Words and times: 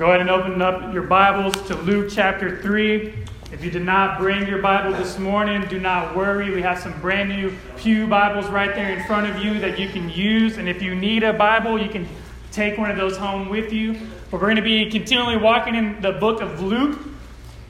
Go 0.00 0.06
ahead 0.06 0.22
and 0.22 0.30
open 0.30 0.62
up 0.62 0.94
your 0.94 1.02
Bibles 1.02 1.54
to 1.68 1.74
Luke 1.74 2.08
chapter 2.10 2.62
3. 2.62 3.12
If 3.52 3.62
you 3.62 3.70
did 3.70 3.82
not 3.82 4.18
bring 4.18 4.48
your 4.48 4.62
Bible 4.62 4.96
this 4.96 5.18
morning, 5.18 5.66
do 5.68 5.78
not 5.78 6.16
worry. 6.16 6.50
We 6.50 6.62
have 6.62 6.78
some 6.78 6.98
brand 7.02 7.28
new 7.28 7.54
Pew 7.76 8.06
Bibles 8.06 8.46
right 8.46 8.74
there 8.74 8.96
in 8.96 9.04
front 9.04 9.28
of 9.28 9.44
you 9.44 9.60
that 9.60 9.78
you 9.78 9.90
can 9.90 10.08
use. 10.08 10.56
And 10.56 10.70
if 10.70 10.80
you 10.80 10.94
need 10.94 11.22
a 11.22 11.34
Bible, 11.34 11.78
you 11.78 11.90
can 11.90 12.08
take 12.50 12.78
one 12.78 12.90
of 12.90 12.96
those 12.96 13.18
home 13.18 13.50
with 13.50 13.74
you. 13.74 13.92
But 14.30 14.40
we're 14.40 14.46
going 14.46 14.56
to 14.56 14.62
be 14.62 14.90
continually 14.90 15.36
walking 15.36 15.74
in 15.74 16.00
the 16.00 16.12
book 16.12 16.40
of 16.40 16.62
Luke. 16.62 16.98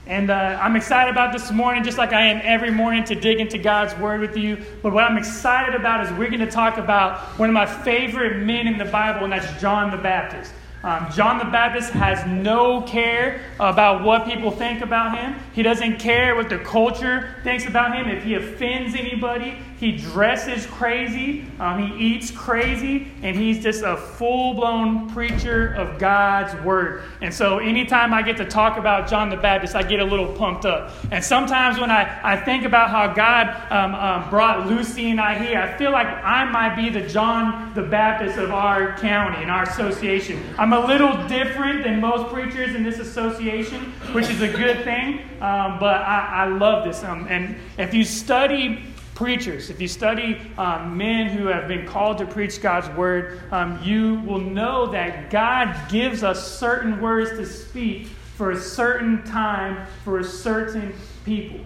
And 0.07 0.31
uh, 0.31 0.57
I'm 0.63 0.77
excited 0.77 1.11
about 1.11 1.33
this 1.33 1.51
morning, 1.51 1.83
just 1.83 1.99
like 1.99 2.13
I 2.13 2.27
am 2.27 2.41
every 2.45 2.71
morning, 2.71 3.03
to 3.07 3.17
dig 3.17 3.41
into 3.41 3.59
God's 3.59 3.93
Word 3.97 4.21
with 4.21 4.37
you. 4.37 4.65
But 4.85 4.93
what 4.93 5.03
I'm 5.03 5.19
excited 5.19 5.75
about 5.75 6.07
is 6.07 6.13
we're 6.13 6.31
going 6.31 6.39
to 6.39 6.47
talk 6.47 6.77
about 6.77 7.23
one 7.41 7.49
of 7.49 7.55
my 7.55 7.67
favorite 7.67 8.37
men 8.45 8.69
in 8.69 8.79
the 8.79 8.85
Bible, 8.85 9.25
and 9.25 9.33
that's 9.33 9.61
John 9.61 9.91
the 9.91 9.97
Baptist. 9.97 10.53
Um, 10.83 11.11
John 11.13 11.39
the 11.39 11.45
Baptist 11.45 11.91
has 11.91 12.27
no 12.27 12.81
care 12.83 13.43
about 13.59 14.03
what 14.03 14.25
people 14.25 14.51
think 14.51 14.81
about 14.81 15.19
him. 15.19 15.39
He 15.53 15.63
doesn't 15.63 15.99
care 15.99 16.35
what 16.35 16.49
the 16.49 16.59
culture 16.59 17.37
thinks 17.45 17.67
about 17.67 17.95
him. 17.95 18.09
If 18.09 18.25
he 18.25 18.35
offends 18.35 18.95
anybody, 18.95 19.59
he 19.81 19.93
dresses 19.93 20.67
crazy, 20.67 21.47
um, 21.59 21.83
he 21.83 22.15
eats 22.15 22.31
crazy, 22.31 23.09
and 23.23 23.35
he's 23.35 23.63
just 23.63 23.83
a 23.83 23.97
full 23.97 24.53
blown 24.53 25.09
preacher 25.09 25.73
of 25.73 25.99
God's 25.99 26.55
word. 26.63 27.03
And 27.23 27.33
so, 27.33 27.59
anytime 27.59 28.13
I 28.13 28.21
get 28.21 28.37
to 28.37 28.45
talk 28.45 28.77
about 28.77 29.09
John 29.09 29.31
the 29.31 29.39
Baptist, 29.39 29.75
I 29.75 29.83
get 29.83 30.01
a 30.01 30.05
little 30.05 30.35
pumped 30.35 30.67
up. 30.67 30.93
And 31.11 31.25
sometimes 31.25 31.81
when 31.81 31.91
I, 31.91 32.21
I 32.23 32.37
think 32.37 32.65
about 32.65 32.91
how 32.91 33.15
God 33.15 33.49
um, 33.73 33.95
um, 33.95 34.29
brought 34.29 34.67
Lucy 34.67 35.11
and 35.11 35.21
I 35.21 35.39
here, 35.39 35.59
I 35.59 35.77
feel 35.79 35.93
like 35.93 36.07
I 36.07 36.45
might 36.45 36.77
be 36.77 36.91
the 36.91 37.07
John 37.09 37.73
the 37.75 37.83
Baptist 37.83 38.37
of 38.37 38.51
our 38.51 38.99
county 38.99 39.43
and 39.43 39.51
our 39.51 39.63
association. 39.63 40.43
I'm 40.59 40.70
a 40.73 40.87
little 40.87 41.27
different 41.27 41.85
than 41.85 42.01
most 42.01 42.33
preachers 42.33 42.75
in 42.75 42.83
this 42.83 42.99
association, 42.99 43.93
which 44.13 44.29
is 44.29 44.43
a 44.43 44.49
good 44.49 44.85
thing, 44.85 45.21
um, 45.41 45.79
but 45.79 46.03
I, 46.03 46.45
I, 46.45 46.47
love 46.47 46.85
this. 46.85 47.03
Um, 47.03 47.27
and 47.29 47.57
if 47.79 47.95
you 47.95 48.05
study 48.05 48.83
preachers, 49.15 49.71
if 49.71 49.81
you 49.81 49.89
study 49.89 50.41
um, 50.57 50.97
men 50.97 51.29
who 51.29 51.47
have 51.47 51.69
been 51.69 51.87
called 51.87 52.19
to 52.19 52.27
preach 52.27 52.61
God's 52.63 52.89
word, 52.97 53.43
um, 53.53 53.79
you 53.83 54.21
will 54.21 54.41
know 54.41 54.87
that 54.93 55.31
God 55.31 55.77
gives 55.91 56.23
us 56.23 56.59
certain 56.59 57.01
words 57.01 57.31
to 57.33 57.47
speak 57.47 58.07
for 58.37 58.53
a 58.53 58.59
certain 58.59 59.23
time 59.25 59.87
for 60.05 60.21
a 60.21 60.25
certain 60.25 60.95
people. 61.25 61.61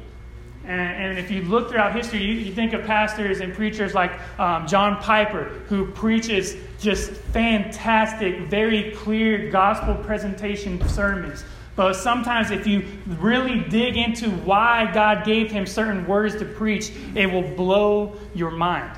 And, 0.67 0.81
and, 0.81 1.19
if 1.19 1.31
you 1.31 1.43
look 1.43 1.69
throughout 1.69 1.95
history, 1.95 2.23
you, 2.23 2.33
you, 2.33 2.53
think 2.53 2.73
of 2.73 2.87
pastors 2.87 3.41
and 3.41 3.53
preachers 3.53 3.93
like 3.93 4.13
um, 4.41 4.67
John 4.67 4.97
Piper, 4.97 5.45
who 5.69 5.91
preaches 5.91 6.57
just 6.81 7.11
fantastic, 7.11 8.49
very 8.49 8.93
clear 8.93 9.51
gospel 9.51 9.95
presentation 9.95 10.87
sermons. 10.89 11.45
But 11.77 11.95
sometimes, 11.95 12.51
if 12.51 12.67
you 12.67 12.87
really 13.19 13.61
dig 13.61 13.97
into 13.97 14.31
why 14.31 14.91
God 14.95 15.27
gave 15.27 15.51
him 15.51 15.67
certain 15.67 16.07
words 16.07 16.37
to 16.37 16.47
preach, 16.47 16.93
it 17.15 17.27
will 17.31 17.43
blow 17.57 18.17
your 18.35 18.51
mind. 18.51 18.97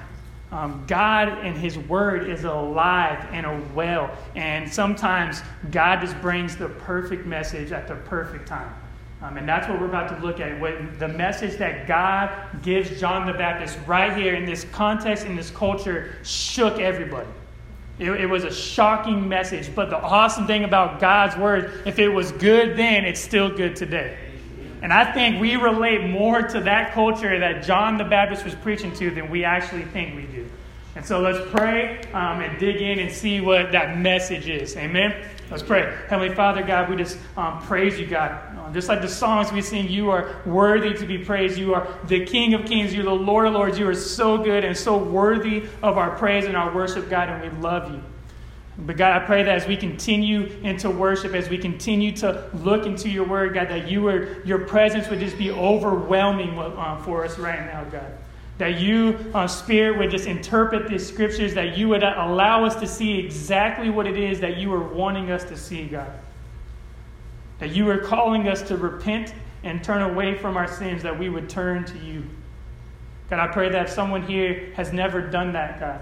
Um, 0.53 0.85
God 0.87 1.29
and 1.29 1.57
His 1.57 1.77
Word 1.77 2.31
is 2.31 2.45
alive 2.45 3.27
and 3.33 3.45
a 3.45 3.61
well, 3.75 4.17
and 4.37 4.73
sometimes 4.73 5.43
God 5.71 6.01
just 6.01 6.21
brings 6.21 6.57
the 6.57 6.69
perfect 6.69 7.27
message 7.27 7.73
at 7.73 7.89
the 7.89 7.97
perfect 7.97 8.47
time. 8.47 8.73
Um, 9.27 9.39
and 9.39 9.49
that's 9.49 9.69
what 9.69 9.81
we're 9.81 9.89
about 9.89 10.09
to 10.15 10.25
look 10.25 10.39
at. 10.39 10.61
What, 10.61 11.01
the 11.01 11.09
message 11.09 11.59
that 11.59 11.89
God 11.89 12.31
gives 12.63 13.01
John 13.01 13.27
the 13.27 13.33
Baptist 13.33 13.77
right 13.85 14.17
here 14.17 14.35
in 14.35 14.45
this 14.45 14.65
context, 14.71 15.27
in 15.27 15.35
this 15.35 15.51
culture, 15.51 16.15
shook 16.23 16.79
everybody. 16.79 17.29
It, 17.99 18.11
it, 18.13 18.27
was 18.27 18.45
a 18.45 18.53
shocking 18.53 19.29
message, 19.29 19.75
but 19.75 19.91
the 19.91 19.99
awesome 19.99 20.47
thing 20.47 20.63
about 20.63 21.01
God's 21.01 21.37
word, 21.37 21.83
if 21.87 21.99
it 21.99 22.09
was 22.09 22.31
good 22.33 22.77
then, 22.77 23.05
it's 23.05 23.21
still 23.21 23.51
good 23.51 23.75
today. 23.75 24.17
And 24.83 24.93
I 24.93 25.11
think 25.13 25.41
we 25.41 25.57
relate 25.57 26.09
more 26.09 26.43
to 26.43 26.61
that 26.61 26.93
culture 26.93 27.41
that 27.41 27.65
John 27.65 27.97
the 27.97 28.05
Baptist 28.05 28.45
was 28.45 28.55
preaching 28.55 28.93
to 28.95 29.11
than 29.11 29.29
we 29.29 29.43
actually 29.43 29.85
think 29.87 30.15
we 30.15 30.27
do. 30.27 30.49
And 30.95 31.05
so 31.05 31.21
let's 31.21 31.51
pray 31.51 32.01
um, 32.13 32.43
and 32.43 32.59
dig 32.61 32.77
in 32.77 33.01
and 33.01 33.11
see 33.11 33.41
what 33.41 33.73
that 33.73 33.99
message 33.99 34.49
is. 34.49 34.77
Amen. 34.77 35.15
Let's 35.49 35.63
pray. 35.63 35.97
Heavenly 36.09 36.35
Father, 36.35 36.63
God, 36.63 36.91
we 36.91 36.97
just 36.97 37.19
um, 37.37 37.63
praise 37.63 38.01
you, 38.01 38.07
God. 38.07 38.33
Uh, 38.59 38.73
just 38.73 38.89
like 38.89 39.01
the 39.01 39.09
songs 39.09 39.53
we 39.53 39.63
sing, 39.63 39.89
you 39.89 40.11
are 40.11 40.43
worthy 40.45 40.93
to 40.95 41.07
be 41.07 41.19
praised. 41.19 41.57
You 41.57 41.75
are 41.75 41.87
the 42.07 42.27
King 42.27 42.55
of 42.55 42.65
Kings. 42.65 42.93
You're 42.93 43.05
the 43.05 43.13
Lord 43.13 43.47
of 43.47 43.53
Lords. 43.53 43.79
You 43.79 43.89
are 43.89 43.95
so 43.95 44.39
good 44.39 44.65
and 44.65 44.77
so 44.77 44.97
worthy 44.99 45.67
of 45.85 45.99
our 45.99 46.17
praise 46.17 46.47
and 46.47 46.57
our 46.57 46.75
worship, 46.75 47.09
God, 47.09 47.29
and 47.29 47.43
we 47.43 47.61
love 47.61 47.93
you. 47.93 48.03
But 48.79 48.97
God, 48.97 49.23
I 49.23 49.25
pray 49.25 49.45
that 49.45 49.57
as 49.57 49.69
we 49.69 49.77
continue 49.77 50.47
into 50.63 50.91
worship, 50.91 51.33
as 51.33 51.49
we 51.49 51.59
continue 51.59 52.13
to 52.17 52.51
look 52.53 52.85
into 52.85 53.09
your 53.09 53.25
word, 53.25 53.55
God, 53.55 53.69
that 53.69 53.89
you 53.89 54.11
your 54.45 54.59
presence 54.59 55.09
would 55.09 55.21
just 55.21 55.39
be 55.39 55.51
overwhelming 55.51 56.59
uh, 56.59 57.01
for 57.03 57.25
us 57.25 57.39
right 57.39 57.65
now, 57.67 57.85
God. 57.85 58.13
That 58.59 58.81
you, 58.81 59.19
uh, 59.35 59.47
Spirit, 59.47 59.99
would 59.99 60.11
just 60.11 60.27
interpret 60.27 60.89
these 60.89 61.07
scriptures, 61.07 61.53
that 61.55 61.77
you 61.77 61.89
would 61.89 62.03
allow 62.03 62.65
us 62.65 62.75
to 62.77 62.87
see 62.87 63.19
exactly 63.19 63.91
what 63.91 64.07
it 64.07 64.17
is 64.17 64.41
that 64.41 64.57
you 64.57 64.73
are 64.73 64.83
wanting 64.83 65.31
us 65.31 65.45
to 65.45 65.57
see, 65.57 65.85
God. 65.85 66.11
That 67.59 67.71
you 67.71 67.89
are 67.91 67.99
calling 67.99 68.49
us 68.49 68.63
to 68.63 68.77
repent 68.77 69.35
and 69.63 69.83
turn 69.83 70.03
away 70.03 70.37
from 70.39 70.57
our 70.57 70.69
sins, 70.69 71.03
that 71.03 71.19
we 71.19 71.29
would 71.29 71.51
turn 71.51 71.85
to 71.85 71.99
you. 71.99 72.25
God, 73.29 73.41
I 73.41 73.53
pray 73.53 73.69
that 73.71 73.91
someone 73.91 74.23
here 74.23 74.73
has 74.77 74.93
never 74.93 75.21
done 75.21 75.53
that, 75.53 75.81
God, 75.81 76.01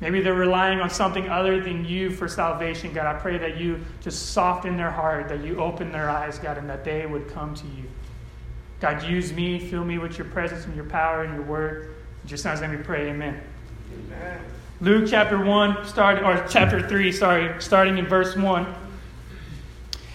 maybe 0.00 0.20
they're 0.20 0.34
relying 0.34 0.80
on 0.80 0.90
something 0.90 1.28
other 1.28 1.60
than 1.60 1.84
you 1.84 2.10
for 2.10 2.28
salvation, 2.28 2.92
God, 2.92 3.06
I 3.06 3.18
pray 3.18 3.38
that 3.38 3.56
you 3.56 3.80
just 4.00 4.32
soften 4.32 4.76
their 4.76 4.90
heart, 4.90 5.28
that 5.28 5.42
you 5.42 5.58
open 5.58 5.90
their 5.90 6.10
eyes, 6.10 6.38
God, 6.38 6.58
and 6.58 6.68
that 6.68 6.84
they 6.84 7.06
would 7.06 7.28
come 7.28 7.54
to 7.54 7.66
you. 7.68 7.84
God, 8.82 9.04
use 9.04 9.32
me, 9.32 9.60
fill 9.60 9.84
me 9.84 9.98
with 9.98 10.18
your 10.18 10.26
presence 10.26 10.64
and 10.64 10.74
your 10.74 10.86
power 10.86 11.22
and 11.22 11.34
your 11.34 11.44
word. 11.44 11.94
In 12.28 12.36
son's 12.36 12.60
name 12.60 12.72
we 12.72 12.78
pray, 12.78 13.10
amen. 13.10 13.40
Amen. 14.08 14.40
Luke 14.80 15.04
chapter 15.08 15.38
1, 15.38 15.86
starting 15.86 16.24
or 16.24 16.44
chapter 16.48 16.88
3, 16.88 17.12
sorry, 17.12 17.62
starting 17.62 17.96
in 17.96 18.06
verse 18.06 18.34
1. 18.34 18.74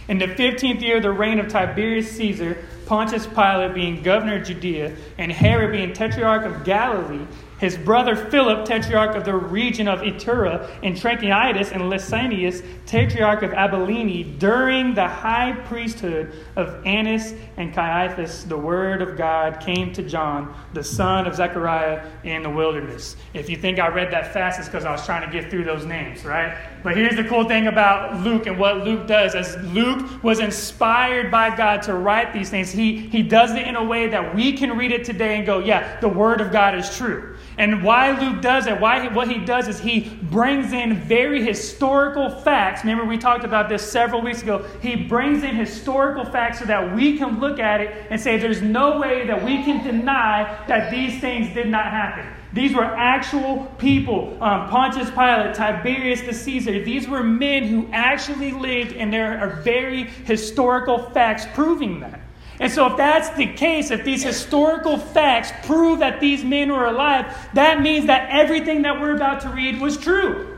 In 0.10 0.18
the 0.18 0.28
15th 0.28 0.82
year 0.82 0.98
of 0.98 1.04
the 1.04 1.12
reign 1.12 1.40
of 1.40 1.48
Tiberius 1.48 2.12
Caesar, 2.12 2.58
Pontius 2.86 3.26
Pilate 3.26 3.74
being 3.74 4.04
governor 4.04 4.36
of 4.36 4.46
Judea, 4.46 4.98
and 5.18 5.32
Herod 5.32 5.72
being 5.72 5.94
tetrarch 5.94 6.44
of 6.44 6.66
Galilee, 6.66 7.26
his 7.60 7.78
brother 7.78 8.16
Philip, 8.16 8.66
tetrarch 8.66 9.16
of 9.16 9.26
the 9.26 9.36
region 9.36 9.88
of 9.88 10.02
Iturea, 10.02 10.70
and 10.84 10.96
Trachonitis, 10.96 11.72
and 11.72 11.84
Lysanias, 11.84 12.64
tetrarch 12.86 13.42
of 13.42 13.54
Abilene, 13.54 14.38
during 14.38 14.94
the 14.94 15.08
high 15.08 15.54
priesthood 15.66 16.34
of 16.56 16.86
Annas 16.86 17.34
and 17.58 17.74
Caiaphas, 17.74 18.44
the 18.46 18.58
word 18.58 19.02
of 19.02 19.18
God 19.18 19.60
came 19.60 19.92
to 19.94 20.04
John, 20.04 20.56
the 20.74 20.84
son 20.84 21.26
of 21.28 21.36
Zechariah, 21.36 22.06
in 22.24 22.44
the 22.44 22.50
wilderness. 22.50 23.16
If 23.34 23.50
you 23.50 23.58
think 23.58 23.80
I 23.80 23.88
read 23.88 24.12
that 24.12 24.34
fast, 24.34 24.60
it's 24.60 24.68
because 24.68 24.86
I 24.86 24.92
was 24.92 25.06
trying 25.06 25.30
to 25.30 25.32
get 25.32 25.50
through 25.50 25.64
those 25.64 25.86
names, 25.86 26.26
right? 26.26 26.58
But 26.84 26.96
here's 26.96 27.16
the 27.16 27.24
cool 27.24 27.44
thing 27.46 27.68
about 27.68 28.22
Luke 28.22 28.46
and 28.46 28.58
what 28.58 28.86
Luke 28.86 29.08
does. 29.08 29.36
As 29.36 29.58
Luke 29.74 30.24
was 30.24 30.40
inspired 30.40 31.32
by 31.32 31.56
God 31.56 31.82
to 31.84 31.96
write 31.96 32.34
these 32.34 32.50
things, 32.50 32.72
he, 32.72 32.98
he 32.98 33.24
does 33.24 33.52
it 33.52 33.68
in 33.68 33.76
a 33.76 33.84
way 33.84 34.08
that 34.08 34.36
we 34.36 34.54
can 34.54 34.78
read 34.78 34.92
it 34.92 35.04
today 35.04 35.38
and 35.38 35.46
go, 35.46 35.60
yeah, 35.60 36.00
the 36.00 36.08
word 36.08 36.40
of 36.40 36.52
God 36.52 36.76
is 36.76 36.96
true. 36.96 37.36
And 37.58 37.84
why 37.84 38.12
Luke 38.20 38.42
does 38.42 38.68
it, 38.68 38.80
why 38.80 39.08
what 39.08 39.28
he 39.28 39.40
does 39.40 39.68
is 39.68 39.80
he 39.80 40.02
brings 40.22 40.74
in 40.74 40.94
very 40.94 41.44
historical 41.44 42.30
facts. 42.30 42.84
Remember, 42.84 43.04
we 43.04 43.18
talked 43.18 43.44
about 43.44 43.68
this 43.68 43.82
several 43.82 44.22
weeks 44.22 44.44
ago. 44.44 44.64
He 44.80 44.96
brings 44.96 45.44
in 45.44 45.56
historical 45.56 46.24
facts 46.24 46.60
so 46.60 46.66
that 46.66 46.96
we 46.96 47.18
can 47.18 47.40
look 47.40 47.60
at 47.60 47.82
it 47.82 48.06
and 48.12 48.22
say, 48.22 48.38
there's 48.38 48.62
no 48.62 49.00
way 49.00 49.26
that 49.26 49.44
we 49.44 49.64
can 49.64 49.84
deny 49.84 50.64
that 50.68 50.92
these 50.92 51.20
things 51.20 51.52
did 51.56 51.68
not 51.68 51.86
happen. 51.86 52.32
These 52.54 52.76
were 52.76 52.86
actual 52.86 53.66
people. 53.80 54.38
Um, 54.42 54.70
Pontius 54.70 55.10
Pilate, 55.10 55.56
Tiberius 55.56 56.22
the 56.22 56.34
Caesar. 56.34 56.84
These 56.84 57.08
were 57.08 57.24
men 57.24 57.64
who 57.64 57.90
actually 57.92 58.52
lived, 58.52 58.94
and 58.94 59.12
there 59.12 59.40
are 59.40 59.62
very 59.62 60.04
historical 60.04 61.10
facts 61.10 61.46
proving 61.54 62.00
that. 62.02 62.22
And 62.60 62.72
so, 62.72 62.88
if 62.88 62.98
that's 62.98 63.30
the 63.32 63.46
case, 63.46 63.92
if 63.92 64.04
these 64.04 64.24
historical 64.24 64.98
facts 64.98 65.52
prove 65.68 66.00
that 66.00 66.20
these 66.20 66.44
men 66.44 66.72
were 66.72 66.86
alive, 66.86 67.36
that 67.54 67.82
means 67.82 68.08
that 68.08 68.30
everything 68.32 68.82
that 68.82 69.00
we're 69.00 69.16
about 69.16 69.42
to 69.42 69.50
read 69.50 69.80
was 69.80 69.98
true. 69.98 70.58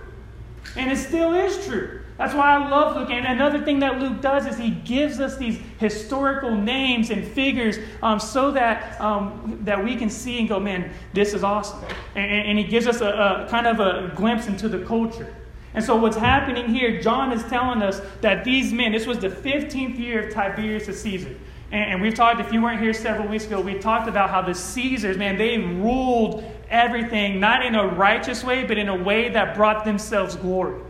And 0.77 0.91
it 0.91 0.97
still 0.97 1.33
is 1.33 1.65
true. 1.65 1.99
That's 2.17 2.33
why 2.33 2.55
I 2.55 2.69
love 2.69 2.97
Luke. 2.97 3.09
And 3.11 3.25
another 3.25 3.63
thing 3.63 3.79
that 3.79 3.99
Luke 3.99 4.21
does 4.21 4.45
is 4.45 4.57
he 4.57 4.71
gives 4.71 5.21
us 5.21 5.37
these 5.37 5.57
historical 5.77 6.53
names 6.53 7.11
and 7.11 7.25
figures 7.25 7.77
um, 8.03 8.19
so 8.19 8.51
that, 8.51 8.99
um, 8.99 9.59
that 9.63 9.81
we 9.81 9.95
can 9.95 10.09
see 10.09 10.37
and 10.37 10.47
go, 10.47 10.59
man, 10.59 10.91
this 11.13 11.33
is 11.33 11.45
awesome. 11.45 11.81
And, 12.15 12.29
and 12.29 12.59
he 12.59 12.65
gives 12.65 12.87
us 12.87 12.99
a, 12.99 13.07
a 13.07 13.47
kind 13.49 13.67
of 13.67 13.79
a 13.79 14.13
glimpse 14.15 14.47
into 14.47 14.67
the 14.67 14.79
culture. 14.79 15.33
And 15.73 15.83
so, 15.83 15.95
what's 15.95 16.17
happening 16.17 16.67
here, 16.67 16.99
John 16.99 17.31
is 17.31 17.43
telling 17.43 17.81
us 17.81 18.01
that 18.21 18.43
these 18.43 18.73
men, 18.73 18.91
this 18.91 19.05
was 19.05 19.19
the 19.19 19.29
15th 19.29 19.97
year 19.97 20.27
of 20.27 20.33
Tiberius 20.33 20.87
Caesar. 21.01 21.35
And, 21.71 22.01
we've 22.01 22.15
talked, 22.15 22.39
if 22.39 22.51
you 22.51 22.61
weren't 22.63 22.81
here 22.81 22.93
several 22.93 23.27
weeks 23.27 23.45
ago, 23.45 23.61
we 23.61 23.77
talked 23.77 24.09
about 24.09 24.31
how 24.31 24.41
the 24.41 24.55
Caesars, 24.55 25.17
man, 25.17 25.37
they 25.37 25.59
ruled 25.59 26.43
everything, 26.69 27.39
not 27.39 27.63
in 27.63 27.75
a 27.75 27.87
righteous 27.87 28.43
way, 28.43 28.65
but 28.65 28.77
in 28.77 28.89
a 28.89 28.95
way 28.95 29.29
that 29.29 29.55
brought 29.55 29.85
themselves 29.85 30.35
glory. 30.35 30.81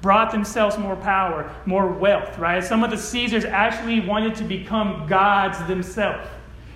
brought 0.00 0.30
themselves 0.30 0.78
more 0.78 0.96
power, 0.96 1.52
more 1.66 1.90
wealth, 1.90 2.38
right? 2.38 2.62
Some 2.62 2.84
of 2.84 2.90
the 2.90 2.96
Caesars 2.96 3.44
actually 3.44 4.00
wanted 4.00 4.34
to 4.36 4.44
become 4.44 5.06
gods 5.08 5.58
themselves. 5.66 6.28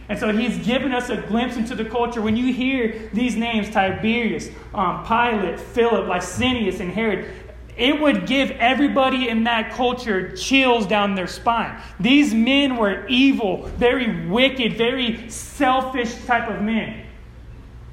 And 0.09 0.19
so 0.19 0.37
he's 0.37 0.59
given 0.67 0.93
us 0.93 1.09
a 1.09 1.17
glimpse 1.17 1.57
into 1.57 1.75
the 1.75 1.85
culture. 1.85 2.21
When 2.21 2.37
you 2.37 2.53
hear 2.53 3.09
these 3.13 3.37
names, 3.37 3.71
Tiberius, 3.71 4.49
um, 4.75 5.05
Pilate, 5.05 5.61
Philip, 5.61 6.07
Lysanias, 6.07 6.81
and 6.81 6.91
Herod, 6.91 7.31
it 7.77 8.01
would 8.01 8.27
give 8.27 8.51
everybody 8.53 9.29
in 9.29 9.45
that 9.45 9.73
culture 9.73 10.37
chills 10.37 10.87
down 10.87 11.15
their 11.15 11.27
spine. 11.27 11.81
These 11.99 12.35
men 12.35 12.77
were 12.77 13.07
evil, 13.07 13.67
very 13.79 14.27
wicked, 14.29 14.77
very 14.77 15.29
selfish 15.31 16.15
type 16.27 16.51
of 16.51 16.61
men. 16.63 17.07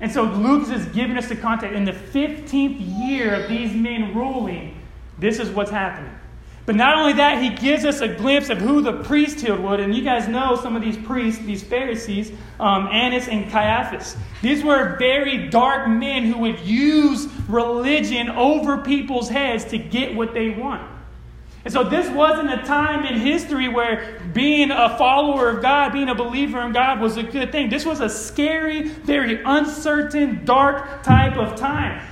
And 0.02 0.12
so 0.12 0.24
Luke 0.24 0.70
is 0.70 0.86
giving 0.88 1.18
us 1.18 1.28
the 1.28 1.36
context. 1.36 1.76
In 1.76 1.86
the 1.86 1.94
15th 1.94 2.78
year 3.08 3.36
of 3.36 3.50
these 3.50 3.74
men 3.74 4.14
ruling, 4.14 4.80
this 5.18 5.40
is 5.40 5.50
what's 5.50 5.72
happening. 5.72 6.19
But 6.69 6.75
not 6.75 7.00
only 7.00 7.13
that, 7.13 7.42
he 7.42 7.50
gives 7.50 7.83
us 7.83 8.01
a 8.01 8.07
glimpse 8.07 8.51
of 8.51 8.60
who 8.60 8.83
the 8.83 9.01
priesthood 9.01 9.60
would. 9.60 9.80
And 9.80 9.95
you 9.95 10.04
guys 10.04 10.27
know 10.27 10.56
some 10.56 10.75
of 10.75 10.83
these 10.83 10.98
priests, 10.98 11.44
these 11.44 11.63
Pharisees, 11.63 12.31
um, 12.60 12.88
Annas 12.89 13.27
and 13.27 13.50
Caiaphas. 13.50 14.16
These 14.44 14.63
were 14.63 14.95
very 15.00 15.50
dark 15.50 15.88
men 15.89 16.25
who 16.25 16.38
would 16.38 16.60
use 16.60 17.27
religion 17.48 18.30
over 18.30 18.77
people's 18.83 19.30
heads 19.30 19.66
to 19.66 19.80
get 19.80 20.13
what 20.13 20.36
they 20.36 20.51
want. 20.51 20.88
And 21.66 21.74
so 21.74 21.83
this 21.83 22.07
wasn't 22.12 22.54
a 22.54 22.57
time 22.57 23.04
in 23.04 23.19
history 23.19 23.68
where 23.68 24.21
being 24.36 24.69
a 24.69 24.95
follower 24.95 25.50
of 25.50 25.63
God, 25.63 25.92
being 25.92 26.10
a 26.10 26.13
believer 26.13 26.62
in 26.62 26.71
God 26.71 27.01
was 27.01 27.18
a 27.18 27.24
good 27.24 27.51
thing. 27.51 27.71
This 27.71 27.83
was 27.83 28.00
a 28.00 28.10
scary, 28.10 28.89
very 28.89 29.42
uncertain, 29.44 30.45
dark 30.45 31.01
type 31.01 31.36
of 31.36 31.60
time. 31.60 32.07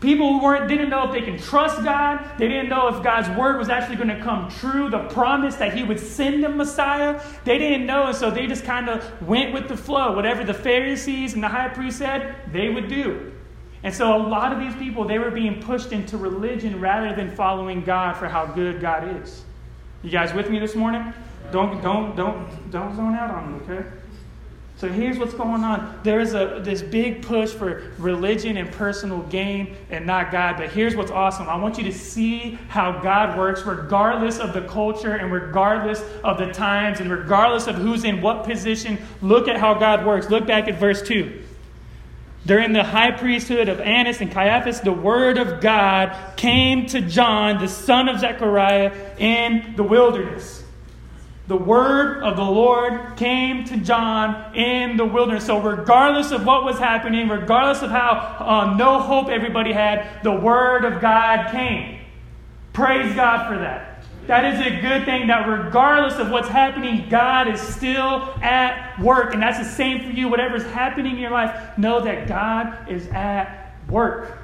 People 0.00 0.34
who 0.34 0.44
weren't, 0.44 0.68
didn't 0.68 0.90
know 0.90 1.06
if 1.06 1.12
they 1.12 1.22
can 1.22 1.36
trust 1.38 1.82
God. 1.82 2.24
They 2.38 2.46
didn't 2.46 2.68
know 2.68 2.86
if 2.86 3.02
God's 3.02 3.28
word 3.36 3.58
was 3.58 3.68
actually 3.68 3.96
going 3.96 4.16
to 4.16 4.22
come 4.22 4.48
true, 4.48 4.88
the 4.88 5.04
promise 5.08 5.56
that 5.56 5.76
He 5.76 5.82
would 5.82 5.98
send 5.98 6.44
the 6.44 6.48
Messiah. 6.48 7.20
They 7.44 7.58
didn't 7.58 7.84
know, 7.84 8.04
and 8.06 8.16
so 8.16 8.30
they 8.30 8.46
just 8.46 8.64
kind 8.64 8.88
of 8.88 9.04
went 9.26 9.52
with 9.52 9.66
the 9.66 9.76
flow. 9.76 10.14
Whatever 10.14 10.44
the 10.44 10.54
Pharisees 10.54 11.34
and 11.34 11.42
the 11.42 11.48
high 11.48 11.68
priest 11.68 11.98
said, 11.98 12.36
they 12.52 12.68
would 12.68 12.88
do. 12.88 13.32
And 13.82 13.92
so 13.92 14.16
a 14.16 14.22
lot 14.22 14.52
of 14.52 14.60
these 14.60 14.74
people, 14.76 15.04
they 15.04 15.18
were 15.18 15.32
being 15.32 15.60
pushed 15.60 15.92
into 15.92 16.16
religion 16.16 16.80
rather 16.80 17.14
than 17.14 17.34
following 17.34 17.82
God 17.82 18.16
for 18.16 18.28
how 18.28 18.46
good 18.46 18.80
God 18.80 19.22
is. 19.22 19.44
You 20.02 20.10
guys 20.10 20.32
with 20.32 20.48
me 20.48 20.60
this 20.60 20.76
morning? 20.76 21.12
Don't, 21.50 21.82
don't, 21.82 22.14
don't, 22.14 22.70
don't 22.70 22.94
zone 22.94 23.14
out 23.14 23.30
on 23.30 23.52
me, 23.52 23.60
okay? 23.64 23.88
So 24.78 24.86
here's 24.86 25.18
what's 25.18 25.34
going 25.34 25.64
on. 25.64 25.98
There's 26.04 26.34
a 26.34 26.60
this 26.62 26.82
big 26.82 27.22
push 27.22 27.50
for 27.50 27.90
religion 27.98 28.56
and 28.56 28.70
personal 28.70 29.22
gain 29.22 29.76
and 29.90 30.06
not 30.06 30.30
God. 30.30 30.56
But 30.56 30.70
here's 30.70 30.94
what's 30.94 31.10
awesome. 31.10 31.48
I 31.48 31.56
want 31.56 31.78
you 31.78 31.84
to 31.84 31.92
see 31.92 32.56
how 32.68 33.00
God 33.00 33.36
works 33.36 33.62
regardless 33.62 34.38
of 34.38 34.54
the 34.54 34.62
culture 34.68 35.16
and 35.16 35.32
regardless 35.32 36.00
of 36.22 36.38
the 36.38 36.52
times 36.52 37.00
and 37.00 37.10
regardless 37.10 37.66
of 37.66 37.74
who's 37.74 38.04
in 38.04 38.22
what 38.22 38.44
position. 38.44 38.98
Look 39.20 39.48
at 39.48 39.56
how 39.56 39.74
God 39.74 40.06
works. 40.06 40.30
Look 40.30 40.46
back 40.46 40.68
at 40.68 40.78
verse 40.78 41.02
2. 41.02 41.42
During 42.46 42.72
the 42.72 42.84
high 42.84 43.10
priesthood 43.10 43.68
of 43.68 43.80
Annas 43.80 44.20
and 44.20 44.30
Caiaphas, 44.30 44.78
the 44.78 44.92
word 44.92 45.38
of 45.38 45.60
God 45.60 46.36
came 46.36 46.86
to 46.86 47.00
John, 47.00 47.58
the 47.58 47.66
son 47.66 48.08
of 48.08 48.20
Zechariah, 48.20 48.92
in 49.18 49.74
the 49.74 49.82
wilderness 49.82 50.62
the 51.48 51.56
word 51.56 52.22
of 52.22 52.36
the 52.36 52.44
Lord 52.44 53.16
came 53.16 53.64
to 53.64 53.78
John 53.78 54.54
in 54.54 54.98
the 54.98 55.04
wilderness. 55.06 55.46
So, 55.46 55.58
regardless 55.60 56.30
of 56.30 56.44
what 56.44 56.62
was 56.62 56.78
happening, 56.78 57.26
regardless 57.26 57.82
of 57.82 57.90
how 57.90 58.36
uh, 58.38 58.76
no 58.76 59.00
hope 59.00 59.28
everybody 59.28 59.72
had, 59.72 60.22
the 60.22 60.32
word 60.32 60.84
of 60.84 61.00
God 61.00 61.50
came. 61.50 62.00
Praise 62.74 63.14
God 63.14 63.50
for 63.50 63.58
that. 63.58 64.04
That 64.26 64.44
is 64.44 64.60
a 64.60 64.82
good 64.82 65.06
thing 65.06 65.28
that 65.28 65.48
regardless 65.48 66.18
of 66.18 66.30
what's 66.30 66.48
happening, 66.48 67.08
God 67.08 67.48
is 67.48 67.58
still 67.62 68.34
at 68.42 69.00
work. 69.00 69.32
And 69.32 69.42
that's 69.42 69.58
the 69.58 69.64
same 69.64 70.02
for 70.02 70.10
you. 70.10 70.28
Whatever's 70.28 70.64
happening 70.64 71.14
in 71.14 71.18
your 71.18 71.30
life, 71.30 71.78
know 71.78 72.00
that 72.04 72.28
God 72.28 72.90
is 72.90 73.06
at 73.08 73.74
work. 73.88 74.37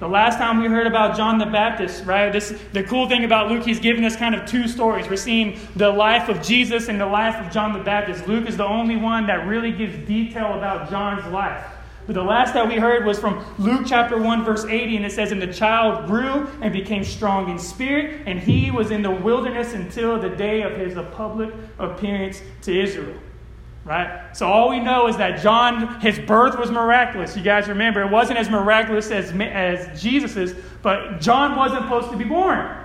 The 0.00 0.08
last 0.08 0.38
time 0.38 0.62
we 0.62 0.66
heard 0.66 0.86
about 0.86 1.14
John 1.14 1.36
the 1.36 1.44
Baptist, 1.44 2.06
right? 2.06 2.32
This 2.32 2.58
the 2.72 2.82
cool 2.82 3.06
thing 3.06 3.24
about 3.24 3.50
Luke, 3.50 3.66
he's 3.66 3.78
giving 3.78 4.06
us 4.06 4.16
kind 4.16 4.34
of 4.34 4.48
two 4.48 4.66
stories. 4.66 5.06
We're 5.06 5.16
seeing 5.16 5.60
the 5.76 5.90
life 5.90 6.30
of 6.30 6.40
Jesus 6.40 6.88
and 6.88 6.98
the 6.98 7.04
life 7.04 7.34
of 7.34 7.52
John 7.52 7.74
the 7.74 7.84
Baptist. 7.84 8.26
Luke 8.26 8.48
is 8.48 8.56
the 8.56 8.64
only 8.64 8.96
one 8.96 9.26
that 9.26 9.46
really 9.46 9.72
gives 9.72 9.94
detail 10.08 10.54
about 10.54 10.88
John's 10.88 11.30
life. 11.30 11.66
But 12.06 12.14
the 12.14 12.22
last 12.22 12.54
that 12.54 12.66
we 12.66 12.76
heard 12.76 13.04
was 13.04 13.18
from 13.18 13.44
Luke 13.58 13.82
chapter 13.86 14.16
1, 14.16 14.42
verse 14.42 14.64
80, 14.64 14.96
and 14.96 15.04
it 15.04 15.12
says, 15.12 15.32
And 15.32 15.42
the 15.42 15.52
child 15.52 16.06
grew 16.06 16.48
and 16.62 16.72
became 16.72 17.04
strong 17.04 17.50
in 17.50 17.58
spirit, 17.58 18.22
and 18.24 18.40
he 18.40 18.70
was 18.70 18.90
in 18.90 19.02
the 19.02 19.10
wilderness 19.10 19.74
until 19.74 20.18
the 20.18 20.30
day 20.30 20.62
of 20.62 20.78
his 20.78 20.94
public 21.12 21.52
appearance 21.78 22.40
to 22.62 22.74
Israel 22.74 23.20
right? 23.90 24.36
So 24.36 24.46
all 24.46 24.70
we 24.70 24.78
know 24.78 25.08
is 25.08 25.16
that 25.16 25.42
John, 25.42 26.00
his 26.00 26.16
birth 26.20 26.56
was 26.56 26.70
miraculous. 26.70 27.36
You 27.36 27.42
guys 27.42 27.68
remember, 27.68 28.00
it 28.02 28.10
wasn't 28.10 28.38
as 28.38 28.48
miraculous 28.48 29.10
as, 29.10 29.32
as 29.32 30.00
Jesus's, 30.00 30.54
but 30.80 31.20
John 31.20 31.56
wasn't 31.56 31.82
supposed 31.82 32.12
to 32.12 32.16
be 32.16 32.22
born. 32.22 32.76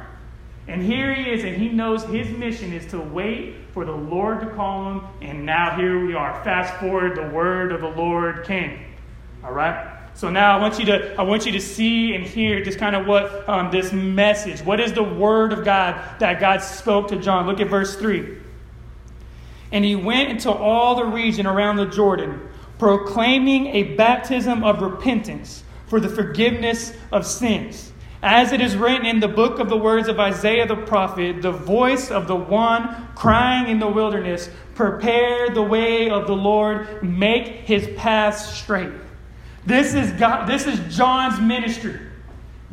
And 0.68 0.82
here 0.82 1.14
he 1.14 1.30
is, 1.30 1.44
and 1.44 1.56
he 1.56 1.70
knows 1.70 2.04
his 2.06 2.28
mission 2.30 2.74
is 2.74 2.88
to 2.88 3.00
wait 3.00 3.54
for 3.72 3.86
the 3.86 3.92
Lord 3.92 4.42
to 4.42 4.48
call 4.48 4.94
him. 4.94 5.02
And 5.22 5.46
now 5.46 5.78
here 5.78 6.04
we 6.04 6.16
are. 6.16 6.44
Fast 6.44 6.74
forward, 6.80 7.16
the 7.16 7.30
word 7.30 7.72
of 7.72 7.82
the 7.82 7.90
Lord 7.90 8.44
came. 8.44 8.80
All 9.44 9.54
right? 9.54 9.92
So 10.16 10.32
now 10.32 10.58
I 10.58 10.60
want 10.60 10.80
you 10.80 10.86
to 10.86 11.14
I 11.20 11.24
want 11.24 11.46
you 11.46 11.52
to 11.52 11.62
see 11.62 12.16
and 12.16 12.24
hear 12.24 12.64
just 12.64 12.80
kind 12.80 12.96
of 12.96 13.06
what 13.06 13.48
um, 13.48 13.70
this 13.70 13.92
message. 13.92 14.62
What 14.62 14.80
is 14.80 14.94
the 14.94 15.04
word 15.04 15.52
of 15.54 15.66
God 15.66 16.02
that 16.20 16.40
God 16.40 16.64
spoke 16.64 17.10
to 17.10 17.18
John? 17.18 17.46
Look 17.46 17.60
at 17.60 17.68
verse 17.68 17.96
three. 17.98 18.38
And 19.76 19.84
he 19.84 19.98
went 19.98 20.30
into 20.30 20.50
all 20.50 20.96
the 20.96 21.04
region 21.04 21.46
around 21.46 21.76
the 21.76 21.86
Jordan, 21.86 22.40
proclaiming 22.80 23.68
a 23.68 23.96
baptism 23.96 24.64
of 24.64 24.82
repentance 24.82 25.66
for 25.88 26.00
the 26.00 26.08
forgiveness 26.08 26.94
of 27.12 27.28
sins. 27.28 27.92
As 28.24 28.54
it 28.54 28.62
is 28.62 28.78
written 28.78 29.06
in 29.06 29.20
the 29.20 29.28
book 29.28 29.60
of 29.60 29.68
the 29.68 29.76
words 29.76 30.08
of 30.08 30.18
Isaiah 30.18 30.66
the 30.66 30.78
prophet, 30.78 31.42
the 31.42 31.52
voice 31.52 32.10
of 32.10 32.26
the 32.26 32.38
one 32.38 33.10
crying 33.16 33.68
in 33.68 33.80
the 33.80 33.90
wilderness, 33.90 34.50
Prepare 34.76 35.50
the 35.50 35.62
way 35.62 36.10
of 36.10 36.26
the 36.26 36.36
Lord, 36.38 37.04
make 37.04 37.48
his 37.48 37.90
paths 37.98 38.56
straight. 38.56 38.94
This 39.66 39.94
is, 39.94 40.10
God, 40.14 40.48
this 40.48 40.68
is 40.68 40.96
John's 40.96 41.42
ministry. 41.42 42.00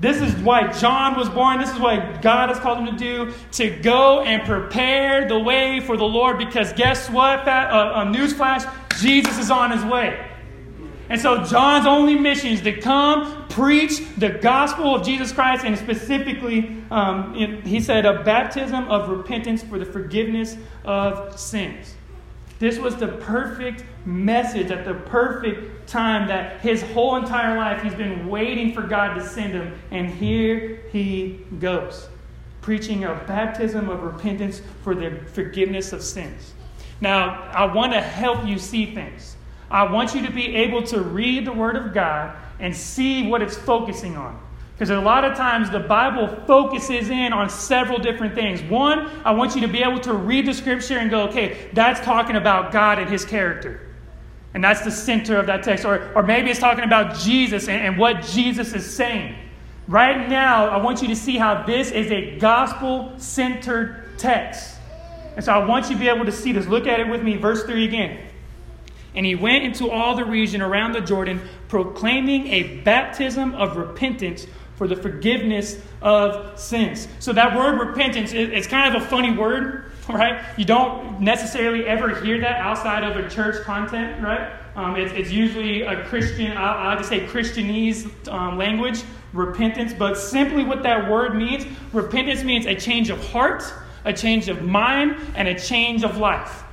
This 0.03 0.21
is 0.21 0.35
why 0.43 0.67
John 0.73 1.17
was 1.17 1.29
born. 1.29 1.61
This 1.61 1.71
is 1.71 1.79
what 1.79 2.23
God 2.23 2.49
has 2.49 2.59
called 2.59 2.79
him 2.79 2.87
to 2.87 2.99
do 2.99 3.33
to 3.53 3.71
go 3.71 4.23
and 4.23 4.43
prepare 4.43 5.29
the 5.29 5.39
way 5.39 5.79
for 5.79 5.97
the 5.97 6.05
Lord. 6.05 6.39
Because 6.39 6.73
guess 6.73 7.09
what? 7.09 7.47
A, 7.47 8.01
a 8.01 8.05
newsflash 8.05 8.69
Jesus 9.01 9.39
is 9.39 9.49
on 9.49 9.71
his 9.71 9.85
way. 9.85 10.29
And 11.09 11.21
so, 11.21 11.45
John's 11.45 11.87
only 11.87 12.17
mission 12.17 12.51
is 12.51 12.63
to 12.63 12.81
come 12.81 13.47
preach 13.49 14.01
the 14.17 14.31
gospel 14.31 14.97
of 14.97 15.05
Jesus 15.05 15.31
Christ, 15.31 15.65
and 15.65 15.79
specifically, 15.79 16.83
um, 16.91 17.35
he 17.65 17.81
said, 17.81 18.05
a 18.05 18.25
baptism 18.25 18.89
of 18.89 19.09
repentance 19.09 19.63
for 19.63 19.79
the 19.79 19.85
forgiveness 19.85 20.57
of 20.85 21.39
sins. 21.39 21.95
This 22.59 22.79
was 22.79 22.97
the 22.97 23.09
perfect 23.09 23.85
message 24.05 24.73
at 24.73 24.85
the 24.85 24.95
perfect 24.95 25.82
time 25.93 26.27
that 26.29 26.61
his 26.61 26.83
whole 26.83 27.17
entire 27.17 27.57
life 27.57 27.83
he's 27.83 27.95
been 27.95 28.27
waiting 28.27 28.73
for 28.73 28.83
God 28.83 29.15
to 29.15 29.27
send 29.27 29.53
him. 29.53 29.79
And 29.91 30.09
here 30.09 30.81
he 30.91 31.41
goes, 31.61 32.09
preaching 32.63 33.05
a 33.05 33.15
baptism 33.27 33.89
of 33.89 34.03
repentance 34.03 34.63
for 34.83 34.95
the 34.95 35.21
forgiveness 35.33 35.93
of 35.93 36.03
sins. 36.03 36.55
Now, 37.01 37.51
I 37.53 37.73
want 37.73 37.93
to 37.93 38.01
help 38.01 38.47
you 38.47 38.59
see 38.59 38.95
things. 38.95 39.37
I 39.71 39.91
want 39.91 40.15
you 40.15 40.25
to 40.27 40.33
be 40.33 40.55
able 40.57 40.83
to 40.85 41.01
read 41.01 41.47
the 41.47 41.53
Word 41.53 41.77
of 41.77 41.93
God 41.93 42.37
and 42.59 42.75
see 42.75 43.27
what 43.27 43.43
it's 43.43 43.57
focusing 43.57 44.17
on. 44.17 44.41
Because 44.75 44.91
a 44.91 45.01
lot 45.01 45.25
of 45.25 45.37
times 45.37 45.71
the 45.71 45.81
Bible 45.81 46.29
focuses 46.47 47.11
in 47.11 47.33
on 47.33 47.49
several 47.49 47.99
different 47.99 48.35
things. 48.35 48.63
One, 48.63 49.11
I 49.25 49.33
want 49.33 49.55
you 49.55 49.61
to 49.61 49.69
be 49.69 49.83
able 49.83 50.01
to 50.01 50.13
read 50.15 50.47
the 50.47 50.55
scripture 50.55 50.99
and 50.99 51.11
go, 51.11 51.29
okay, 51.29 51.69
that's 51.73 52.01
talking 52.01 52.37
about 52.37 52.73
God 52.73 52.99
and 52.99 53.09
his 53.09 53.25
character. 53.25 53.82
And 54.55 54.63
that's 54.63 54.83
the 54.83 54.91
center 54.91 55.39
of 55.39 55.47
that 55.47 55.63
text. 55.63 55.85
Or, 55.85 56.13
or 56.15 56.23
maybe 56.23 56.51
it's 56.51 56.61
talking 56.61 56.85
about 56.85 57.17
Jesus 57.17 57.69
and, 57.69 57.83
and 57.83 57.99
what 57.99 58.23
Jesus 58.23 58.75
is 58.75 58.89
saying. 58.89 59.35
Right 59.89 60.29
now, 60.29 60.69
I 60.69 60.77
want 60.77 61.03
you 61.03 61.09
to 61.09 61.17
see 61.17 61.37
how 61.37 61.65
this 61.65 61.91
is 61.91 62.11
a 62.11 62.39
gospel 62.39 63.13
centered 63.19 64.19
text. 64.19 64.77
And 65.37 65.45
so 65.45 65.53
I 65.53 65.65
want 65.65 65.89
you 65.89 65.97
to 65.97 66.01
be 66.01 66.09
able 66.09 66.27
to 66.27 66.33
see 66.33 66.53
this. 66.53 66.67
Look 66.67 66.87
at 66.87 67.01
it 67.01 67.09
with 67.09 67.23
me, 67.23 67.37
verse 67.37 67.65
3 67.65 67.85
again. 67.85 68.27
And 69.15 69.27
he 69.27 69.35
went 69.35 69.65
into 69.65 69.91
all 69.91 70.15
the 70.15 70.25
region 70.25 70.63
around 70.63 70.93
the 70.93 71.01
Jordan, 71.01 71.41
proclaiming 71.69 72.47
a 72.49 72.79
baptism 72.79 73.55
of 73.55 73.77
repentance 73.77 74.47
for 74.77 74.89
the 74.89 74.97
forgiveness 74.97 75.81
of 76.01 76.59
sins. 76.59 77.09
So 77.19 77.33
that 77.33 77.57
word 77.57 77.79
repentance 77.79 78.33
is 78.33 78.67
kind 78.67 78.95
of 78.95 79.03
a 79.03 79.07
funny 79.07 79.37
word, 79.37 79.93
right? 80.09 80.43
You 80.57 80.65
don't 80.65 81.21
necessarily 81.21 81.87
ever 81.87 82.21
hear 82.21 82.41
that 82.41 82.61
outside 82.61 83.05
of 83.05 83.17
a 83.17 83.29
church 83.29 83.65
content, 83.65 84.23
right? 84.23 84.53
Um, 84.75 84.97
it's, 84.97 85.13
it's 85.13 85.31
usually 85.31 85.83
a 85.83 86.05
Christian, 86.07 86.57
I, 86.57 86.73
I 86.73 86.87
like 86.89 86.99
to 86.99 87.05
say 87.05 87.21
Christianese 87.27 88.33
um, 88.33 88.57
language, 88.57 89.03
repentance. 89.33 89.93
But 89.93 90.17
simply 90.17 90.65
what 90.65 90.83
that 90.83 91.11
word 91.11 91.35
means, 91.35 91.67
repentance 91.93 92.43
means 92.43 92.67
a 92.67 92.75
change 92.75 93.11
of 93.11 93.25
heart, 93.29 93.63
a 94.05 94.13
change 94.13 94.49
of 94.49 94.63
mind, 94.63 95.17
and 95.35 95.47
a 95.49 95.59
change 95.59 96.05
of 96.05 96.17
life. 96.17 96.65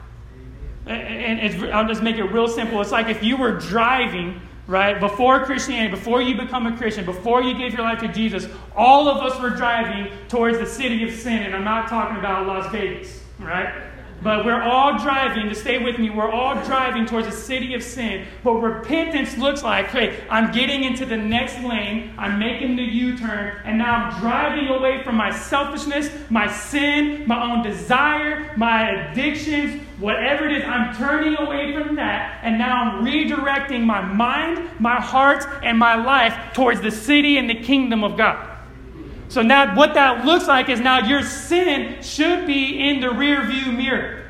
And 0.86 1.72
I'll 1.72 1.88
just 1.88 2.02
make 2.02 2.16
it 2.16 2.24
real 2.24 2.48
simple. 2.48 2.82
It's 2.82 2.92
like 2.92 3.10
if 3.10 3.22
you 3.22 3.38
were 3.38 3.52
driving 3.52 4.42
right? 4.70 5.00
Before 5.00 5.44
Christianity, 5.46 5.90
before 5.90 6.22
you 6.22 6.38
become 6.38 6.68
a 6.68 6.78
Christian, 6.78 7.04
before 7.04 7.42
you 7.42 7.58
gave 7.58 7.74
your 7.74 7.82
life 7.82 8.00
to 8.02 8.08
Jesus, 8.08 8.48
all 8.76 9.08
of 9.08 9.18
us 9.18 9.42
were 9.42 9.50
driving 9.50 10.12
towards 10.28 10.60
the 10.60 10.66
city 10.66 11.10
of 11.10 11.14
sin. 11.14 11.42
And 11.42 11.56
I'm 11.56 11.64
not 11.64 11.90
talking 11.90 12.18
about 12.18 12.46
Las 12.46 12.72
Vegas, 12.72 13.24
right? 13.40 13.74
But 14.22 14.46
we're 14.46 14.62
all 14.62 15.00
driving, 15.00 15.48
to 15.50 15.56
stay 15.56 15.82
with 15.82 15.98
me, 15.98 16.10
we're 16.10 16.30
all 16.30 16.56
driving 16.66 17.06
towards 17.06 17.28
a 17.28 17.32
city 17.32 17.74
of 17.74 17.84
sin. 17.84 18.26
But 18.44 18.54
repentance 18.56 19.38
looks 19.38 19.64
like, 19.64 19.88
hey, 19.88 20.22
I'm 20.30 20.52
getting 20.52 20.84
into 20.84 21.06
the 21.06 21.16
next 21.16 21.60
lane, 21.62 22.14
I'm 22.18 22.38
making 22.38 22.76
the 22.76 22.84
U 22.84 23.18
turn, 23.18 23.62
and 23.64 23.78
now 23.78 23.96
I'm 23.96 24.20
driving 24.20 24.68
away 24.68 25.04
from 25.04 25.16
my 25.16 25.32
selfishness, 25.32 26.10
my 26.30 26.52
sin, 26.52 27.26
my 27.28 27.42
own 27.52 27.64
desire, 27.64 28.54
my 28.58 28.90
addictions, 28.90 29.82
whatever 30.00 30.46
it 30.46 30.58
is, 30.58 30.64
I'm 30.66 30.96
turning 30.96 31.38
away 31.38 31.74
from 31.74 31.96
that, 31.96 32.40
and 32.44 32.58
now 32.58 32.84
I'm 32.84 33.06
redirecting 33.06 33.84
my 33.84 34.02
mind, 34.02 34.70
my 34.80 35.00
heart, 35.00 35.46
and 35.64 35.78
my 35.78 35.96
life 35.96 36.54
towards 36.54 36.82
the 36.82 36.92
city 36.92 37.38
and 37.38 37.50
the 37.50 37.62
kingdom 37.62 38.04
of 38.04 38.18
God. 38.18 38.59
So 39.30 39.44
now 39.44 39.76
what 39.76 39.94
that 39.94 40.26
looks 40.26 40.48
like 40.48 40.70
is 40.70 40.80
now 40.80 41.08
your 41.08 41.22
sin 41.22 42.02
should 42.02 42.48
be 42.48 42.90
in 42.90 43.00
the 43.00 43.12
rear 43.12 43.46
view 43.46 43.72
mirror. 43.72 44.30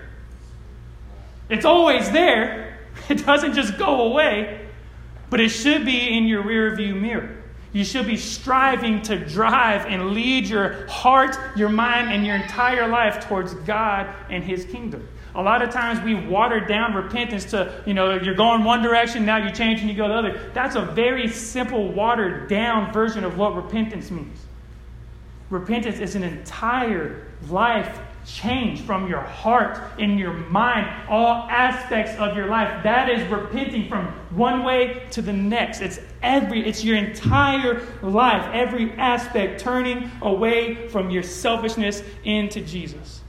It's 1.49 1.65
always 1.65 2.11
there. 2.11 2.67
It 3.09 3.25
doesn't 3.25 3.53
just 3.55 3.79
go 3.79 4.01
away, 4.01 4.67
but 5.31 5.39
it 5.39 5.49
should 5.49 5.83
be 5.83 6.15
in 6.15 6.27
your 6.27 6.43
rear 6.43 6.75
view 6.75 6.93
mirror. 6.93 7.43
You 7.71 7.83
should 7.83 8.05
be 8.05 8.17
striving 8.17 9.01
to 9.03 9.17
drive 9.17 9.87
and 9.87 10.11
lead 10.11 10.47
your 10.47 10.85
heart, 10.87 11.35
your 11.55 11.69
mind, 11.69 12.11
and 12.11 12.23
your 12.23 12.35
entire 12.35 12.87
life 12.87 13.27
towards 13.27 13.55
God 13.55 14.13
and 14.29 14.43
His 14.43 14.65
kingdom. 14.65 15.07
A 15.33 15.41
lot 15.41 15.63
of 15.63 15.71
times 15.71 15.99
we 16.01 16.13
water 16.13 16.59
down 16.59 16.93
repentance 16.93 17.45
to, 17.45 17.81
you 17.87 17.95
know, 17.95 18.19
you're 18.19 18.35
going 18.35 18.63
one 18.63 18.83
direction, 18.83 19.25
now 19.25 19.37
you 19.37 19.51
change 19.51 19.79
and 19.79 19.89
you 19.89 19.95
go 19.95 20.07
the 20.07 20.13
other. 20.13 20.51
That's 20.53 20.75
a 20.75 20.81
very 20.81 21.27
simple, 21.29 21.91
watered 21.91 22.47
down 22.47 22.91
version 22.93 23.23
of 23.23 23.37
what 23.37 23.55
repentance 23.55 24.11
means. 24.11 24.37
Repentance 25.49 25.99
is 25.99 26.15
an 26.15 26.23
entire 26.23 27.25
life 27.49 27.99
change 28.25 28.81
from 28.81 29.07
your 29.07 29.21
heart, 29.21 29.99
in 29.99 30.17
your 30.17 30.33
mind, 30.33 30.87
all 31.09 31.47
aspects 31.49 32.15
of 32.19 32.35
your 32.35 32.47
life. 32.47 32.83
That 32.83 33.09
is 33.09 33.27
repenting 33.29 33.87
from 33.87 34.07
one 34.29 34.63
way 34.63 35.07
to 35.11 35.21
the 35.21 35.33
next. 35.33 35.81
It's 35.81 35.99
every 36.21 36.67
it's 36.67 36.83
your 36.83 36.97
entire 36.97 37.81
life, 38.01 38.47
every 38.53 38.91
aspect 38.93 39.59
turning 39.59 40.11
away 40.21 40.87
from 40.89 41.09
your 41.09 41.23
selfishness 41.23 42.03
into 42.23 42.61
Jesus. 42.61 43.21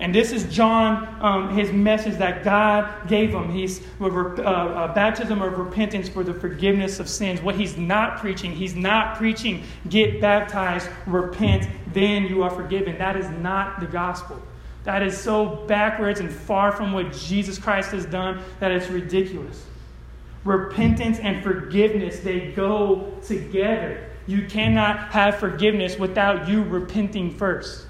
And 0.00 0.14
this 0.14 0.30
is 0.30 0.44
John, 0.44 1.18
um, 1.20 1.56
his 1.56 1.72
message 1.72 2.18
that 2.18 2.44
God 2.44 3.08
gave 3.08 3.30
him. 3.30 3.50
He's 3.50 3.80
uh, 4.00 4.06
a 4.06 4.92
baptism 4.94 5.42
of 5.42 5.58
repentance 5.58 6.08
for 6.08 6.22
the 6.22 6.32
forgiveness 6.32 7.00
of 7.00 7.08
sins. 7.08 7.42
What 7.42 7.56
he's 7.56 7.76
not 7.76 8.18
preaching, 8.18 8.52
he's 8.52 8.76
not 8.76 9.16
preaching, 9.16 9.64
get 9.88 10.20
baptized, 10.20 10.88
repent, 11.06 11.68
then 11.92 12.26
you 12.26 12.44
are 12.44 12.50
forgiven. 12.50 12.96
That 12.96 13.16
is 13.16 13.28
not 13.40 13.80
the 13.80 13.86
gospel. 13.86 14.40
That 14.84 15.02
is 15.02 15.18
so 15.18 15.64
backwards 15.66 16.20
and 16.20 16.30
far 16.30 16.70
from 16.70 16.92
what 16.92 17.12
Jesus 17.12 17.58
Christ 17.58 17.90
has 17.90 18.06
done 18.06 18.40
that 18.60 18.70
it's 18.70 18.88
ridiculous. 18.88 19.66
Repentance 20.44 21.18
and 21.18 21.42
forgiveness, 21.42 22.20
they 22.20 22.52
go 22.52 23.12
together. 23.26 24.08
You 24.28 24.46
cannot 24.46 25.10
have 25.10 25.38
forgiveness 25.38 25.98
without 25.98 26.48
you 26.48 26.62
repenting 26.62 27.34
first. 27.34 27.87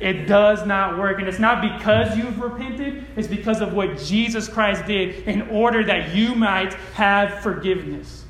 It 0.00 0.26
does 0.26 0.66
not 0.66 0.98
work. 0.98 1.18
And 1.18 1.28
it's 1.28 1.38
not 1.38 1.62
because 1.62 2.16
you've 2.16 2.40
repented, 2.40 3.06
it's 3.16 3.28
because 3.28 3.60
of 3.60 3.72
what 3.72 3.98
Jesus 3.98 4.48
Christ 4.48 4.86
did 4.86 5.26
in 5.26 5.42
order 5.48 5.84
that 5.84 6.14
you 6.14 6.34
might 6.34 6.74
have 6.94 7.40
forgiveness. 7.40 8.24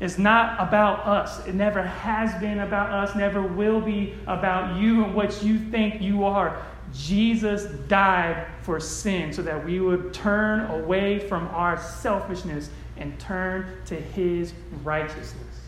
It's 0.00 0.18
not 0.18 0.56
about 0.60 1.06
us. 1.06 1.46
It 1.46 1.54
never 1.54 1.80
has 1.80 2.38
been 2.40 2.58
about 2.58 2.90
us, 2.90 3.14
never 3.14 3.40
will 3.40 3.80
be 3.80 4.14
about 4.26 4.80
you 4.80 5.04
and 5.04 5.14
what 5.14 5.44
you 5.44 5.58
think 5.58 6.02
you 6.02 6.24
are. 6.24 6.60
Jesus 6.92 7.66
died 7.86 8.46
for 8.62 8.80
sin 8.80 9.32
so 9.32 9.42
that 9.42 9.64
we 9.64 9.78
would 9.78 10.12
turn 10.12 10.68
away 10.70 11.20
from 11.20 11.46
our 11.48 11.80
selfishness 11.80 12.68
and 12.96 13.18
turn 13.20 13.66
to 13.86 13.94
his 13.94 14.52
righteousness. 14.82 15.60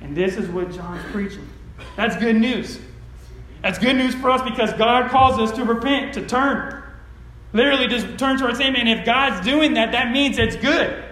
And 0.00 0.16
this 0.16 0.36
is 0.36 0.48
what 0.48 0.72
John's 0.72 1.04
preaching. 1.12 1.48
That's 1.96 2.16
good 2.16 2.36
news. 2.36 2.80
That's 3.64 3.78
good 3.78 3.96
news 3.96 4.14
for 4.14 4.28
us 4.28 4.42
because 4.42 4.74
God 4.74 5.10
calls 5.10 5.38
us 5.38 5.50
to 5.56 5.64
repent, 5.64 6.12
to 6.14 6.26
turn. 6.26 6.82
Literally, 7.54 7.88
just 7.88 8.18
turn 8.18 8.38
towards 8.38 8.58
Him. 8.58 8.76
And 8.76 8.86
if 8.86 9.06
God's 9.06 9.42
doing 9.42 9.72
that, 9.72 9.92
that 9.92 10.12
means 10.12 10.36
it's 10.36 10.54
good. 10.54 11.02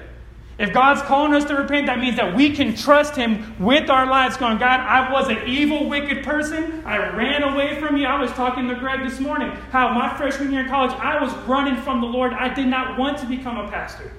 If 0.59 0.75
God's 0.75 1.01
calling 1.01 1.33
us 1.33 1.47
to 1.47 1.55
repent, 1.55 1.87
that 1.87 1.99
means 1.99 2.17
that 2.17 2.37
we 2.37 2.55
can 2.55 2.77
trust 2.77 3.17
Him 3.17 3.57
with 3.59 3.89
our 3.89 4.05
lives, 4.05 4.37
going, 4.37 4.59
God, 4.59 4.81
I 4.81 5.11
was 5.11 5.29
an 5.29 5.49
evil, 5.49 5.89
wicked 5.89 6.25
person. 6.25 6.83
I 6.85 6.99
ran 7.17 7.43
away 7.43 7.81
from 7.81 7.97
you. 7.97 8.05
I 8.05 8.21
was 8.21 8.31
talking 8.33 8.69
to 8.69 8.75
Greg 8.75 9.03
this 9.03 9.19
morning 9.19 9.49
how 9.71 9.95
my 9.95 10.15
freshman 10.19 10.53
year 10.53 10.61
in 10.61 10.69
college, 10.69 10.93
I 10.99 11.23
was 11.23 11.33
running 11.49 11.81
from 11.81 12.03
the 12.03 12.07
Lord. 12.07 12.35
I 12.35 12.53
did 12.53 12.67
not 12.67 12.99
want 12.99 13.17
to 13.21 13.27
become 13.27 13.57
a 13.57 13.71
pastor. 13.71 14.13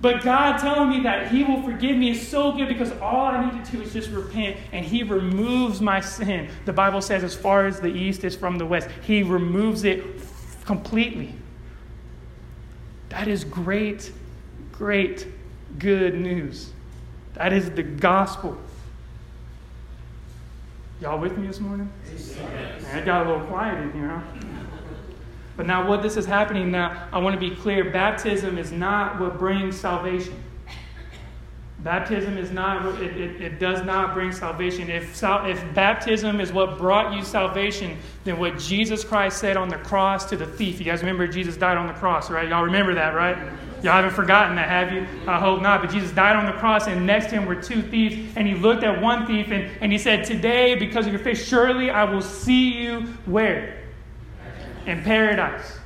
But 0.00 0.22
God 0.22 0.58
telling 0.58 0.90
me 0.90 1.00
that 1.02 1.30
He 1.30 1.42
will 1.42 1.62
forgive 1.62 1.96
me 1.96 2.10
is 2.10 2.28
so 2.28 2.52
good 2.52 2.68
because 2.68 2.92
all 3.00 3.26
I 3.26 3.50
need 3.50 3.64
to 3.64 3.72
do 3.72 3.82
is 3.82 3.92
just 3.92 4.10
repent 4.10 4.56
and 4.72 4.84
He 4.84 5.02
removes 5.02 5.80
my 5.80 6.00
sin. 6.00 6.48
The 6.66 6.72
Bible 6.72 7.00
says, 7.00 7.24
as 7.24 7.34
far 7.34 7.66
as 7.66 7.80
the 7.80 7.88
east 7.88 8.22
is 8.22 8.36
from 8.36 8.58
the 8.58 8.66
west, 8.66 8.88
He 9.02 9.22
removes 9.22 9.84
it 9.84 10.04
completely. 10.64 11.34
That 13.08 13.26
is 13.26 13.42
great, 13.42 14.12
great, 14.70 15.26
good 15.78 16.14
news. 16.14 16.70
That 17.34 17.52
is 17.52 17.70
the 17.70 17.82
gospel. 17.82 18.56
Y'all 21.00 21.18
with 21.18 21.36
me 21.38 21.46
this 21.46 21.60
morning? 21.60 21.90
Man, 22.82 22.98
it 22.98 23.04
got 23.04 23.26
a 23.26 23.30
little 23.30 23.46
quiet 23.46 23.82
in 23.82 23.92
here, 23.92 24.08
huh? 24.08 24.47
But 25.58 25.66
now, 25.66 25.88
what 25.88 26.02
this 26.02 26.16
is 26.16 26.24
happening 26.24 26.70
now, 26.70 27.08
I 27.10 27.18
want 27.18 27.34
to 27.34 27.40
be 27.40 27.52
clear 27.52 27.90
baptism 27.90 28.58
is 28.58 28.70
not 28.70 29.18
what 29.18 29.40
brings 29.40 29.76
salvation. 29.76 30.40
Baptism 31.80 32.38
is 32.38 32.52
not, 32.52 33.00
it, 33.02 33.16
it, 33.16 33.40
it, 33.40 33.58
does 33.58 33.84
not 33.84 34.14
bring 34.14 34.30
salvation. 34.30 34.88
If, 34.88 35.20
if 35.20 35.74
baptism 35.74 36.40
is 36.40 36.52
what 36.52 36.78
brought 36.78 37.12
you 37.12 37.24
salvation, 37.24 37.98
then 38.22 38.38
what 38.38 38.56
Jesus 38.56 39.02
Christ 39.02 39.38
said 39.38 39.56
on 39.56 39.68
the 39.68 39.78
cross 39.78 40.26
to 40.26 40.36
the 40.36 40.46
thief, 40.46 40.78
you 40.78 40.84
guys 40.84 41.00
remember 41.00 41.26
Jesus 41.26 41.56
died 41.56 41.76
on 41.76 41.88
the 41.88 41.92
cross, 41.94 42.30
right? 42.30 42.48
Y'all 42.48 42.64
remember 42.64 42.94
that, 42.94 43.16
right? 43.16 43.36
Y'all 43.82 43.94
haven't 43.94 44.12
forgotten 44.12 44.54
that, 44.54 44.68
have 44.68 44.92
you? 44.92 45.08
I 45.28 45.40
hope 45.40 45.60
not. 45.60 45.80
But 45.80 45.90
Jesus 45.90 46.12
died 46.12 46.36
on 46.36 46.46
the 46.46 46.52
cross, 46.52 46.86
and 46.86 47.04
next 47.04 47.30
to 47.30 47.32
him 47.32 47.46
were 47.46 47.60
two 47.60 47.82
thieves. 47.82 48.32
And 48.36 48.46
he 48.46 48.54
looked 48.54 48.84
at 48.84 49.02
one 49.02 49.26
thief 49.26 49.50
and, 49.50 49.68
and 49.80 49.90
he 49.90 49.98
said, 49.98 50.24
Today, 50.24 50.76
because 50.76 51.06
of 51.06 51.12
your 51.12 51.22
faith, 51.22 51.44
surely 51.44 51.90
I 51.90 52.04
will 52.04 52.22
see 52.22 52.80
you 52.80 53.00
where? 53.26 53.77
In 54.88 55.02
paradise. 55.02 55.78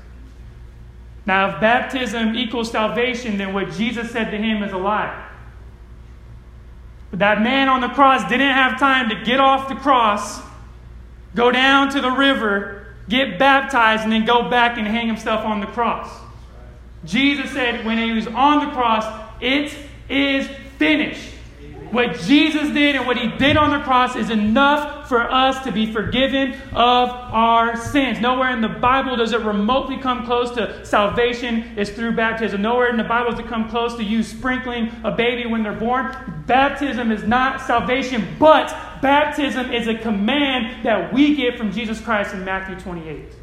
Now, 1.27 1.55
if 1.55 1.61
baptism 1.61 2.35
equals 2.35 2.71
salvation, 2.71 3.39
then 3.39 3.53
what 3.53 3.73
Jesus 3.73 4.11
said 4.11 4.31
to 4.31 4.37
him 4.37 4.63
is 4.63 4.73
a 4.73 4.79
lie. 4.79 5.29
But 7.11 7.21
that 7.21 7.43
man 7.43 7.69
on 7.69 7.81
the 7.81 7.89
cross 7.89 8.29
didn't 8.29 8.53
have 8.53 8.79
time 8.79 9.09
to 9.11 9.25
get 9.25 9.39
off 9.39 9.69
the 9.69 9.75
cross, 9.75 10.41
go 11.35 11.51
down 11.51 11.91
to 11.91 12.01
the 12.01 12.11
river, 12.11 12.95
get 13.09 13.39
baptized, 13.39 14.03
and 14.03 14.13
then 14.13 14.25
go 14.25 14.49
back 14.49 14.79
and 14.79 14.87
hang 14.87 15.07
himself 15.07 15.45
on 15.45 15.61
the 15.61 15.67
cross. 15.67 16.09
Jesus 17.05 17.51
said 17.51 17.85
when 17.85 17.99
he 17.99 18.13
was 18.13 18.27
on 18.29 18.67
the 18.67 18.73
cross, 18.73 19.05
It 19.41 19.77
is 20.09 20.49
finished. 20.79 21.32
What 21.93 22.21
Jesus 22.21 22.71
did 22.71 22.97
and 22.97 23.07
what 23.07 23.19
he 23.19 23.29
did 23.37 23.59
on 23.59 23.69
the 23.69 23.85
cross 23.85 24.17
is 24.17 24.31
enough 24.31 25.11
for 25.11 25.21
us 25.21 25.63
to 25.65 25.71
be 25.71 25.93
forgiven 25.93 26.55
of 26.73 27.11
our 27.11 27.77
sins. 27.77 28.19
Nowhere 28.19 28.51
in 28.51 28.63
the 28.63 28.69
Bible 28.71 29.15
does 29.17 29.35
it 29.35 29.43
remotely 29.43 29.99
come 29.99 30.25
close 30.25 30.53
to 30.53 30.87
salvation 30.87 31.77
is 31.77 31.91
through 31.91 32.17
baptism. 32.17 32.63
Nowhere 32.63 32.89
in 32.89 32.97
the 32.97 33.05
Bible 33.05 33.33
does 33.33 33.41
it 33.41 33.47
come 33.47 33.69
close 33.69 33.95
to 33.97 34.03
you 34.03 34.23
sprinkling 34.23 34.91
a 35.05 35.11
baby 35.11 35.45
when 35.45 35.63
they're 35.63 35.75
born. 35.75 36.17
Baptism 36.47 37.13
is 37.13 37.25
not 37.25 37.61
salvation, 37.61 38.27
but 38.39 38.75
baptism 39.03 39.71
is 39.71 39.87
a 39.87 39.95
command 39.95 40.87
that 40.87 41.13
we 41.13 41.37
get 41.37 41.59
from 41.59 41.73
Jesus 41.73 42.01
Christ 42.01 42.33
in 42.33 42.43
Matthew 42.43 42.81
28. 42.81 43.35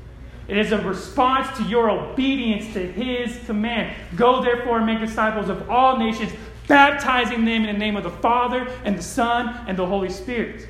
It 0.49 0.57
is 0.57 0.71
a 0.71 0.79
response 0.79 1.55
to 1.59 1.63
your 1.65 1.91
obedience 1.91 2.73
to 2.73 2.91
his 2.91 3.39
command. 3.45 3.95
Go 4.15 4.41
therefore 4.41 4.77
and 4.77 4.87
make 4.87 4.99
disciples 4.99 5.47
of 5.47 5.69
all 5.69 5.99
nations, 5.99 6.31
baptizing 6.69 7.43
them 7.43 7.65
in 7.65 7.73
the 7.73 7.79
name 7.79 7.97
of 7.97 8.03
the 8.03 8.09
Father 8.09 8.71
and 8.85 8.97
the 8.97 9.03
Son 9.03 9.65
and 9.67 9.77
the 9.77 9.85
Holy 9.85 10.09
Spirit. 10.09 10.69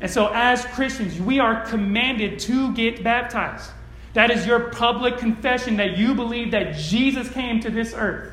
And 0.00 0.10
so, 0.10 0.30
as 0.34 0.64
Christians, 0.64 1.20
we 1.20 1.38
are 1.38 1.64
commanded 1.66 2.40
to 2.40 2.74
get 2.74 3.04
baptized. 3.04 3.70
That 4.14 4.30
is 4.30 4.46
your 4.46 4.70
public 4.70 5.18
confession 5.18 5.76
that 5.76 5.96
you 5.96 6.14
believe 6.14 6.50
that 6.50 6.74
Jesus 6.74 7.30
came 7.30 7.60
to 7.60 7.70
this 7.70 7.94
earth. 7.94 8.32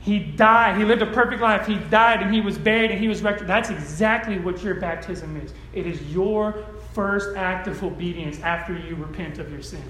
He 0.00 0.18
died. 0.18 0.76
He 0.76 0.84
lived 0.84 1.02
a 1.02 1.06
perfect 1.06 1.40
life. 1.40 1.66
He 1.66 1.76
died 1.76 2.22
and 2.22 2.32
he 2.32 2.40
was 2.40 2.58
buried 2.58 2.90
and 2.90 3.00
he 3.00 3.08
was 3.08 3.22
resurrected. 3.22 3.48
That's 3.48 3.70
exactly 3.70 4.38
what 4.38 4.62
your 4.62 4.74
baptism 4.74 5.40
is. 5.40 5.52
It 5.72 5.86
is 5.86 6.00
your 6.12 6.64
first 6.94 7.36
act 7.36 7.68
of 7.68 7.82
obedience 7.84 8.40
after 8.40 8.76
you 8.76 8.96
repent 8.96 9.38
of 9.38 9.50
your 9.52 9.62
sins. 9.62 9.84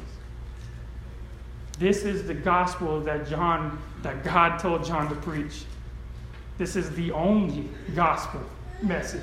This 1.78 2.04
is 2.04 2.26
the 2.26 2.35
gospel 2.35 3.00
that 3.02 3.28
John, 3.28 3.80
that 4.02 4.25
God 4.25 4.58
told 4.58 4.85
John 4.85 5.08
to 5.08 5.14
preach. 5.14 5.64
This 6.58 6.75
is 6.75 6.90
the 6.90 7.12
only 7.12 7.68
gospel 7.94 8.42
message. 8.82 9.23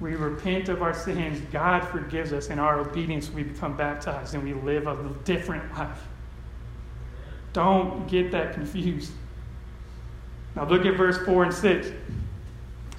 We 0.00 0.14
repent 0.14 0.68
of 0.68 0.82
our 0.82 0.94
sins, 0.94 1.40
God 1.52 1.80
forgives 1.88 2.32
us, 2.32 2.50
in 2.50 2.58
our 2.58 2.80
obedience 2.80 3.30
we 3.30 3.42
become 3.42 3.76
baptized 3.76 4.34
and 4.34 4.42
we 4.42 4.54
live 4.54 4.86
a 4.86 4.96
different 5.24 5.72
life. 5.76 6.06
Don't 7.52 8.06
get 8.08 8.30
that 8.32 8.54
confused. 8.54 9.12
Now 10.54 10.68
look 10.68 10.86
at 10.86 10.96
verse 10.96 11.18
4 11.24 11.44
and 11.44 11.54
6. 11.54 11.88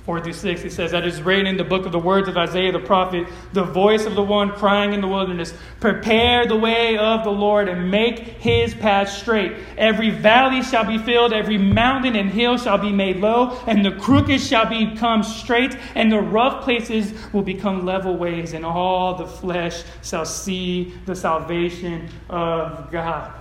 4 0.10 0.22
through 0.22 0.34
6, 0.34 0.64
he 0.64 0.70
says, 0.72 0.90
That 0.90 1.06
is 1.06 1.22
written 1.22 1.46
in 1.46 1.56
the 1.56 1.64
book 1.64 1.86
of 1.86 1.92
the 1.92 2.00
words 2.00 2.28
of 2.28 2.36
Isaiah 2.36 2.72
the 2.72 2.80
prophet, 2.80 3.28
the 3.54 3.64
voice 3.64 4.08
of 4.08 4.16
the 4.16 4.24
one 4.24 4.50
crying 4.50 4.94
in 4.94 5.02
the 5.02 5.08
wilderness, 5.08 5.54
Prepare 5.80 6.48
the 6.48 6.56
way 6.56 6.98
of 6.98 7.24
the 7.24 7.30
Lord 7.30 7.70
and 7.70 7.92
make 7.92 8.18
his 8.18 8.74
path 8.74 9.10
straight. 9.10 9.56
Every 9.78 10.10
valley 10.10 10.64
shall 10.64 10.84
be 10.84 10.98
filled, 10.98 11.32
every 11.32 11.60
mountain 11.60 12.16
and 12.16 12.32
hill 12.32 12.58
shall 12.58 12.80
be 12.80 12.92
made 12.92 13.18
low, 13.18 13.56
and 13.68 13.86
the 13.86 13.92
crooked 13.92 14.42
shall 14.42 14.66
become 14.66 15.22
straight, 15.22 15.78
and 15.94 16.12
the 16.12 16.22
rough 16.22 16.64
places 16.64 17.14
will 17.32 17.44
become 17.44 17.86
level 17.86 18.18
ways, 18.18 18.54
and 18.54 18.66
all 18.66 19.14
the 19.14 19.28
flesh 19.28 19.84
shall 20.02 20.26
see 20.26 20.92
the 21.06 21.16
salvation 21.16 22.10
of 22.32 22.90
God. 22.92 23.32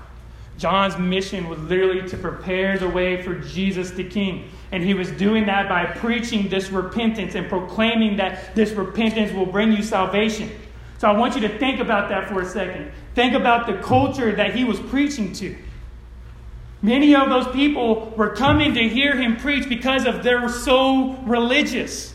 John's 0.58 0.98
mission 0.98 1.48
was 1.48 1.58
literally 1.60 2.06
to 2.10 2.16
prepare 2.18 2.76
the 2.76 2.88
way 2.90 3.22
for 3.22 3.36
Jesus 3.36 3.92
the 3.92 4.04
King. 4.04 4.50
And 4.70 4.82
he 4.82 4.94
was 4.94 5.10
doing 5.12 5.46
that 5.46 5.68
by 5.68 5.86
preaching 5.86 6.48
this 6.48 6.70
repentance 6.70 7.34
and 7.34 7.48
proclaiming 7.48 8.16
that 8.18 8.54
this 8.54 8.72
repentance 8.72 9.32
will 9.32 9.46
bring 9.46 9.72
you 9.72 9.82
salvation. 9.82 10.50
So 10.98 11.08
I 11.08 11.16
want 11.16 11.34
you 11.34 11.40
to 11.42 11.58
think 11.58 11.80
about 11.80 12.08
that 12.10 12.28
for 12.28 12.42
a 12.42 12.46
second. 12.46 12.90
Think 13.14 13.34
about 13.34 13.66
the 13.66 13.78
culture 13.78 14.34
that 14.34 14.54
he 14.54 14.64
was 14.64 14.78
preaching 14.80 15.32
to. 15.34 15.56
Many 16.82 17.14
of 17.14 17.28
those 17.28 17.48
people 17.54 18.12
were 18.16 18.34
coming 18.34 18.74
to 18.74 18.88
hear 18.88 19.16
him 19.16 19.36
preach 19.36 19.68
because 19.68 20.06
of 20.06 20.22
they 20.22 20.34
were 20.34 20.48
so 20.48 21.14
religious. 21.24 22.14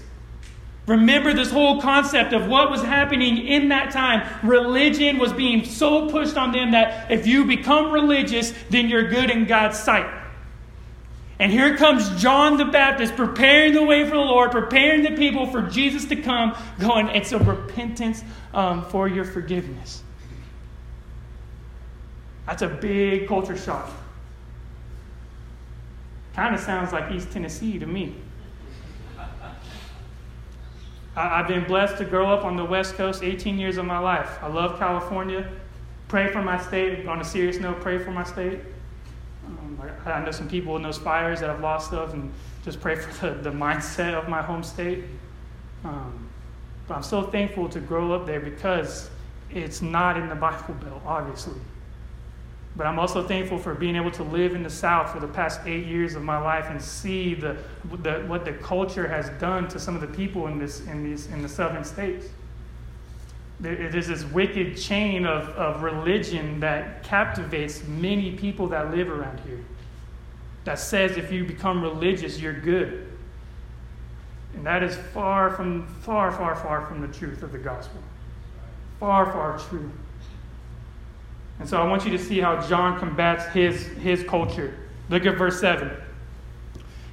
Remember 0.85 1.33
this 1.33 1.49
whole 1.49 1.81
concept 1.81 2.33
of 2.33 2.47
what 2.47 2.69
was 2.69 2.81
happening 2.81 3.47
in 3.47 3.69
that 3.69 3.91
time. 3.91 4.27
Religion 4.47 5.17
was 5.17 5.31
being 5.31 5.63
so 5.63 6.09
pushed 6.09 6.35
on 6.35 6.51
them 6.51 6.71
that 6.71 7.09
if 7.09 7.25
you 7.25 7.45
become 7.45 7.91
religious, 7.91 8.53
then 8.69 8.89
you're 8.89 9.09
good 9.09 9.29
in 9.29 9.45
God's 9.45 9.79
sight. 9.79 10.22
And 11.43 11.51
here 11.51 11.75
comes 11.75 12.09
John 12.21 12.55
the 12.55 12.63
Baptist 12.63 13.17
preparing 13.17 13.73
the 13.73 13.83
way 13.83 14.05
for 14.05 14.11
the 14.11 14.21
Lord, 14.21 14.51
preparing 14.51 15.03
the 15.03 15.11
people 15.11 15.45
for 15.45 15.61
Jesus 15.61 16.05
to 16.05 16.15
come, 16.15 16.55
going, 16.79 17.09
it's 17.09 17.33
a 17.33 17.37
repentance 17.37 18.23
um, 18.53 18.85
for 18.85 19.09
your 19.09 19.25
forgiveness. 19.25 20.03
That's 22.45 22.61
a 22.61 22.69
big 22.69 23.27
culture 23.27 23.57
shock. 23.57 23.91
Kind 26.33 26.55
of 26.55 26.61
sounds 26.61 26.93
like 26.93 27.11
East 27.11 27.29
Tennessee 27.31 27.77
to 27.77 27.87
me. 27.87 28.15
I've 31.17 31.49
been 31.49 31.65
blessed 31.65 31.97
to 31.97 32.05
grow 32.05 32.33
up 32.33 32.45
on 32.45 32.55
the 32.55 32.63
West 32.63 32.95
Coast 32.95 33.21
18 33.21 33.59
years 33.59 33.75
of 33.75 33.83
my 33.83 33.99
life. 33.99 34.39
I 34.41 34.47
love 34.47 34.79
California. 34.79 35.51
Pray 36.07 36.31
for 36.31 36.41
my 36.41 36.57
state. 36.57 37.05
On 37.05 37.19
a 37.19 37.25
serious 37.25 37.57
note, 37.57 37.81
pray 37.81 37.97
for 37.97 38.11
my 38.11 38.23
state. 38.23 38.61
I 40.05 40.23
know 40.23 40.31
some 40.31 40.49
people 40.49 40.75
in 40.75 40.83
those 40.83 40.97
fires 40.97 41.39
that 41.39 41.49
have 41.49 41.61
lost 41.61 41.87
stuff, 41.87 42.13
and 42.13 42.31
just 42.63 42.81
pray 42.81 42.95
for 42.95 43.29
the, 43.29 43.35
the 43.35 43.51
mindset 43.51 44.13
of 44.13 44.27
my 44.27 44.41
home 44.41 44.63
state. 44.63 45.03
Um, 45.83 46.29
but 46.87 46.95
I'm 46.95 47.03
so 47.03 47.23
thankful 47.23 47.69
to 47.69 47.79
grow 47.79 48.13
up 48.13 48.25
there 48.25 48.39
because 48.39 49.09
it's 49.51 49.81
not 49.81 50.17
in 50.17 50.29
the 50.29 50.35
Bible 50.35 50.73
Belt, 50.75 51.01
obviously. 51.05 51.59
But 52.75 52.87
I'm 52.87 52.97
also 52.97 53.25
thankful 53.27 53.59
for 53.59 53.75
being 53.75 53.95
able 53.95 54.11
to 54.11 54.23
live 54.23 54.55
in 54.55 54.63
the 54.63 54.69
South 54.69 55.11
for 55.11 55.19
the 55.19 55.27
past 55.27 55.61
eight 55.65 55.85
years 55.85 56.15
of 56.15 56.23
my 56.23 56.39
life 56.39 56.65
and 56.69 56.81
see 56.81 57.35
the, 57.35 57.55
the, 58.01 58.23
what 58.27 58.45
the 58.45 58.53
culture 58.53 59.07
has 59.07 59.29
done 59.39 59.67
to 59.69 59.79
some 59.79 59.93
of 59.93 60.01
the 60.01 60.07
people 60.07 60.47
in, 60.47 60.57
this, 60.57 60.81
in, 60.87 61.03
these, 61.03 61.27
in 61.27 61.43
the 61.43 61.49
southern 61.49 61.83
states. 61.83 62.27
There's 63.59 64.07
this 64.07 64.25
wicked 64.25 64.75
chain 64.75 65.25
of, 65.25 65.49
of 65.49 65.83
religion 65.83 66.59
that 66.61 67.03
captivates 67.03 67.83
many 67.87 68.31
people 68.31 68.67
that 68.69 68.91
live 68.91 69.09
around 69.09 69.39
here. 69.41 69.63
That 70.63 70.79
says 70.79 71.17
if 71.17 71.31
you 71.31 71.43
become 71.45 71.81
religious, 71.81 72.39
you're 72.39 72.59
good. 72.59 73.07
And 74.55 74.65
that 74.65 74.83
is 74.83 74.95
far 75.13 75.49
from, 75.51 75.87
far, 76.01 76.31
far, 76.31 76.55
far 76.55 76.85
from 76.85 77.01
the 77.01 77.07
truth 77.07 77.43
of 77.43 77.51
the 77.51 77.57
gospel. 77.57 78.01
Far, 78.99 79.25
far 79.25 79.57
true. 79.57 79.91
And 81.59 81.67
so 81.67 81.81
I 81.81 81.87
want 81.87 82.05
you 82.05 82.11
to 82.11 82.19
see 82.19 82.39
how 82.39 82.65
John 82.67 82.99
combats 82.99 83.45
his, 83.53 83.87
his 83.97 84.23
culture. 84.23 84.77
Look 85.09 85.25
at 85.25 85.37
verse 85.37 85.59
7. 85.59 85.91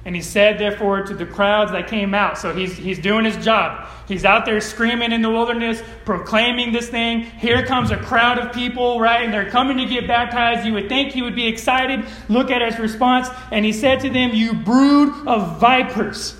And 0.03 0.15
he 0.15 0.21
said, 0.21 0.57
therefore, 0.57 1.03
to 1.03 1.13
the 1.13 1.27
crowds 1.27 1.71
that 1.73 1.87
came 1.87 2.15
out. 2.15 2.37
So 2.37 2.55
he's, 2.55 2.75
he's 2.75 2.97
doing 2.97 3.23
his 3.23 3.37
job. 3.37 3.87
He's 4.07 4.25
out 4.25 4.45
there 4.45 4.59
screaming 4.59 5.11
in 5.11 5.21
the 5.21 5.29
wilderness, 5.29 5.83
proclaiming 6.05 6.71
this 6.71 6.89
thing. 6.89 7.21
Here 7.21 7.63
comes 7.65 7.91
a 7.91 7.97
crowd 7.97 8.39
of 8.39 8.51
people, 8.51 8.99
right? 8.99 9.23
And 9.23 9.31
they're 9.31 9.51
coming 9.51 9.77
to 9.77 9.85
get 9.85 10.07
baptized. 10.07 10.65
You 10.65 10.73
would 10.73 10.89
think 10.89 11.11
he 11.13 11.21
would 11.21 11.35
be 11.35 11.47
excited. 11.47 12.03
Look 12.29 12.49
at 12.49 12.63
his 12.63 12.79
response. 12.79 13.27
And 13.51 13.63
he 13.63 13.71
said 13.71 13.99
to 13.99 14.09
them, 14.09 14.31
You 14.33 14.55
brood 14.55 15.27
of 15.27 15.59
vipers. 15.59 16.35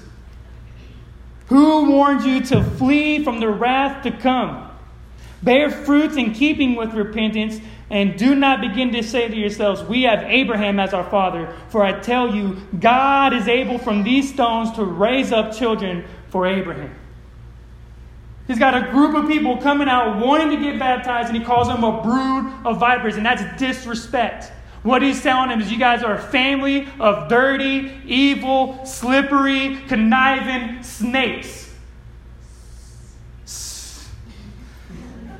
Who 1.47 1.91
warned 1.91 2.23
you 2.23 2.41
to 2.41 2.63
flee 2.63 3.23
from 3.23 3.39
the 3.39 3.49
wrath 3.49 4.03
to 4.03 4.11
come? 4.11 4.69
Bear 5.43 5.69
fruits 5.69 6.15
in 6.15 6.33
keeping 6.33 6.75
with 6.75 6.93
repentance 6.93 7.59
and 7.91 8.17
do 8.17 8.35
not 8.35 8.61
begin 8.61 8.93
to 8.93 9.03
say 9.03 9.27
to 9.27 9.35
yourselves, 9.35 9.83
We 9.83 10.03
have 10.03 10.23
Abraham 10.23 10.79
as 10.79 10.93
our 10.93 11.07
father. 11.09 11.53
For 11.67 11.83
I 11.83 11.99
tell 11.99 12.33
you, 12.33 12.55
God 12.79 13.33
is 13.33 13.49
able 13.49 13.77
from 13.77 14.03
these 14.03 14.33
stones 14.33 14.71
to 14.77 14.85
raise 14.85 15.33
up 15.33 15.53
children 15.53 16.05
for 16.29 16.47
Abraham. 16.47 16.95
He's 18.47 18.57
got 18.57 18.75
a 18.75 18.89
group 18.91 19.13
of 19.15 19.27
people 19.27 19.57
coming 19.57 19.89
out 19.89 20.25
wanting 20.25 20.49
to 20.51 20.57
get 20.57 20.79
baptized, 20.79 21.27
and 21.27 21.37
he 21.37 21.43
calls 21.43 21.67
them 21.67 21.83
a 21.83 22.01
brood 22.01 22.65
of 22.65 22.79
vipers, 22.79 23.17
and 23.17 23.25
that's 23.25 23.43
disrespect. 23.59 24.53
What 24.83 25.01
he's 25.01 25.21
telling 25.21 25.49
them 25.49 25.59
is, 25.59 25.69
You 25.69 25.77
guys 25.77 26.01
are 26.01 26.15
a 26.15 26.21
family 26.21 26.87
of 26.97 27.27
dirty, 27.27 27.99
evil, 28.05 28.85
slippery, 28.85 29.81
conniving 29.89 30.81
snakes. 30.81 31.69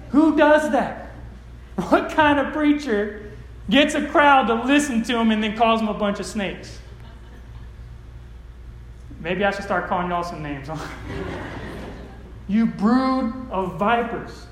Who 0.10 0.36
does 0.36 0.70
that? 0.74 1.01
What 1.90 2.12
kind 2.12 2.40
of 2.40 2.54
preacher 2.54 3.32
gets 3.70 3.96
a 3.96 4.06
crowd 4.08 4.48
to 4.48 4.56
listen 4.56 5.04
to 5.04 5.18
him 5.18 5.32
and 5.32 5.44
then 5.44 5.58
calls 5.58 5.80
them 5.80 5.90
a 5.90 5.94
bunch 5.94 6.20
of 6.20 6.26
snakes? 6.26 6.80
Maybe 9.20 9.46
I 9.46 9.52
should 9.52 9.64
start 9.64 9.88
calling 9.88 10.10
y'all 10.10 10.24
some 10.24 10.42
names. 10.42 10.68
you 12.48 12.66
brood 12.66 13.34
of 13.52 13.78
vipers. 13.78 14.48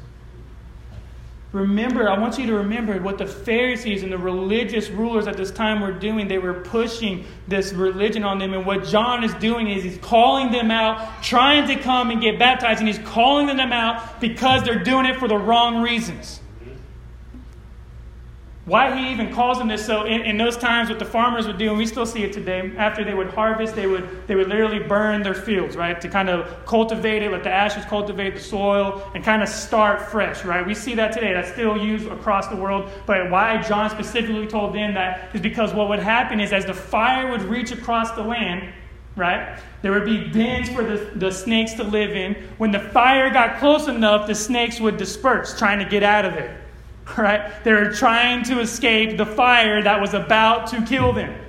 Remember, 1.52 2.08
I 2.08 2.20
want 2.20 2.38
you 2.38 2.46
to 2.46 2.54
remember 2.54 3.02
what 3.02 3.18
the 3.18 3.26
Pharisees 3.26 4.04
and 4.04 4.12
the 4.12 4.18
religious 4.20 4.89
rulers 4.89 5.26
at 5.26 5.36
this 5.36 5.50
time 5.50 5.82
were 5.82 5.92
doing. 5.92 6.28
They 6.28 6.38
were 6.38 6.54
pushing 6.54 7.26
this 7.48 7.74
religion 7.74 8.24
on 8.24 8.38
them. 8.38 8.54
And 8.54 8.68
what 8.68 8.86
John 8.86 9.24
is 9.24 9.34
doing 9.36 9.68
is 9.68 9.84
he's 9.84 9.98
calling 9.98 10.52
them 10.52 10.70
out, 10.70 11.24
trying 11.24 11.68
to 11.68 11.76
come 11.82 12.12
and 12.12 12.22
get 12.22 12.38
baptized, 12.38 12.82
and 12.82 12.88
he's 12.88 13.00
calling 13.00 13.48
them 13.48 13.74
out 13.74 14.22
because 14.22 14.62
they're 14.63 14.84
doing 14.84 15.08
it 15.08 15.18
for 15.18 15.28
the 15.28 15.38
wrong 15.38 15.82
reasons. 15.82 16.38
Why 18.70 18.96
he 18.96 19.12
even 19.12 19.34
calls 19.34 19.58
them 19.58 19.68
this. 19.68 19.84
So 19.84 20.04
in, 20.04 20.22
in, 20.22 20.38
those 20.38 20.56
times, 20.56 20.90
what 20.90 21.00
the 21.00 21.06
farmers 21.06 21.48
would 21.48 21.58
do, 21.58 21.70
and 21.70 21.78
we 21.80 21.88
still 21.88 22.06
see 22.06 22.22
it 22.22 22.32
today, 22.32 22.72
after 22.78 23.04
they 23.04 23.16
would 23.16 23.32
harvest, 23.32 23.76
they 23.76 23.88
would, 23.88 24.28
they 24.28 24.36
would 24.36 24.48
literally 24.48 24.78
burn 24.78 25.24
their 25.24 25.34
fields, 25.34 25.76
right? 25.76 26.00
To 26.00 26.08
kind 26.08 26.30
of 26.30 26.68
cultivate 26.68 27.24
it, 27.24 27.32
let 27.32 27.42
the 27.42 27.50
ashes 27.50 27.84
cultivate 27.86 28.36
the 28.36 28.40
soil, 28.40 29.02
and 29.16 29.24
kind 29.24 29.42
of 29.42 29.50
start 29.50 30.04
fresh, 30.04 30.46
right? 30.46 30.64
We 30.64 30.76
see 30.76 30.94
that 30.94 31.14
today. 31.14 31.34
That's 31.34 31.52
still 31.52 31.78
used 31.78 32.06
across 32.10 32.48
the 32.48 32.56
world. 32.56 32.92
But 33.08 33.32
why 33.32 33.60
John 33.64 33.90
specifically 33.90 34.46
told 34.46 34.76
them 34.76 34.94
that 34.94 35.34
is 35.34 35.42
because 35.42 35.74
what 35.74 35.90
would 35.90 35.98
happen 35.98 36.40
is 36.40 36.54
as 36.54 36.68
the 36.68 36.74
fire 36.76 37.32
would 37.32 37.42
reach 37.42 37.72
across 37.72 38.12
the 38.12 38.22
land, 38.22 38.72
right? 39.16 39.60
There 39.82 39.94
would 39.94 40.06
be 40.06 40.30
dens 40.30 40.70
for 40.70 40.84
the, 40.84 41.10
the 41.16 41.32
snakes 41.32 41.74
to 41.74 41.84
live 41.84 42.12
in. 42.12 42.36
When 42.60 42.70
the 42.70 42.80
fire 42.80 43.32
got 43.32 43.58
close 43.58 43.88
enough, 43.88 44.28
the 44.28 44.36
snakes 44.36 44.80
would 44.80 44.98
disperse, 44.98 45.58
trying 45.58 45.80
to 45.80 45.86
get 45.86 46.04
out 46.04 46.24
of 46.24 46.36
there 46.36 46.59
right? 47.17 47.63
They 47.63 47.74
were 47.74 47.91
trying 47.91 48.43
to 48.45 48.60
escape 48.60 49.17
the 49.17 49.26
fire 49.26 49.82
that 49.84 50.00
was 50.00 50.13
about 50.13 50.67
to 50.67 50.82
kill 50.86 51.13
them, 51.13 51.39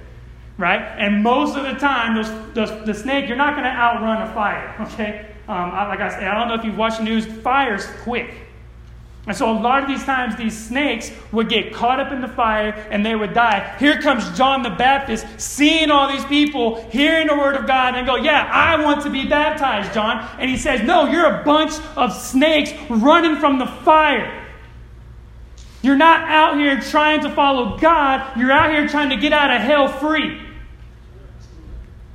right? 0.58 0.80
And 0.80 1.22
most 1.22 1.56
of 1.56 1.64
the 1.64 1.74
time, 1.74 2.16
those, 2.16 2.54
those, 2.54 2.86
the 2.86 2.94
snake, 2.94 3.28
you're 3.28 3.36
not 3.36 3.54
going 3.54 3.64
to 3.64 3.70
outrun 3.70 4.22
a 4.22 4.32
fire, 4.34 4.76
okay? 4.92 5.26
Um, 5.48 5.72
like 5.72 6.00
I 6.00 6.08
said, 6.10 6.24
I 6.24 6.38
don't 6.38 6.48
know 6.48 6.54
if 6.54 6.64
you've 6.64 6.78
watched 6.78 6.98
the 6.98 7.04
news, 7.04 7.26
fire's 7.26 7.86
quick. 8.02 8.30
And 9.26 9.36
so, 9.36 9.50
a 9.50 9.52
lot 9.52 9.82
of 9.82 9.88
these 9.88 10.02
times, 10.04 10.34
these 10.34 10.56
snakes 10.56 11.12
would 11.30 11.50
get 11.50 11.74
caught 11.74 12.00
up 12.00 12.10
in 12.10 12.22
the 12.22 12.28
fire 12.28 12.70
and 12.90 13.04
they 13.04 13.14
would 13.14 13.34
die. 13.34 13.76
Here 13.78 14.00
comes 14.00 14.36
John 14.36 14.62
the 14.62 14.70
Baptist, 14.70 15.26
seeing 15.38 15.90
all 15.90 16.10
these 16.10 16.24
people, 16.24 16.82
hearing 16.90 17.26
the 17.26 17.36
word 17.36 17.54
of 17.54 17.66
God, 17.66 17.96
and 17.96 18.06
go, 18.06 18.16
Yeah, 18.16 18.50
I 18.50 18.82
want 18.82 19.02
to 19.02 19.10
be 19.10 19.26
baptized, 19.26 19.92
John. 19.92 20.26
And 20.38 20.50
he 20.50 20.56
says, 20.56 20.82
No, 20.82 21.06
you're 21.06 21.40
a 21.40 21.44
bunch 21.44 21.74
of 21.96 22.14
snakes 22.14 22.72
running 22.88 23.36
from 23.36 23.58
the 23.58 23.66
fire. 23.66 24.39
You're 25.82 25.96
not 25.96 26.28
out 26.28 26.58
here 26.58 26.78
trying 26.80 27.22
to 27.22 27.34
follow 27.34 27.78
God, 27.78 28.36
you're 28.38 28.52
out 28.52 28.70
here 28.70 28.86
trying 28.86 29.10
to 29.10 29.16
get 29.16 29.32
out 29.32 29.50
of 29.50 29.62
hell 29.62 29.88
free. 29.88 30.40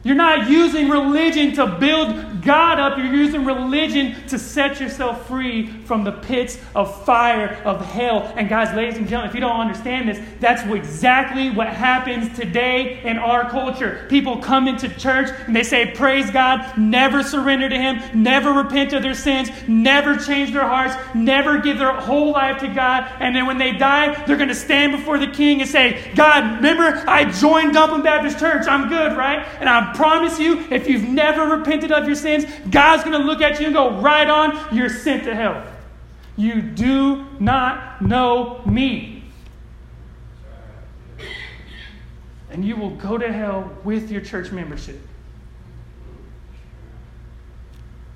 You're 0.06 0.14
not 0.14 0.48
using 0.52 0.88
religion 0.88 1.54
to 1.54 1.66
build 1.66 2.44
God 2.44 2.80
up. 2.80 3.00
You're 3.00 3.12
using 3.12 3.44
religion 3.44 4.16
to 4.28 4.38
set 4.38 4.80
yourself 4.80 5.28
free 5.28 5.66
from 5.66 6.04
the 6.04 6.12
pits 6.12 6.60
of 6.76 7.04
fire 7.06 7.60
of 7.66 7.84
hell. 7.84 8.32
And, 8.38 8.48
guys, 8.48 8.76
ladies 8.76 8.98
and 8.98 9.08
gentlemen, 9.08 9.30
if 9.30 9.34
you 9.34 9.42
don't 9.42 9.60
understand 9.60 10.08
this, 10.08 10.20
that's 10.40 10.62
exactly 10.62 11.50
what 11.50 11.68
happens 11.68 12.38
today 12.38 13.02
in 13.04 13.18
our 13.18 13.50
culture. 13.50 14.06
People 14.08 14.38
come 14.38 14.68
into 14.68 14.90
church 14.90 15.30
and 15.48 15.56
they 15.56 15.64
say, 15.64 15.90
Praise 15.96 16.30
God, 16.30 16.78
never 16.78 17.24
surrender 17.24 17.68
to 17.68 17.76
Him, 17.76 18.00
never 18.14 18.52
repent 18.54 18.94
of 18.94 19.02
their 19.02 19.16
sins, 19.16 19.50
never 19.68 20.18
change 20.18 20.54
their 20.54 20.68
hearts, 20.68 20.94
never 21.16 21.58
give 21.58 21.80
their 21.80 21.94
whole 21.94 22.32
life 22.32 22.60
to 22.60 22.68
God. 22.68 23.12
And 23.20 23.36
then 23.36 23.48
when 23.48 23.58
they 23.58 23.72
die, 23.72 24.24
they're 24.26 24.38
going 24.38 24.50
to 24.50 24.56
stand 24.56 24.92
before 24.92 25.18
the 25.18 25.32
King 25.32 25.62
and 25.62 25.70
say, 25.70 26.12
God, 26.14 26.58
remember, 26.58 27.04
I 27.08 27.26
joined 27.26 27.74
Dumpling 27.74 28.04
Baptist 28.04 28.38
Church. 28.38 28.68
I'm 28.68 28.88
good, 28.88 29.18
right? 29.18 29.48
And 29.60 29.68
I'm 29.68 29.95
promise 29.96 30.40
you, 30.40 30.60
if 30.72 30.88
you've 30.88 31.08
never 31.08 31.58
repented 31.58 31.92
of 31.92 32.06
your 32.06 32.16
sins, 32.16 32.46
God's 32.70 33.04
going 33.04 33.20
to 33.20 33.26
look 33.26 33.42
at 33.42 33.60
you 33.60 33.68
and 33.68 33.76
go, 33.76 34.00
right 34.00 34.30
on, 34.30 34.76
you're 34.76 34.90
sent 34.90 35.24
to 35.24 35.36
hell. 35.36 35.66
You 36.38 36.62
do 36.62 37.26
not 37.40 38.02
know 38.02 38.62
me. 38.66 39.24
And 42.50 42.64
you 42.64 42.76
will 42.76 42.96
go 42.96 43.18
to 43.18 43.32
hell 43.32 43.72
with 43.84 44.12
your 44.12 44.22
church 44.22 44.52
membership. 44.52 45.00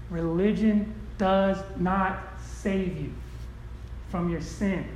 Religion 0.10 0.94
does 1.18 1.58
not 1.78 2.20
save 2.44 3.00
you 3.00 3.14
from 4.10 4.30
your 4.30 4.42
sin. 4.42 4.88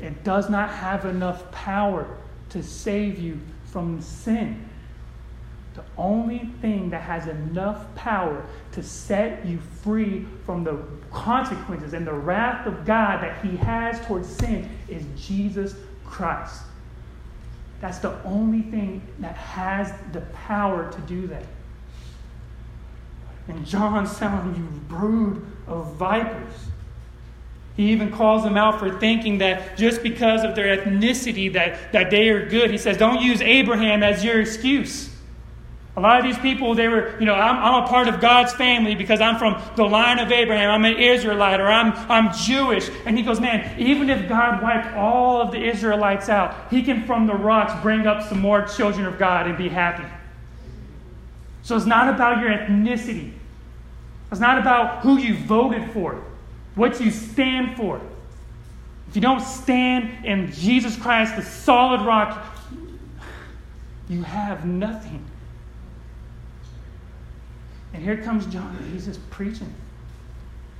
It 0.00 0.24
does 0.24 0.50
not 0.50 0.70
have 0.70 1.04
enough 1.04 1.50
power 1.52 2.18
to 2.50 2.62
save 2.62 3.18
you 3.18 3.40
from 3.64 4.00
sin. 4.00 4.68
The 5.74 5.84
only 5.96 6.50
thing 6.60 6.90
that 6.90 7.02
has 7.02 7.28
enough 7.28 7.94
power 7.94 8.44
to 8.72 8.82
set 8.82 9.44
you 9.46 9.58
free 9.82 10.26
from 10.44 10.64
the 10.64 10.78
consequences 11.10 11.94
and 11.94 12.06
the 12.06 12.12
wrath 12.12 12.66
of 12.66 12.84
God 12.84 13.22
that 13.22 13.44
He 13.44 13.56
has 13.56 14.04
towards 14.06 14.28
sin 14.28 14.68
is 14.88 15.04
Jesus 15.16 15.74
Christ. 16.04 16.62
That's 17.80 17.98
the 17.98 18.22
only 18.24 18.62
thing 18.62 19.02
that 19.18 19.34
has 19.34 19.92
the 20.12 20.20
power 20.46 20.92
to 20.92 21.00
do 21.02 21.26
that. 21.28 21.44
And 23.48 23.66
John's 23.66 24.16
telling 24.18 24.54
you, 24.54 24.80
brood 24.88 25.44
of 25.66 25.94
vipers. 25.94 26.52
He 27.76 27.90
even 27.90 28.12
calls 28.12 28.44
them 28.44 28.56
out 28.56 28.78
for 28.78 28.98
thinking 28.98 29.38
that 29.38 29.76
just 29.76 30.02
because 30.02 30.44
of 30.44 30.54
their 30.54 30.76
ethnicity 30.76 31.52
that, 31.54 31.92
that 31.92 32.10
they 32.10 32.28
are 32.28 32.46
good. 32.48 32.70
He 32.70 32.78
says, 32.78 32.98
don't 32.98 33.20
use 33.20 33.40
Abraham 33.40 34.02
as 34.02 34.22
your 34.22 34.40
excuse. 34.40 35.11
A 35.94 36.00
lot 36.00 36.18
of 36.18 36.24
these 36.24 36.38
people, 36.38 36.74
they 36.74 36.88
were, 36.88 37.18
you 37.20 37.26
know, 37.26 37.34
I'm, 37.34 37.56
I'm, 37.62 37.84
a 37.84 37.86
part 37.86 38.08
of 38.08 38.18
God's 38.18 38.54
family 38.54 38.94
because 38.94 39.20
I'm 39.20 39.36
from 39.36 39.60
the 39.76 39.84
line 39.84 40.18
of 40.18 40.32
Abraham. 40.32 40.70
I'm 40.70 40.84
an 40.86 40.98
Israelite 40.98 41.60
or 41.60 41.66
I'm, 41.66 41.92
I'm 42.10 42.32
Jewish. 42.34 42.88
And 43.04 43.18
he 43.18 43.22
goes, 43.22 43.40
man, 43.40 43.78
even 43.78 44.08
if 44.08 44.26
God 44.26 44.62
wiped 44.62 44.94
all 44.96 45.42
of 45.42 45.50
the 45.50 45.62
Israelites 45.62 46.30
out, 46.30 46.70
he 46.70 46.82
can 46.82 47.04
from 47.04 47.26
the 47.26 47.34
rocks 47.34 47.74
bring 47.82 48.06
up 48.06 48.26
some 48.26 48.40
more 48.40 48.62
children 48.62 49.04
of 49.04 49.18
God 49.18 49.46
and 49.46 49.58
be 49.58 49.68
happy. 49.68 50.08
So 51.62 51.76
it's 51.76 51.86
not 51.86 52.12
about 52.12 52.40
your 52.40 52.50
ethnicity. 52.50 53.32
It's 54.30 54.40
not 54.40 54.58
about 54.58 55.00
who 55.00 55.18
you 55.18 55.36
voted 55.36 55.90
for, 55.90 56.24
what 56.74 57.00
you 57.00 57.10
stand 57.10 57.76
for. 57.76 58.00
If 59.08 59.16
you 59.16 59.20
don't 59.20 59.42
stand 59.42 60.24
in 60.24 60.50
Jesus 60.52 60.96
Christ, 60.96 61.36
the 61.36 61.42
solid 61.42 62.00
rock, 62.00 62.46
you 64.08 64.22
have 64.22 64.64
nothing. 64.64 65.22
And 67.92 68.02
here 68.02 68.16
comes 68.16 68.46
John, 68.46 68.76
he's 68.92 69.06
just 69.06 69.28
preaching. 69.30 69.72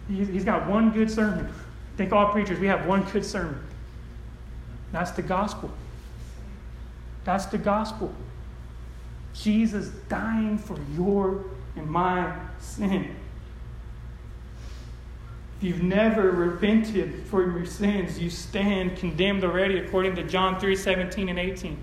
He's 0.08 0.44
got 0.44 0.68
one 0.68 0.90
good 0.90 1.10
sermon. 1.10 1.52
Think 1.96 2.12
all 2.12 2.32
preachers, 2.32 2.58
we 2.58 2.66
have 2.66 2.86
one 2.86 3.02
good 3.04 3.24
sermon. 3.24 3.62
That's 4.92 5.10
the 5.12 5.22
gospel. 5.22 5.70
That's 7.24 7.46
the 7.46 7.58
gospel. 7.58 8.12
Jesus 9.34 9.88
dying 10.08 10.58
for 10.58 10.78
your 10.94 11.44
and 11.76 11.88
my 11.88 12.34
sin. 12.58 13.16
If 15.58 15.64
you've 15.64 15.82
never 15.82 16.30
repented 16.30 17.26
for 17.26 17.42
your 17.42 17.64
sins, 17.64 18.18
you 18.18 18.28
stand 18.28 18.96
condemned 18.96 19.44
already 19.44 19.78
according 19.78 20.16
to 20.16 20.24
John 20.24 20.58
3 20.58 20.74
17 20.74 21.28
and 21.28 21.38
18. 21.38 21.78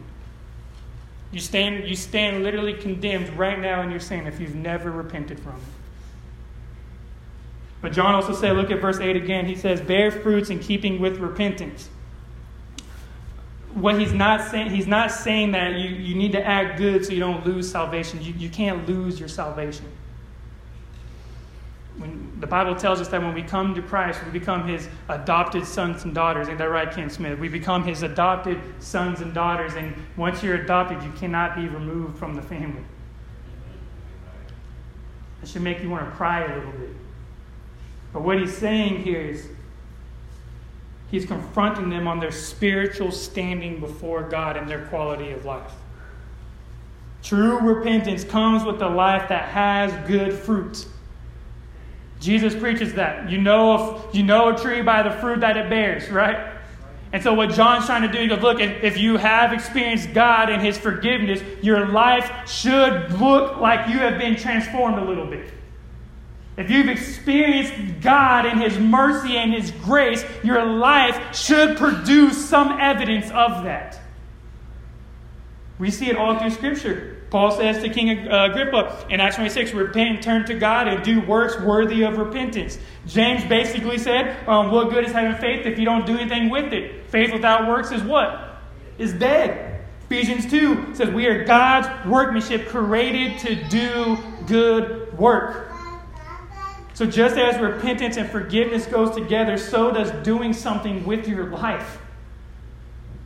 You 1.31 1.39
stand, 1.39 1.87
you 1.87 1.95
stand 1.95 2.43
literally 2.43 2.73
condemned 2.73 3.29
right 3.37 3.59
now 3.59 3.81
in 3.81 3.91
your 3.91 3.99
sin 3.99 4.25
if 4.25 4.39
you've 4.39 4.55
never 4.55 4.91
repented 4.91 5.39
from 5.39 5.55
it. 5.55 5.61
But 7.81 7.93
John 7.93 8.15
also 8.15 8.33
said, 8.33 8.57
look 8.57 8.71
at 8.71 8.81
verse 8.81 8.99
8 8.99 9.15
again. 9.15 9.45
He 9.45 9.55
says, 9.55 9.79
bear 9.79 10.11
fruits 10.11 10.49
in 10.49 10.59
keeping 10.59 10.99
with 10.99 11.17
repentance. 11.19 11.89
What 13.73 13.99
he's 13.99 14.11
not 14.11 14.49
saying, 14.49 14.71
he's 14.71 14.87
not 14.87 15.11
saying 15.11 15.51
that 15.51 15.75
you, 15.75 15.89
you 15.89 16.15
need 16.15 16.31
to 16.33 16.45
act 16.45 16.77
good 16.77 17.05
so 17.05 17.13
you 17.13 17.19
don't 17.19 17.45
lose 17.45 17.71
salvation. 17.71 18.21
You, 18.21 18.33
you 18.33 18.49
can't 18.49 18.87
lose 18.87 19.19
your 19.19 19.29
salvation 19.29 19.85
when 21.99 22.31
the 22.39 22.47
Bible 22.47 22.75
tells 22.75 23.01
us 23.01 23.09
that 23.09 23.21
when 23.21 23.33
we 23.33 23.43
come 23.43 23.75
to 23.75 23.81
Christ, 23.81 24.23
we 24.23 24.31
become 24.31 24.65
his 24.65 24.88
adopted 25.09 25.65
sons 25.65 26.05
and 26.05 26.15
daughters. 26.15 26.47
Ain't 26.47 26.57
that 26.59 26.69
right, 26.69 26.89
Ken 26.89 27.09
Smith? 27.09 27.38
We 27.38 27.49
become 27.49 27.83
his 27.83 28.03
adopted 28.03 28.57
sons 28.79 29.19
and 29.19 29.33
daughters, 29.33 29.73
and 29.75 29.93
once 30.15 30.41
you're 30.41 30.55
adopted, 30.55 31.03
you 31.03 31.12
cannot 31.12 31.55
be 31.55 31.67
removed 31.67 32.17
from 32.17 32.35
the 32.35 32.41
family. 32.41 32.83
That 35.41 35.49
should 35.49 35.62
make 35.62 35.81
you 35.81 35.89
want 35.89 36.09
to 36.09 36.15
cry 36.15 36.45
a 36.45 36.55
little 36.55 36.71
bit. 36.71 36.95
But 38.13 38.21
what 38.23 38.39
he's 38.39 38.57
saying 38.57 39.03
here 39.03 39.21
is 39.21 39.47
he's 41.12 41.25
confronting 41.25 41.89
them 41.89 42.07
on 42.07 42.19
their 42.19 42.31
spiritual 42.31 43.12
standing 43.12 43.81
before 43.81 44.23
God 44.23 44.55
and 44.55 44.69
their 44.69 44.85
quality 44.85 45.31
of 45.31 45.43
life. 45.43 45.73
True 47.21 47.59
repentance 47.59 48.23
comes 48.23 48.63
with 48.63 48.81
a 48.81 48.88
life 48.88 49.27
that 49.27 49.49
has 49.49 49.91
good 50.07 50.33
fruit. 50.33 50.88
Jesus 52.19 52.53
preaches 52.55 52.93
that. 52.95 53.29
You 53.29 53.39
know, 53.39 54.03
if, 54.10 54.15
you 54.15 54.23
know 54.23 54.53
a 54.53 54.58
tree 54.58 54.82
by 54.82 55.03
the 55.03 55.12
fruit 55.12 55.39
that 55.39 55.55
it 55.55 55.69
bears, 55.69 56.10
right? 56.10 56.58
And 57.12 57.23
so, 57.23 57.34
what 57.34 57.51
John's 57.51 57.86
trying 57.86 58.03
to 58.03 58.08
do, 58.08 58.19
he 58.19 58.27
goes, 58.27 58.41
Look, 58.41 58.60
if, 58.60 58.84
if 58.84 58.97
you 58.97 59.17
have 59.17 59.51
experienced 59.53 60.13
God 60.13 60.49
and 60.49 60.62
His 60.62 60.77
forgiveness, 60.77 61.41
your 61.63 61.88
life 61.88 62.32
should 62.47 63.12
look 63.19 63.58
like 63.58 63.89
you 63.89 63.97
have 63.99 64.19
been 64.19 64.36
transformed 64.36 64.99
a 64.99 65.03
little 65.03 65.25
bit. 65.25 65.51
If 66.55 66.69
you've 66.69 66.89
experienced 66.89 68.01
God 68.01 68.45
and 68.45 68.62
His 68.62 68.77
mercy 68.77 69.38
and 69.38 69.53
His 69.53 69.71
grace, 69.71 70.23
your 70.43 70.63
life 70.65 71.36
should 71.36 71.77
produce 71.77 72.49
some 72.49 72.79
evidence 72.79 73.32
of 73.32 73.63
that. 73.63 73.99
We 75.79 75.89
see 75.89 76.10
it 76.10 76.17
all 76.17 76.38
through 76.38 76.51
Scripture. 76.51 77.18
Paul 77.29 77.51
says 77.51 77.83
to 77.83 77.89
King 77.89 78.27
uh, 78.27 78.47
Agrippa 78.49 79.05
in 79.09 79.19
Acts 79.19 79.35
26, 79.35 79.73
repent, 79.73 80.23
turn 80.23 80.45
to 80.47 80.55
God, 80.55 80.87
and 80.87 81.03
do 81.03 81.21
works 81.21 81.59
worthy 81.61 82.03
of 82.03 82.17
repentance. 82.17 82.79
James 83.05 83.43
basically 83.45 83.99
said, 83.99 84.47
um, 84.47 84.71
what 84.71 84.89
good 84.89 85.05
is 85.05 85.11
having 85.11 85.39
faith 85.39 85.65
if 85.65 85.77
you 85.77 85.85
don't 85.85 86.05
do 86.05 86.17
anything 86.17 86.49
with 86.49 86.73
it? 86.73 87.05
Faith 87.09 87.31
without 87.31 87.67
works 87.67 87.91
is 87.91 88.01
what? 88.01 88.61
Is 88.97 89.13
dead. 89.13 89.85
Ephesians 90.09 90.49
2 90.49 90.95
says, 90.95 91.09
we 91.09 91.27
are 91.27 91.43
God's 91.43 91.87
workmanship 92.07 92.67
created 92.67 93.37
to 93.39 93.55
do 93.69 94.17
good 94.47 95.15
work. 95.17 95.71
So 96.95 97.05
just 97.05 97.37
as 97.37 97.61
repentance 97.61 98.17
and 98.17 98.27
forgiveness 98.27 98.87
goes 98.87 99.15
together, 99.15 99.55
so 99.55 99.91
does 99.91 100.11
doing 100.23 100.51
something 100.51 101.05
with 101.05 101.27
your 101.27 101.45
life. 101.45 101.99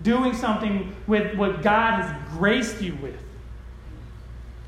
Doing 0.04 0.34
something 0.34 0.94
with 1.08 1.36
what 1.38 1.62
God 1.62 2.02
has 2.02 2.38
graced 2.38 2.82
you 2.82 2.96
with. 3.02 3.24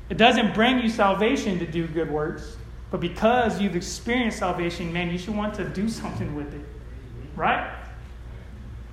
It 0.08 0.16
doesn't 0.16 0.54
bring 0.54 0.80
you 0.80 0.88
salvation 0.88 1.58
to 1.58 1.66
do 1.66 1.86
good 1.86 2.10
works, 2.10 2.56
but 2.90 3.00
because 3.00 3.60
you've 3.60 3.76
experienced 3.76 4.38
salvation, 4.38 4.92
man, 4.92 5.10
you 5.10 5.18
should 5.18 5.36
want 5.36 5.54
to 5.54 5.68
do 5.68 5.88
something 6.00 6.34
with 6.34 6.54
it. 6.54 6.64
Right? 7.34 7.72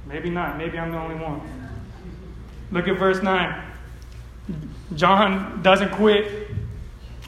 Maybe 0.06 0.30
not. 0.30 0.58
Maybe 0.58 0.78
I'm 0.78 0.92
the 0.92 0.98
only 0.98 1.16
one. 1.16 1.42
Look 2.72 2.88
at 2.88 2.98
verse 2.98 3.22
9. 3.22 3.72
John 4.96 5.62
doesn't 5.62 5.92
quit. 5.92 6.50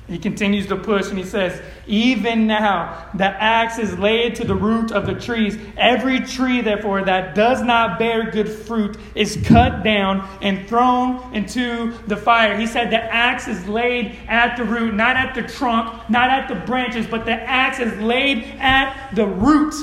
He 0.07 0.19
continues 0.19 0.67
to 0.67 0.75
push 0.75 1.09
and 1.09 1.17
he 1.17 1.23
says, 1.23 1.59
Even 1.87 2.45
now 2.45 3.09
the 3.15 3.25
axe 3.25 3.79
is 3.79 3.97
laid 3.97 4.35
to 4.35 4.45
the 4.45 4.53
root 4.53 4.91
of 4.91 5.07
the 5.07 5.15
trees. 5.15 5.57
Every 5.77 6.19
tree, 6.19 6.61
therefore, 6.61 7.03
that 7.05 7.33
does 7.33 7.63
not 7.63 7.97
bear 7.97 8.29
good 8.29 8.47
fruit 8.47 8.97
is 9.15 9.41
cut 9.45 9.83
down 9.83 10.27
and 10.41 10.67
thrown 10.69 11.33
into 11.33 11.91
the 12.05 12.17
fire. 12.17 12.55
He 12.55 12.67
said 12.67 12.91
the 12.91 13.03
axe 13.03 13.47
is 13.47 13.67
laid 13.67 14.15
at 14.27 14.57
the 14.57 14.63
root, 14.63 14.93
not 14.93 15.15
at 15.15 15.33
the 15.33 15.41
trunk, 15.41 16.07
not 16.07 16.29
at 16.29 16.47
the 16.49 16.55
branches, 16.67 17.07
but 17.07 17.25
the 17.25 17.33
axe 17.33 17.79
is 17.79 17.97
laid 17.99 18.43
at 18.59 19.11
the 19.15 19.25
root. 19.25 19.73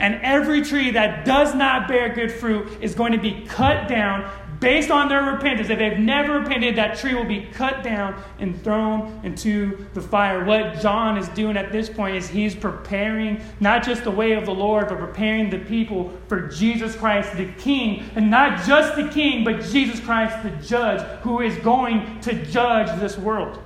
And 0.00 0.18
every 0.22 0.62
tree 0.62 0.90
that 0.92 1.26
does 1.26 1.54
not 1.54 1.86
bear 1.86 2.08
good 2.08 2.32
fruit 2.32 2.78
is 2.80 2.94
going 2.94 3.12
to 3.12 3.18
be 3.18 3.44
cut 3.46 3.86
down 3.86 4.28
based 4.60 4.90
on 4.90 5.08
their 5.08 5.22
repentance, 5.22 5.70
if 5.70 5.78
they've 5.78 5.98
never 5.98 6.40
repented, 6.40 6.76
that 6.76 6.98
tree 6.98 7.14
will 7.14 7.24
be 7.24 7.46
cut 7.52 7.82
down 7.82 8.22
and 8.38 8.62
thrown 8.62 9.20
into 9.24 9.86
the 9.94 10.02
fire. 10.02 10.44
What 10.44 10.80
John 10.80 11.16
is 11.16 11.28
doing 11.30 11.56
at 11.56 11.72
this 11.72 11.88
point 11.88 12.16
is 12.16 12.28
he's 12.28 12.54
preparing 12.54 13.40
not 13.58 13.82
just 13.82 14.04
the 14.04 14.10
way 14.10 14.32
of 14.32 14.44
the 14.44 14.54
Lord, 14.54 14.88
but 14.88 14.98
preparing 14.98 15.48
the 15.48 15.58
people 15.58 16.12
for 16.28 16.46
Jesus 16.48 16.94
Christ, 16.94 17.36
the 17.36 17.50
King. 17.54 18.04
And 18.14 18.30
not 18.30 18.66
just 18.66 18.96
the 18.96 19.08
King, 19.08 19.44
but 19.44 19.62
Jesus 19.62 19.98
Christ, 19.98 20.42
the 20.42 20.50
judge, 20.64 21.00
who 21.22 21.40
is 21.40 21.56
going 21.58 22.20
to 22.20 22.44
judge 22.46 23.00
this 23.00 23.16
world. 23.16 23.58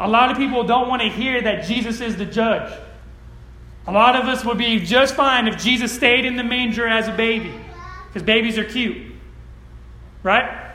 A 0.00 0.08
lot 0.08 0.30
of 0.30 0.38
people 0.38 0.64
don't 0.64 0.88
want 0.88 1.02
to 1.02 1.08
hear 1.08 1.42
that 1.42 1.64
Jesus 1.64 2.00
is 2.00 2.16
the 2.16 2.24
judge. 2.24 2.72
A 3.86 3.92
lot 3.92 4.16
of 4.16 4.24
us 4.26 4.44
would 4.46 4.56
be 4.56 4.78
just 4.78 5.14
fine 5.14 5.46
if 5.46 5.62
Jesus 5.62 5.92
stayed 5.92 6.24
in 6.24 6.36
the 6.36 6.44
manger 6.44 6.86
as 6.86 7.08
a 7.08 7.12
baby, 7.12 7.52
because 8.06 8.22
babies 8.22 8.56
are 8.56 8.64
cute. 8.64 9.09
Right? 10.22 10.70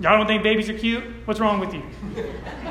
Y'all 0.00 0.18
don't 0.18 0.26
think 0.26 0.42
babies 0.42 0.68
are 0.68 0.78
cute? 0.78 1.04
What's 1.24 1.38
wrong 1.38 1.60
with 1.60 1.72
you? 1.72 1.82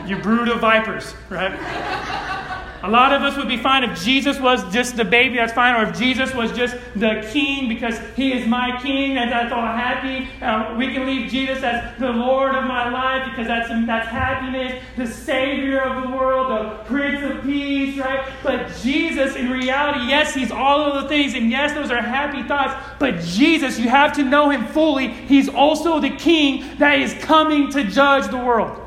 You 0.05 0.17
brood 0.17 0.49
of 0.49 0.59
vipers, 0.59 1.15
right? 1.29 2.39
A 2.83 2.89
lot 2.89 3.13
of 3.13 3.21
us 3.21 3.37
would 3.37 3.47
be 3.47 3.55
fine 3.55 3.85
if 3.85 4.03
Jesus 4.03 4.41
was 4.41 4.61
just 4.73 4.97
the 4.97 5.05
baby, 5.05 5.37
that's 5.37 5.53
fine. 5.53 5.73
Or 5.73 5.89
if 5.89 5.97
Jesus 5.97 6.33
was 6.33 6.51
just 6.51 6.75
the 6.95 7.25
king 7.31 7.69
because 7.69 7.97
he 8.17 8.33
is 8.33 8.45
my 8.45 8.77
king 8.81 9.17
and 9.17 9.31
that's 9.31 9.53
all 9.53 9.65
happy. 9.65 10.27
Uh, 10.41 10.75
we 10.77 10.93
can 10.93 11.05
leave 11.05 11.31
Jesus 11.31 11.63
as 11.63 11.97
the 11.97 12.09
Lord 12.09 12.53
of 12.55 12.65
my 12.65 12.89
life 12.89 13.29
because 13.29 13.47
that's, 13.47 13.69
that's 13.69 14.09
happiness, 14.09 14.83
the 14.97 15.07
Savior 15.07 15.79
of 15.79 16.03
the 16.03 16.09
world, 16.09 16.51
the 16.51 16.83
Prince 16.83 17.23
of 17.23 17.41
Peace, 17.43 17.97
right? 17.97 18.29
But 18.43 18.69
Jesus, 18.81 19.37
in 19.37 19.49
reality, 19.49 20.05
yes, 20.05 20.33
he's 20.33 20.51
all 20.51 20.81
of 20.81 21.03
the 21.03 21.07
things. 21.07 21.35
And 21.35 21.49
yes, 21.49 21.71
those 21.71 21.89
are 21.89 22.01
happy 22.01 22.45
thoughts. 22.45 22.73
But 22.99 23.21
Jesus, 23.21 23.79
you 23.79 23.87
have 23.87 24.11
to 24.17 24.25
know 24.25 24.49
him 24.49 24.67
fully. 24.67 25.07
He's 25.07 25.47
also 25.47 26.01
the 26.01 26.09
king 26.09 26.77
that 26.79 26.99
is 26.99 27.13
coming 27.23 27.71
to 27.71 27.85
judge 27.85 28.29
the 28.29 28.35
world. 28.35 28.81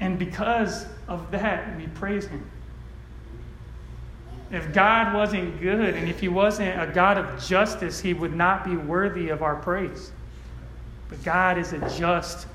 And 0.00 0.18
because 0.18 0.86
of 1.08 1.30
that, 1.30 1.76
we 1.76 1.86
praise 1.88 2.26
Him. 2.26 2.48
If 4.50 4.72
God 4.72 5.14
wasn't 5.14 5.60
good 5.60 5.94
and 5.94 6.08
if 6.08 6.20
He 6.20 6.28
wasn't 6.28 6.80
a 6.80 6.92
God 6.92 7.18
of 7.18 7.42
justice, 7.44 8.00
He 8.00 8.14
would 8.14 8.34
not 8.34 8.64
be 8.64 8.76
worthy 8.76 9.28
of 9.28 9.42
our 9.42 9.56
praise. 9.56 10.12
But 11.08 11.22
God 11.22 11.58
is 11.58 11.72
a 11.72 11.78
just 11.98 12.46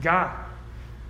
God. 0.00 0.36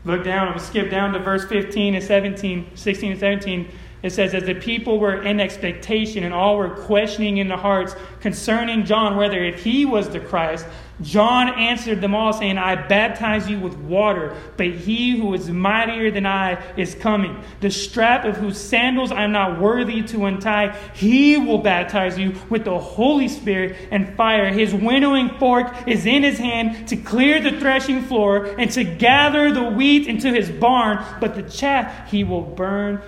Look 0.04 0.24
down, 0.24 0.48
I'm 0.48 0.54
going 0.54 0.58
to 0.58 0.64
skip 0.64 0.90
down 0.90 1.12
to 1.12 1.20
verse 1.20 1.44
15 1.44 1.94
and 1.94 2.04
17, 2.04 2.72
16 2.74 3.10
and 3.12 3.20
17. 3.20 3.68
It 4.02 4.10
says, 4.10 4.34
As 4.34 4.44
the 4.44 4.54
people 4.54 4.98
were 4.98 5.22
in 5.22 5.38
expectation 5.38 6.24
and 6.24 6.34
all 6.34 6.56
were 6.56 6.70
questioning 6.70 7.36
in 7.36 7.48
their 7.48 7.58
hearts 7.58 7.94
concerning 8.20 8.84
John 8.84 9.16
whether 9.16 9.42
if 9.44 9.62
he 9.62 9.84
was 9.84 10.08
the 10.08 10.18
Christ, 10.18 10.66
John 11.00 11.48
answered 11.48 12.00
them 12.00 12.14
all, 12.14 12.32
saying, 12.32 12.58
I 12.58 12.76
baptize 12.76 13.48
you 13.48 13.58
with 13.58 13.76
water, 13.76 14.36
but 14.56 14.66
he 14.66 15.18
who 15.18 15.32
is 15.34 15.48
mightier 15.48 16.10
than 16.10 16.26
I 16.26 16.62
is 16.76 16.94
coming, 16.94 17.42
the 17.60 17.70
strap 17.70 18.24
of 18.24 18.36
whose 18.36 18.58
sandals 18.58 19.10
I 19.10 19.24
am 19.24 19.32
not 19.32 19.60
worthy 19.60 20.02
to 20.02 20.26
untie. 20.26 20.76
He 20.94 21.36
will 21.38 21.58
baptize 21.58 22.18
you 22.18 22.34
with 22.50 22.64
the 22.64 22.78
Holy 22.78 23.28
Spirit 23.28 23.76
and 23.90 24.14
fire. 24.16 24.52
His 24.52 24.74
winnowing 24.74 25.30
fork 25.38 25.74
is 25.88 26.06
in 26.06 26.22
his 26.22 26.38
hand 26.38 26.88
to 26.88 26.96
clear 26.96 27.40
the 27.40 27.58
threshing 27.58 28.02
floor 28.02 28.44
and 28.58 28.70
to 28.72 28.84
gather 28.84 29.50
the 29.50 29.64
wheat 29.64 30.06
into 30.06 30.32
his 30.32 30.50
barn, 30.50 31.04
but 31.20 31.34
the 31.34 31.42
chaff 31.42 32.10
he 32.10 32.22
will 32.22 32.42
burn 32.42 33.00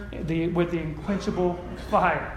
with 0.55 0.70
the 0.70 0.79
unquenchable 0.79 1.59
fire. 1.90 2.34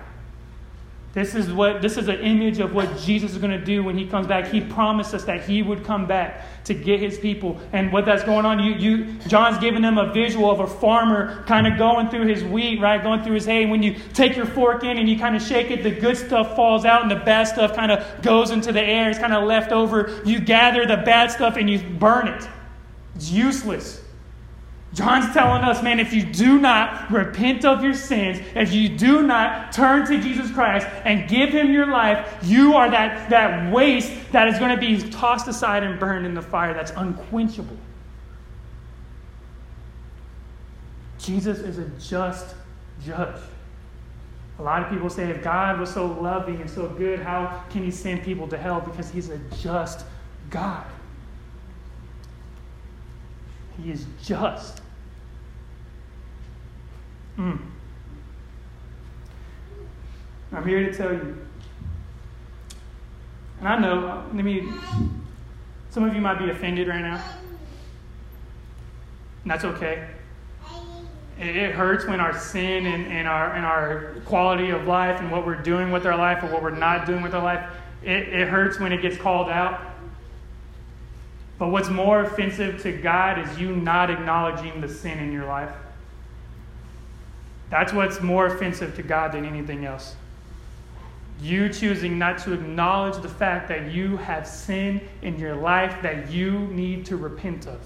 This 1.17 1.33
is 1.33 1.51
what 1.51 1.81
this 1.81 1.97
is 1.97 2.09
an 2.09 2.19
image 2.19 2.59
of 2.59 2.75
what 2.75 2.95
Jesus 2.99 3.31
is 3.31 3.39
going 3.39 3.49
to 3.49 3.65
do 3.65 3.83
when 3.83 3.97
he 3.97 4.05
comes 4.05 4.27
back. 4.27 4.51
He 4.51 4.61
promised 4.61 5.15
us 5.15 5.23
that 5.23 5.43
he 5.43 5.63
would 5.63 5.83
come 5.83 6.05
back 6.05 6.45
to 6.65 6.75
get 6.75 6.99
his 6.99 7.17
people. 7.17 7.59
And 7.73 7.91
what 7.91 8.05
that's 8.05 8.23
going 8.23 8.45
on, 8.45 8.59
you, 8.59 8.75
you 8.75 9.13
John's 9.27 9.57
giving 9.57 9.81
them 9.81 9.97
a 9.97 10.13
visual 10.13 10.51
of 10.51 10.59
a 10.59 10.67
farmer 10.67 11.43
kind 11.47 11.65
of 11.65 11.75
going 11.79 12.09
through 12.09 12.27
his 12.27 12.43
wheat, 12.43 12.79
right? 12.79 13.01
Going 13.01 13.23
through 13.23 13.33
his 13.33 13.47
hay. 13.47 13.65
When 13.65 13.81
you 13.81 13.95
take 14.13 14.35
your 14.35 14.45
fork 14.45 14.83
in 14.83 14.99
and 14.99 15.09
you 15.09 15.17
kind 15.17 15.35
of 15.35 15.41
shake 15.41 15.71
it, 15.71 15.81
the 15.81 15.89
good 15.89 16.17
stuff 16.17 16.55
falls 16.55 16.85
out 16.85 17.01
and 17.01 17.09
the 17.09 17.15
bad 17.15 17.45
stuff 17.45 17.75
kind 17.75 17.91
of 17.91 18.21
goes 18.21 18.51
into 18.51 18.71
the 18.71 18.83
air. 18.83 19.09
It's 19.09 19.17
kind 19.17 19.33
of 19.33 19.43
left 19.45 19.71
over. 19.71 20.21
You 20.23 20.39
gather 20.39 20.85
the 20.85 20.97
bad 20.97 21.31
stuff 21.31 21.57
and 21.57 21.67
you 21.67 21.79
burn 21.79 22.27
it. 22.27 22.47
It's 23.15 23.31
useless. 23.31 24.03
John's 24.93 25.31
telling 25.33 25.63
us, 25.63 25.83
man, 25.83 25.99
if 25.99 26.13
you 26.13 26.23
do 26.23 26.59
not 26.59 27.11
repent 27.11 27.65
of 27.65 27.83
your 27.83 27.93
sins, 27.93 28.39
if 28.55 28.73
you 28.73 28.89
do 28.89 29.21
not 29.21 29.71
turn 29.71 30.07
to 30.07 30.19
Jesus 30.19 30.51
Christ 30.51 30.87
and 31.03 31.29
give 31.29 31.49
him 31.49 31.71
your 31.71 31.87
life, 31.87 32.37
you 32.43 32.73
are 32.73 32.89
that, 32.89 33.29
that 33.29 33.71
waste 33.71 34.11
that 34.31 34.47
is 34.47 34.57
going 34.57 34.73
to 34.73 34.79
be 34.79 35.09
tossed 35.11 35.47
aside 35.47 35.83
and 35.83 35.99
burned 35.99 36.25
in 36.25 36.33
the 36.33 36.41
fire 36.41 36.73
that's 36.73 36.91
unquenchable. 36.91 37.77
Jesus 41.19 41.59
is 41.59 41.77
a 41.77 41.85
just 41.99 42.55
judge. 43.05 43.41
A 44.59 44.63
lot 44.63 44.81
of 44.81 44.89
people 44.89 45.09
say 45.09 45.29
if 45.29 45.43
God 45.43 45.79
was 45.79 45.93
so 45.93 46.07
loving 46.07 46.61
and 46.61 46.69
so 46.69 46.87
good, 46.87 47.19
how 47.19 47.63
can 47.69 47.83
he 47.83 47.91
send 47.91 48.23
people 48.23 48.47
to 48.47 48.57
hell? 48.57 48.81
Because 48.81 49.11
he's 49.11 49.29
a 49.29 49.37
just 49.61 50.05
God. 50.49 50.85
He 53.81 53.91
is 53.91 54.05
just. 54.23 54.81
Mm. 57.37 57.59
I'm 60.51 60.67
here 60.67 60.89
to 60.89 60.95
tell 60.95 61.13
you. 61.13 61.37
And 63.59 63.67
I 63.67 63.79
know, 63.79 64.23
let 64.33 64.45
me, 64.45 64.67
some 65.89 66.03
of 66.03 66.15
you 66.15 66.21
might 66.21 66.39
be 66.39 66.49
offended 66.49 66.87
right 66.87 67.01
now. 67.01 67.23
And 69.43 69.51
that's 69.51 69.65
okay. 69.65 70.07
It 71.39 71.71
hurts 71.73 72.05
when 72.05 72.19
our 72.19 72.37
sin 72.37 72.87
and, 72.87 73.11
and, 73.11 73.27
our, 73.27 73.53
and 73.53 73.65
our 73.65 74.15
quality 74.25 74.71
of 74.71 74.87
life 74.87 75.19
and 75.19 75.31
what 75.31 75.45
we're 75.45 75.61
doing 75.61 75.91
with 75.91 76.05
our 76.05 76.17
life 76.17 76.43
or 76.43 76.47
what 76.47 76.63
we're 76.63 76.71
not 76.71 77.05
doing 77.05 77.21
with 77.21 77.35
our 77.35 77.43
life, 77.43 77.69
it, 78.01 78.29
it 78.29 78.47
hurts 78.47 78.79
when 78.79 78.91
it 78.91 79.01
gets 79.01 79.17
called 79.17 79.49
out. 79.49 79.96
But 81.59 81.69
what's 81.69 81.89
more 81.89 82.21
offensive 82.21 82.81
to 82.83 82.91
God 82.91 83.39
is 83.39 83.59
you 83.59 83.75
not 83.75 84.09
acknowledging 84.09 84.79
the 84.79 84.87
sin 84.87 85.17
in 85.19 85.31
your 85.31 85.45
life. 85.45 85.71
That's 87.69 87.91
what's 87.91 88.21
more 88.21 88.45
offensive 88.45 88.95
to 88.95 89.03
God 89.03 89.31
than 89.31 89.45
anything 89.45 89.85
else. 89.85 90.15
You 91.41 91.69
choosing 91.69 92.17
not 92.17 92.39
to 92.39 92.53
acknowledge 92.53 93.21
the 93.21 93.29
fact 93.29 93.67
that 93.69 93.91
you 93.91 94.17
have 94.17 94.47
sin 94.47 95.01
in 95.21 95.37
your 95.37 95.55
life 95.55 96.01
that 96.01 96.31
you 96.31 96.59
need 96.67 97.05
to 97.07 97.17
repent 97.17 97.67
of. 97.67 97.79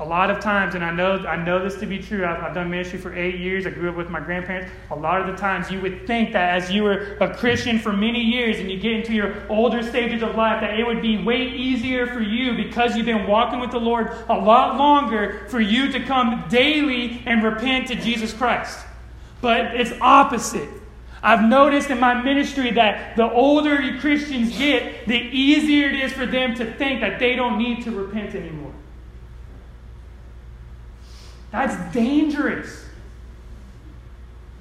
A 0.00 0.04
lot 0.04 0.28
of 0.28 0.40
times, 0.40 0.74
and 0.74 0.84
I 0.84 0.90
know, 0.90 1.24
I 1.24 1.36
know 1.36 1.62
this 1.62 1.78
to 1.78 1.86
be 1.86 2.00
true, 2.00 2.26
I've, 2.26 2.42
I've, 2.42 2.54
done 2.54 2.68
ministry 2.68 2.98
for 2.98 3.14
eight 3.14 3.38
years, 3.38 3.64
I 3.64 3.70
grew 3.70 3.88
up 3.88 3.96
with 3.96 4.10
my 4.10 4.18
grandparents. 4.18 4.72
A 4.90 4.96
lot 4.96 5.20
of 5.20 5.28
the 5.28 5.36
times, 5.36 5.70
you 5.70 5.80
would 5.82 6.04
think 6.04 6.32
that 6.32 6.60
as 6.60 6.68
you 6.68 6.82
were 6.82 7.16
a 7.20 7.32
Christian 7.32 7.78
for 7.78 7.92
many 7.92 8.20
years 8.20 8.58
and 8.58 8.68
you 8.68 8.76
get 8.76 8.90
into 8.90 9.12
your 9.12 9.32
older 9.48 9.84
stages 9.84 10.24
of 10.24 10.34
life, 10.34 10.60
that 10.62 10.80
it 10.80 10.84
would 10.84 11.00
be 11.00 11.22
way 11.22 11.48
easier 11.48 12.08
for 12.08 12.20
you 12.20 12.56
because 12.56 12.96
you've 12.96 13.06
been 13.06 13.28
walking 13.28 13.60
with 13.60 13.70
the 13.70 13.78
Lord 13.78 14.10
a 14.28 14.34
lot 14.34 14.76
longer 14.78 15.46
for 15.48 15.60
you 15.60 15.92
to 15.92 16.00
come 16.00 16.44
daily 16.48 17.22
and 17.24 17.44
repent 17.44 17.86
to 17.86 17.94
Jesus 17.94 18.32
Christ. 18.32 18.84
But 19.40 19.76
it's 19.76 19.92
opposite. 20.00 20.68
I've 21.22 21.48
noticed 21.48 21.88
in 21.90 22.00
my 22.00 22.20
ministry 22.20 22.72
that 22.72 23.14
the 23.14 23.30
older 23.30 23.96
Christians 24.00 24.58
get, 24.58 25.06
the 25.06 25.16
easier 25.16 25.88
it 25.88 26.00
is 26.00 26.12
for 26.12 26.26
them 26.26 26.56
to 26.56 26.72
think 26.74 27.00
that 27.00 27.20
they 27.20 27.36
don't 27.36 27.58
need 27.58 27.84
to 27.84 27.92
repent 27.92 28.34
anymore. 28.34 28.73
That's 31.54 31.94
dangerous. 31.94 32.84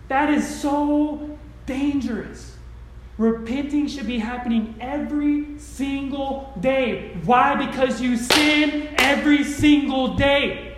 That 0.10 0.30
is 0.30 0.48
so 0.62 1.40
dangerous. 1.66 2.56
Repenting 3.18 3.88
should 3.88 4.06
be 4.06 4.20
happening 4.20 4.76
every 4.80 5.58
single 5.58 6.54
day. 6.60 7.18
Why? 7.24 7.56
Because 7.66 8.00
you 8.00 8.16
sin 8.16 8.94
every 8.98 9.44
single 9.44 10.14
day. 10.14 10.73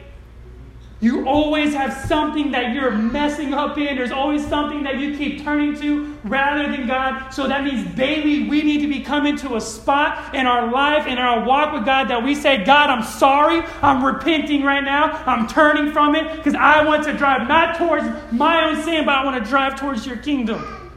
You 1.06 1.28
always 1.28 1.72
have 1.76 2.08
something 2.08 2.50
that 2.54 2.74
you're 2.74 2.89
messing 2.89 3.54
up 3.54 3.78
in. 3.78 3.96
There's 3.96 4.10
always 4.10 4.44
something 4.48 4.82
that 4.86 4.98
you 4.98 5.15
keep 5.15 5.44
turning 5.44 5.80
to 5.80 6.18
rather 6.24 6.72
than 6.72 6.88
God. 6.88 7.30
So 7.30 7.48
that 7.48 7.63
means 7.63 7.94
daily 7.94 8.50
we 8.50 8.63
need 8.63 8.82
to 8.82 8.88
be 8.88 9.02
coming 9.02 9.38
to 9.38 9.56
a 9.56 9.62
spot 9.62 10.34
in 10.34 10.48
our 10.48 10.72
life, 10.72 11.06
in 11.06 11.20
our 11.20 11.46
walk 11.46 11.74
with 11.76 11.86
God, 11.86 12.08
that 12.08 12.24
we 12.24 12.34
say, 12.34 12.65
God, 12.65 12.89
I'm 12.89 13.04
sorry. 13.04 13.62
I'm 13.84 14.04
repenting 14.04 14.63
right 14.63 14.84
now. 14.84 15.12
I'm 15.28 15.46
turning 15.48 15.91
from 15.91 16.15
it 16.15 16.38
because 16.38 16.56
I 16.56 16.84
want 16.84 17.04
to 17.04 17.13
drive 17.13 17.48
not 17.48 17.78
towards 17.78 18.04
my 18.32 18.65
own 18.65 18.82
sin, 18.82 19.06
but 19.06 19.13
I 19.13 19.24
want 19.24 19.44
to 19.44 19.48
drive 19.48 19.80
towards 19.80 20.08
your 20.08 20.18
kingdom. 20.18 20.91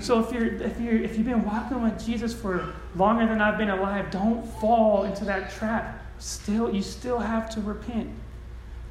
So 0.00 0.24
if 0.24 0.32
you're 0.32 0.54
if 0.54 0.80
you 0.80 0.92
if 0.92 1.18
you've 1.18 1.26
been 1.26 1.44
walking 1.44 1.82
with 1.82 2.02
Jesus 2.02 2.32
for 2.32 2.72
longer 2.96 3.26
than 3.26 3.42
I've 3.42 3.58
been 3.58 3.68
alive, 3.68 4.10
don't 4.10 4.42
fall 4.58 5.04
into 5.04 5.26
that 5.26 5.50
trap 5.50 5.99
still 6.20 6.72
you 6.72 6.82
still 6.82 7.18
have 7.18 7.50
to 7.50 7.60
repent. 7.60 8.10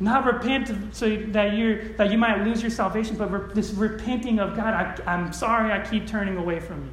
Not 0.02 0.26
repent 0.26 0.96
so 0.96 1.16
that 1.16 1.54
you 1.54 1.94
that 1.98 2.12
you 2.12 2.18
might 2.18 2.44
lose 2.44 2.62
your 2.62 2.72
salvation, 2.72 3.16
but 3.16 3.32
re- 3.32 3.54
this 3.54 3.72
repenting 3.72 4.40
of 4.40 4.56
God. 4.56 4.74
I, 4.74 4.98
I'm 5.06 5.32
sorry, 5.34 5.72
I 5.72 5.86
keep 5.86 6.08
turning 6.08 6.38
away 6.38 6.60
from 6.60 6.84
you. 6.84 6.92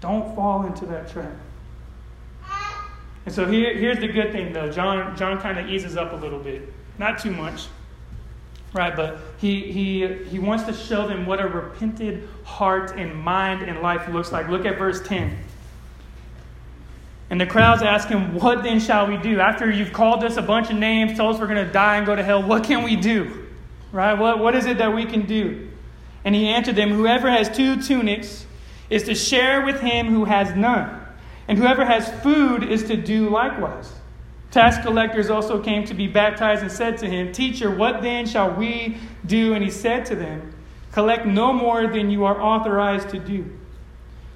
Don't 0.00 0.34
fall 0.36 0.66
into 0.66 0.86
that 0.86 1.10
trap. 1.10 1.32
And 3.24 3.34
so 3.34 3.44
here, 3.44 3.74
here's 3.74 3.98
the 3.98 4.06
good 4.06 4.30
thing, 4.30 4.52
though. 4.52 4.70
John, 4.70 5.16
John 5.16 5.40
kind 5.40 5.58
of 5.58 5.68
eases 5.68 5.96
up 5.96 6.12
a 6.12 6.16
little 6.16 6.38
bit. 6.38 6.72
Not 6.96 7.18
too 7.18 7.32
much 7.32 7.66
right? 8.72 8.94
But 8.94 9.20
he, 9.38 9.72
he, 9.72 10.06
he 10.24 10.38
wants 10.38 10.64
to 10.64 10.72
show 10.72 11.06
them 11.06 11.26
what 11.26 11.40
a 11.40 11.48
repented 11.48 12.28
heart 12.44 12.92
and 12.96 13.14
mind 13.14 13.62
and 13.62 13.80
life 13.80 14.08
looks 14.08 14.32
like. 14.32 14.48
Look 14.48 14.66
at 14.66 14.78
verse 14.78 15.00
10. 15.06 15.36
And 17.28 17.40
the 17.40 17.46
crowds 17.46 17.82
ask 17.82 18.08
him, 18.08 18.34
What 18.34 18.62
then 18.62 18.78
shall 18.78 19.08
we 19.08 19.16
do? 19.16 19.40
After 19.40 19.70
you've 19.70 19.92
called 19.92 20.22
us 20.22 20.36
a 20.36 20.42
bunch 20.42 20.70
of 20.70 20.76
names, 20.76 21.16
told 21.16 21.34
us 21.34 21.40
we're 21.40 21.48
going 21.48 21.66
to 21.66 21.72
die 21.72 21.96
and 21.96 22.06
go 22.06 22.14
to 22.14 22.22
hell, 22.22 22.42
what 22.42 22.64
can 22.64 22.84
we 22.84 22.96
do? 22.96 23.46
Right? 23.90 24.14
What, 24.14 24.38
what 24.38 24.54
is 24.54 24.66
it 24.66 24.78
that 24.78 24.94
we 24.94 25.04
can 25.06 25.26
do? 25.26 25.68
And 26.24 26.34
he 26.34 26.48
answered 26.48 26.76
them, 26.76 26.90
Whoever 26.90 27.30
has 27.30 27.48
two 27.48 27.82
tunics 27.82 28.46
is 28.90 29.04
to 29.04 29.14
share 29.14 29.64
with 29.64 29.80
him 29.80 30.06
who 30.06 30.24
has 30.24 30.54
none, 30.54 31.00
and 31.48 31.58
whoever 31.58 31.84
has 31.84 32.08
food 32.22 32.62
is 32.62 32.84
to 32.84 32.96
do 32.96 33.28
likewise. 33.28 33.92
Tax 34.56 34.78
collectors 34.78 35.28
also 35.28 35.62
came 35.62 35.84
to 35.84 35.92
be 35.92 36.06
baptized 36.06 36.62
and 36.62 36.72
said 36.72 36.96
to 36.96 37.06
him, 37.06 37.30
Teacher, 37.30 37.70
what 37.70 38.00
then 38.00 38.24
shall 38.24 38.50
we 38.54 38.96
do? 39.26 39.52
And 39.52 39.62
he 39.62 39.70
said 39.70 40.06
to 40.06 40.16
them, 40.16 40.50
Collect 40.92 41.26
no 41.26 41.52
more 41.52 41.86
than 41.88 42.08
you 42.08 42.24
are 42.24 42.40
authorized 42.40 43.10
to 43.10 43.18
do. 43.18 43.44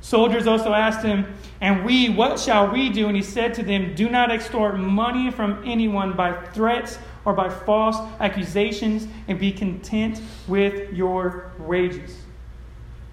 Soldiers 0.03 0.47
also 0.47 0.75
asked 0.75 1.03
him, 1.03 1.25
And 1.63 1.87
we, 1.87 2.11
what 2.11 2.39
shall 2.39 2.71
we 2.71 2.91
do? 2.91 3.07
And 3.07 3.17
he 3.17 3.23
said 3.23 3.55
to 3.55 3.63
them, 3.63 3.95
Do 3.95 4.11
not 4.11 4.31
extort 4.31 4.79
money 4.79 5.31
from 5.31 5.63
anyone 5.65 6.13
by 6.13 6.33
threats 6.49 6.99
or 7.25 7.33
by 7.33 7.49
false 7.49 7.97
accusations, 8.21 9.09
and 9.27 9.39
be 9.39 9.51
content 9.51 10.21
with 10.47 10.93
your 10.93 11.51
wages. 11.59 12.15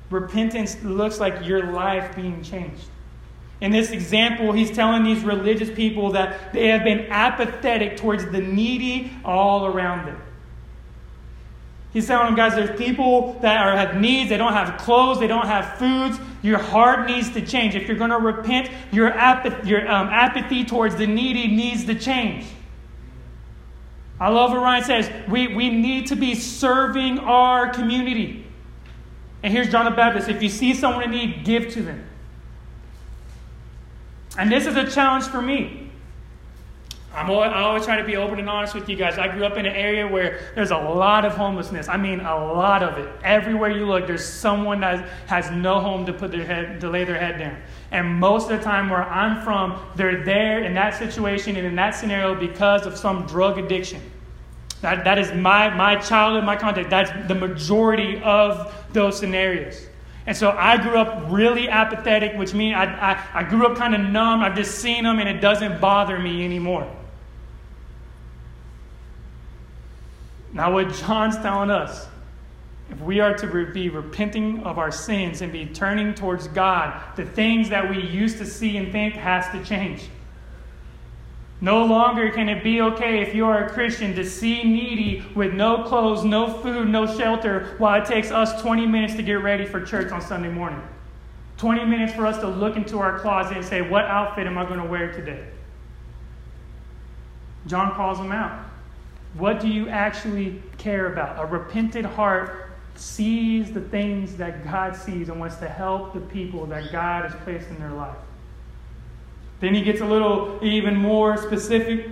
Repentance 0.10 0.84
looks 0.84 1.22
like 1.22 1.48
your 1.48 1.72
life 1.72 2.14
being 2.18 2.44
changed. 2.44 2.90
In 3.60 3.72
this 3.72 3.90
example, 3.90 4.52
he's 4.52 4.72
telling 4.72 5.04
these 5.04 5.24
religious 5.24 5.72
people 5.72 6.12
that 6.12 6.54
they 6.54 6.68
have 6.68 6.84
been 6.84 7.08
apathetic 7.10 7.98
towards 7.98 8.26
the 8.26 8.40
needy 8.40 9.12
all 9.26 9.66
around 9.66 10.06
them. 10.06 10.22
He's 11.92 12.06
telling 12.06 12.28
them, 12.28 12.36
guys, 12.36 12.54
there's 12.54 12.78
people 12.78 13.34
that 13.42 13.66
are, 13.66 13.76
have 13.76 14.00
needs. 14.00 14.30
They 14.30 14.38
don't 14.38 14.54
have 14.54 14.78
clothes. 14.80 15.20
They 15.20 15.26
don't 15.26 15.48
have 15.48 15.80
foods. 15.80 16.20
Your 16.44 16.60
heart 16.60 17.08
needs 17.08 17.32
to 17.32 17.44
change. 17.44 17.74
If 17.74 17.88
you're 17.88 17.98
going 17.98 18.12
to 18.12 18.20
repent, 18.20 18.70
your, 18.92 19.10
apath- 19.10 19.66
your 19.66 19.90
um, 19.90 20.10
apathy 20.10 20.64
towards 20.64 20.96
the 20.96 21.08
needy 21.08 21.48
needs 21.48 21.86
to 21.86 21.96
change. 21.96 22.46
I 24.20 24.30
love 24.30 24.52
what 24.52 24.62
Ryan 24.62 24.84
says. 24.84 25.12
We, 25.28 25.56
we 25.56 25.70
need 25.70 26.08
to 26.08 26.16
be 26.16 26.36
serving 26.36 27.20
our 27.20 27.70
community. 27.70 28.46
And 29.42 29.54
here's 29.54 29.70
John 29.70 29.86
the 29.86 29.92
Baptist. 29.92 30.30
If 30.30 30.44
you 30.44 30.50
see 30.50 30.74
someone 30.74 31.04
in 31.04 31.12
need, 31.12 31.46
give 31.46 31.70
to 31.74 31.82
them. 31.82 32.07
And 34.38 34.52
this 34.52 34.68
is 34.68 34.76
a 34.76 34.90
challenge 34.90 35.26
for 35.26 35.42
me. 35.42 35.88
I'm 37.18 37.32
always, 37.32 37.52
I 37.52 37.62
always 37.62 37.84
try 37.84 37.98
to 37.98 38.04
be 38.04 38.16
open 38.16 38.38
and 38.38 38.48
honest 38.48 38.76
with 38.76 38.88
you 38.88 38.96
guys. 38.96 39.18
I 39.18 39.28
grew 39.28 39.44
up 39.44 39.58
in 39.58 39.66
an 39.66 39.76
area 39.76 40.08
where 40.08 40.52
there's 40.54 40.70
a 40.70 40.78
lot 40.78 41.26
of 41.26 41.36
homelessness. 41.36 41.88
I 41.88 41.98
mean, 41.98 42.20
a 42.20 42.54
lot 42.54 42.84
of 42.84 43.00
it. 43.00 43.10
Everywhere 43.24 43.72
you 43.72 43.88
look, 43.88 44.06
there's 44.06 44.24
someone 44.24 44.82
that 44.82 45.10
has 45.26 45.50
no 45.50 45.80
home 45.80 46.06
to 46.06 46.14
put 46.14 46.30
their 46.30 46.46
head, 46.46 46.80
to 46.82 46.90
lay 46.90 47.06
their 47.06 47.18
head 47.18 47.40
down. 47.40 47.58
And 47.90 48.20
most 48.20 48.52
of 48.52 48.60
the 48.60 48.64
time, 48.64 48.92
where 48.92 49.04
I'm 49.04 49.44
from, 49.44 49.82
they're 49.96 50.24
there 50.24 50.64
in 50.64 50.76
that 50.76 50.96
situation 50.96 51.56
and 51.56 51.66
in 51.66 51.76
that 51.78 51.96
scenario 51.96 52.36
because 52.36 52.86
of 52.86 52.96
some 52.96 53.26
drug 53.26 53.58
addiction. 53.58 54.02
That, 54.82 55.04
that 55.06 55.18
is 55.18 55.34
my, 55.34 55.74
my 55.74 55.96
childhood, 55.96 56.44
my 56.44 56.56
context. 56.56 56.92
That's 56.92 57.10
the 57.28 57.34
majority 57.34 58.22
of 58.22 58.76
those 58.94 59.18
scenarios. 59.18 59.88
And 60.28 60.36
so 60.36 60.52
I 60.52 60.76
grew 60.76 60.98
up 60.98 61.32
really 61.32 61.70
apathetic, 61.70 62.38
which 62.38 62.54
means 62.54 62.76
I, 62.76 62.84
I, 62.84 63.40
I 63.40 63.44
grew 63.44 63.66
up 63.66 63.78
kind 63.78 63.96
of 63.96 64.02
numb. 64.02 64.42
I've 64.42 64.56
just 64.56 64.80
seen 64.80 65.06
them 65.06 65.20
and 65.20 65.30
it 65.30 65.40
doesn't 65.40 65.80
bother 65.80 66.20
me 66.20 66.44
anymore. 66.44 66.94
Now, 70.52 70.74
what 70.74 70.94
John's 70.94 71.38
telling 71.38 71.72
us, 71.72 72.08
if 72.90 73.00
we 73.00 73.22
are 73.22 73.36
to 73.36 73.72
be 73.72 73.90
repenting 73.90 74.64
of 74.64 74.78
our 74.78 74.92
sins 74.92 75.42
and 75.42 75.52
be 75.52 75.66
turning 75.66 76.14
towards 76.14 76.50
God, 76.50 77.02
the 77.16 77.26
things 77.26 77.70
that 77.70 77.90
we 77.90 78.02
used 78.02 78.38
to 78.40 78.46
see 78.46 78.76
and 78.76 78.92
think 78.92 79.14
has 79.14 79.50
to 79.52 79.64
change. 79.64 80.10
No 81.60 81.84
longer 81.86 82.30
can 82.30 82.50
it 82.50 82.64
be 82.64 82.82
okay 82.82 83.22
if 83.22 83.34
you 83.34 83.46
are 83.46 83.66
a 83.66 83.70
Christian 83.70 84.14
to 84.16 84.24
see 84.24 84.64
needy 84.64 85.26
with 85.34 85.54
no 85.54 85.84
clothes, 85.84 86.24
no 86.24 86.54
food, 86.54 86.88
no 86.88 87.08
shelter, 87.18 87.76
while 87.80 88.00
it 88.02 88.06
takes 88.06 88.30
us 88.30 88.62
20 88.62 88.86
minutes 88.86 89.16
to 89.16 89.24
get 89.24 89.42
ready 89.42 89.66
for 89.66 89.84
church 89.84 90.12
on 90.12 90.22
Sunday 90.22 90.50
morning. 90.50 90.82
20 91.58 91.86
minutes 91.86 92.14
for 92.14 92.28
us 92.28 92.38
to 92.40 92.48
look 92.48 92.78
into 92.78 93.00
our 93.00 93.18
closet 93.20 93.58
and 93.58 93.66
say, 93.66 93.82
What 93.82 94.06
outfit 94.06 94.46
am 94.46 94.58
I 94.58 94.66
going 94.66 94.80
to 94.80 94.86
wear 94.86 95.12
today? 95.12 95.48
John 97.66 97.96
calls 97.96 98.20
them 98.20 98.32
out. 98.32 98.64
What 99.34 99.60
do 99.60 99.68
you 99.68 99.90
actually 99.90 100.62
care 100.78 101.12
about? 101.12 101.44
A 101.44 101.46
repentant 101.48 102.06
heart 102.06 102.70
sees 102.96 103.72
the 103.72 103.82
things 103.82 104.36
that 104.38 104.64
God 104.64 104.96
sees 104.96 105.30
and 105.30 105.40
wants 105.40 105.58
to 105.58 105.68
help 105.68 106.14
the 106.14 106.20
people 106.20 106.68
that 106.68 106.92
God 106.92 107.30
has 107.30 107.40
placed 107.44 107.68
in 107.70 107.80
their 107.80 107.92
life. 107.92 108.16
Then 109.60 109.74
he 109.74 109.82
gets 109.82 110.02
a 110.02 110.06
little 110.06 110.60
even 110.62 110.96
more 110.96 111.38
specific. 111.38 112.10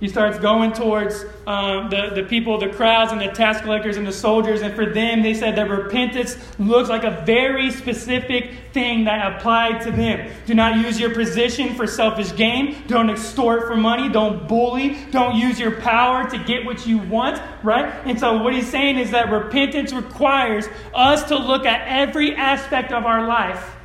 He 0.00 0.08
starts 0.08 0.38
going 0.38 0.72
towards 0.72 1.24
um, 1.46 1.88
the, 1.88 2.10
the 2.14 2.24
people, 2.24 2.58
the 2.58 2.68
crowds, 2.68 3.12
and 3.12 3.20
the 3.20 3.28
tax 3.28 3.62
collectors 3.62 3.96
and 3.96 4.06
the 4.06 4.12
soldiers. 4.12 4.60
And 4.60 4.74
for 4.74 4.84
them, 4.84 5.22
they 5.22 5.32
said 5.32 5.56
that 5.56 5.70
repentance 5.70 6.36
looks 6.58 6.90
like 6.90 7.04
a 7.04 7.22
very 7.24 7.70
specific 7.70 8.50
thing 8.74 9.04
that 9.04 9.36
applied 9.36 9.80
to 9.82 9.90
them. 9.90 10.30
Do 10.44 10.52
not 10.52 10.76
use 10.76 11.00
your 11.00 11.14
position 11.14 11.74
for 11.76 11.86
selfish 11.86 12.36
gain. 12.36 12.76
Don't 12.88 13.08
extort 13.08 13.68
for 13.68 13.76
money. 13.76 14.10
Don't 14.10 14.46
bully. 14.46 14.98
Don't 15.12 15.34
use 15.34 15.58
your 15.58 15.80
power 15.80 16.28
to 16.28 16.44
get 16.44 16.66
what 16.66 16.86
you 16.86 16.98
want, 16.98 17.40
right? 17.62 17.86
And 18.04 18.20
so, 18.20 18.42
what 18.42 18.52
he's 18.52 18.68
saying 18.68 18.98
is 18.98 19.12
that 19.12 19.30
repentance 19.30 19.94
requires 19.94 20.66
us 20.94 21.24
to 21.28 21.38
look 21.38 21.64
at 21.64 21.88
every 21.88 22.34
aspect 22.34 22.92
of 22.92 23.06
our 23.06 23.26
life 23.26 23.75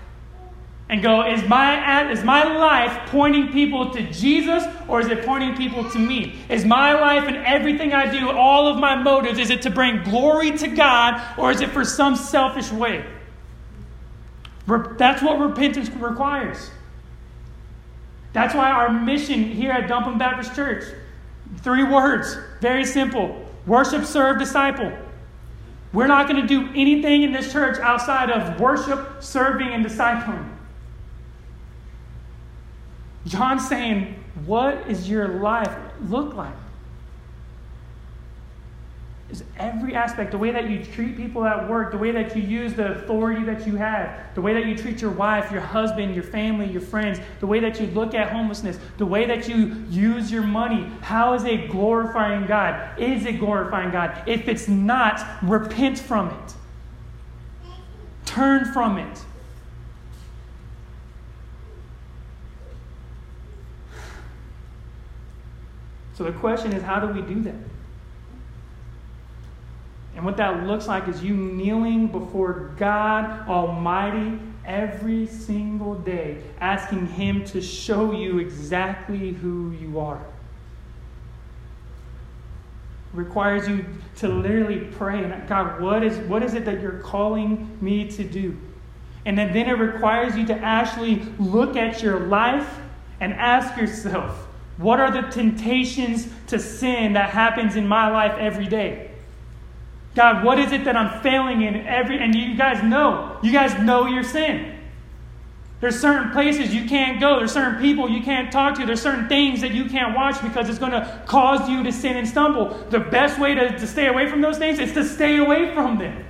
and 0.91 1.01
go, 1.01 1.25
is 1.25 1.41
my, 1.47 2.12
is 2.12 2.21
my 2.21 2.43
life 2.43 3.10
pointing 3.10 3.49
people 3.54 3.91
to 3.91 4.04
Jesus 4.12 4.65
or 4.89 4.99
is 4.99 5.08
it 5.08 5.25
pointing 5.25 5.56
people 5.56 5.89
to 5.89 5.97
me? 5.97 6.36
Is 6.49 6.65
my 6.65 6.93
life 6.93 7.23
and 7.30 7.38
everything 7.38 7.93
I 7.93 8.12
do, 8.12 8.30
all 8.30 8.67
of 8.67 8.77
my 8.77 8.95
motives, 8.95 9.39
is 9.39 9.49
it 9.49 9.62
to 9.62 9.69
bring 9.69 10.04
glory 10.04 10.51
to 10.58 10.67
God 10.67 11.39
or 11.39 11.49
is 11.49 11.62
it 11.62 11.69
for 11.69 11.86
some 11.86 12.17
selfish 12.17 12.73
way? 12.73 13.06
That's 14.67 15.21
what 15.21 15.39
repentance 15.39 15.89
requires. 15.91 16.69
That's 18.34 18.54
why 18.54 18.69
our 18.69 18.91
mission 18.91 19.45
here 19.45 19.71
at 19.71 19.88
Dumpin 19.88 20.17
Baptist 20.17 20.54
Church 20.56 20.84
three 21.60 21.84
words, 21.84 22.38
very 22.60 22.86
simple 22.86 23.45
worship, 23.65 24.04
serve, 24.04 24.39
disciple. 24.39 24.91
We're 25.93 26.08
not 26.08 26.27
going 26.27 26.41
to 26.41 26.47
do 26.47 26.69
anything 26.73 27.23
in 27.23 27.32
this 27.32 27.51
church 27.51 27.80
outside 27.80 28.30
of 28.30 28.60
worship, 28.60 29.21
serving, 29.21 29.67
and 29.69 29.86
discipling. 29.86 30.50
John's 33.25 33.67
saying, 33.67 34.15
What 34.45 34.89
is 34.89 35.10
your 35.10 35.27
life 35.27 35.73
look 36.07 36.34
like? 36.34 36.53
Is 39.30 39.45
every 39.57 39.95
aspect, 39.95 40.32
the 40.32 40.38
way 40.38 40.51
that 40.51 40.69
you 40.69 40.84
treat 40.84 41.15
people 41.15 41.45
at 41.45 41.69
work, 41.69 41.91
the 41.91 41.97
way 41.97 42.11
that 42.11 42.36
you 42.36 42.41
use 42.41 42.74
the 42.74 42.91
authority 42.91 43.45
that 43.45 43.65
you 43.65 43.78
have, 43.78 44.36
the 44.36 44.41
way 44.41 44.53
that 44.53 44.65
you 44.65 44.76
treat 44.76 45.01
your 45.01 45.11
wife, 45.11 45.53
your 45.53 45.61
husband, 45.61 46.13
your 46.13 46.24
family, 46.24 46.69
your 46.69 46.82
friends, 46.82 47.17
the 47.39 47.47
way 47.47 47.61
that 47.61 47.80
you 47.80 47.88
look 47.88 48.13
at 48.13 48.30
homelessness, 48.30 48.78
the 48.97 49.05
way 49.05 49.26
that 49.26 49.47
you 49.47 49.86
use 49.89 50.34
your 50.34 50.43
money, 50.43 50.91
how 51.01 51.34
is 51.34 51.45
it 51.45 51.69
glorifying 51.69 52.45
God? 52.45 52.99
Is 52.99 53.26
it 53.26 53.39
glorifying 53.39 53.91
God? 53.91 54.22
If 54.28 54.49
it's 54.49 54.67
not, 54.67 55.26
repent 55.41 55.97
from 55.97 56.28
it. 56.28 56.53
Turn 58.26 58.65
from 58.74 58.97
it. 58.97 59.24
So 66.14 66.24
the 66.24 66.32
question 66.34 66.74
is, 66.74 66.84
how 66.84 66.99
do 66.99 67.07
we 67.07 67.22
do 67.22 67.41
that? 67.43 67.55
And 70.16 70.26
what 70.26 70.38
that 70.38 70.66
looks 70.68 70.88
like 70.88 71.07
is 71.07 71.24
you 71.24 71.36
kneeling 71.36 72.07
before 72.07 72.72
God 72.78 73.47
Almighty 73.47 74.39
every 74.66 75.26
single 75.26 75.95
day, 75.95 76.43
asking 76.59 77.07
Him 77.07 77.45
to 77.45 77.62
show 77.62 78.12
you 78.12 78.39
exactly 78.39 79.32
who 79.32 79.72
you 79.72 79.99
are. 79.99 80.22
It 83.14 83.18
requires 83.18 83.68
you 83.68 83.86
to 84.18 84.28
literally 84.28 84.82
pray, 84.91 85.22
God, 85.47 85.82
what 85.82 86.03
is, 86.03 86.18
what 86.28 86.43
is 86.43 86.53
it 86.53 86.66
that 86.66 86.82
you're 86.82 86.99
calling 86.99 87.78
me 87.82 88.09
to 88.12 88.24
do? 88.24 88.57
And 89.26 89.38
then, 89.38 89.53
then 89.53 89.70
it 89.70 89.74
requires 89.74 90.36
you 90.36 90.45
to 90.47 90.55
actually 90.55 91.24
look 91.39 91.76
at 91.76 92.01
your 92.01 92.20
life 92.22 92.80
and 93.20 93.34
ask 93.34 93.78
yourself, 93.78 94.47
what 94.82 94.99
are 94.99 95.11
the 95.11 95.21
temptations 95.29 96.27
to 96.47 96.57
sin 96.57 97.13
that 97.13 97.29
happens 97.29 97.75
in 97.75 97.88
my 97.88 98.09
life 98.09 98.38
every 98.39 98.67
day? 98.67 99.11
God, 100.15 100.43
what 100.43 100.59
is 100.59 100.71
it 100.71 100.86
that 100.86 100.97
I'm 100.97 101.21
failing 101.21 101.61
in 101.61 101.75
every 101.88 102.19
and 102.19 102.36
you 102.36 102.57
guys 102.57 102.84
know. 102.84 103.38
You 103.43 103.51
guys 103.51 103.79
know 103.82 104.07
your 104.07 104.23
sin. 104.23 104.77
There's 105.79 105.99
certain 105.99 106.32
places 106.32 106.73
you 106.73 106.88
can't 106.88 107.19
go. 107.19 107.39
There's 107.39 107.51
certain 107.51 107.82
people 107.82 108.09
you 108.09 108.21
can't 108.21 108.51
talk 108.51 108.75
to. 108.75 108.86
There's 108.86 109.01
certain 109.01 109.27
things 109.27 109.61
that 109.61 109.71
you 109.71 109.86
can't 109.86 110.15
watch 110.15 110.41
because 110.41 110.69
it's 110.69 110.77
going 110.77 110.91
to 110.91 111.23
cause 111.25 111.67
you 111.69 111.82
to 111.84 111.91
sin 111.91 112.17
and 112.17 112.27
stumble. 112.27 112.69
The 112.89 112.99
best 112.99 113.39
way 113.39 113.55
to, 113.55 113.79
to 113.79 113.88
stay 113.88 114.07
away 114.07 114.29
from 114.29 114.41
those 114.41 114.59
things 114.59 114.77
is 114.77 114.93
to 114.93 115.03
stay 115.03 115.38
away 115.38 115.73
from 115.73 115.97
them. 115.97 116.23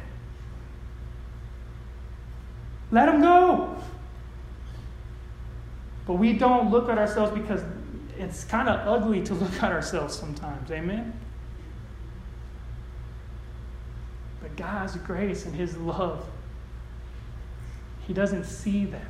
Let 2.92 3.08
them 3.08 3.22
go. 3.22 3.76
But 6.06 6.14
we 6.14 6.34
don't 6.34 6.72
look 6.72 6.88
at 6.88 6.98
ourselves 6.98 7.34
because 7.38 7.62
it's 8.22 8.44
kind 8.44 8.70
of 8.70 8.88
ugly 8.88 9.24
to 9.24 9.34
look 9.34 9.64
at 9.64 9.72
ourselves 9.72 10.16
sometimes. 10.16 10.70
Amen? 10.72 11.12
But 14.42 14.56
God's 14.56 14.96
grace 14.98 15.46
and 15.46 15.56
His 15.56 15.76
love, 15.78 16.24
He 18.08 18.14
doesn't 18.14 18.46
see 18.46 18.86
that. 18.86 19.08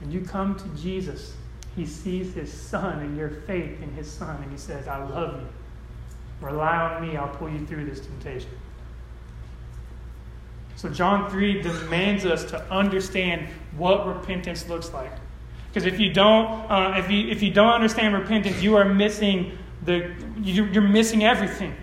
When 0.00 0.10
you 0.10 0.22
come 0.22 0.56
to 0.56 0.68
Jesus, 0.80 1.34
He 1.74 1.86
sees 1.86 2.34
His 2.34 2.52
Son 2.52 3.00
and 3.00 3.16
your 3.16 3.30
faith 3.30 3.82
in 3.82 3.92
His 3.92 4.10
Son, 4.10 4.42
and 4.42 4.50
He 4.50 4.58
says, 4.58 4.88
I 4.88 5.02
love 5.04 5.40
you. 5.40 5.48
Rely 6.40 6.76
on 6.76 7.06
me, 7.06 7.16
I'll 7.16 7.28
pull 7.28 7.48
you 7.48 7.66
through 7.66 7.86
this 7.86 8.00
temptation. 8.00 8.50
So, 10.76 10.90
John 10.90 11.30
3 11.30 11.62
demands 11.62 12.26
us 12.26 12.44
to 12.50 12.62
understand 12.70 13.48
what 13.76 14.06
repentance 14.06 14.68
looks 14.68 14.92
like. 14.92 15.12
Because 15.76 15.92
if 15.92 16.00
you 16.00 16.10
don't, 16.10 16.70
uh, 16.70 16.94
if 16.96 17.10
you 17.10 17.28
if 17.28 17.42
you 17.42 17.50
don't 17.50 17.74
understand 17.74 18.14
repentance, 18.14 18.62
you 18.62 18.76
are 18.78 18.86
missing 18.86 19.58
the 19.84 20.10
you're 20.40 20.80
missing 20.80 21.22
everything. 21.22 21.76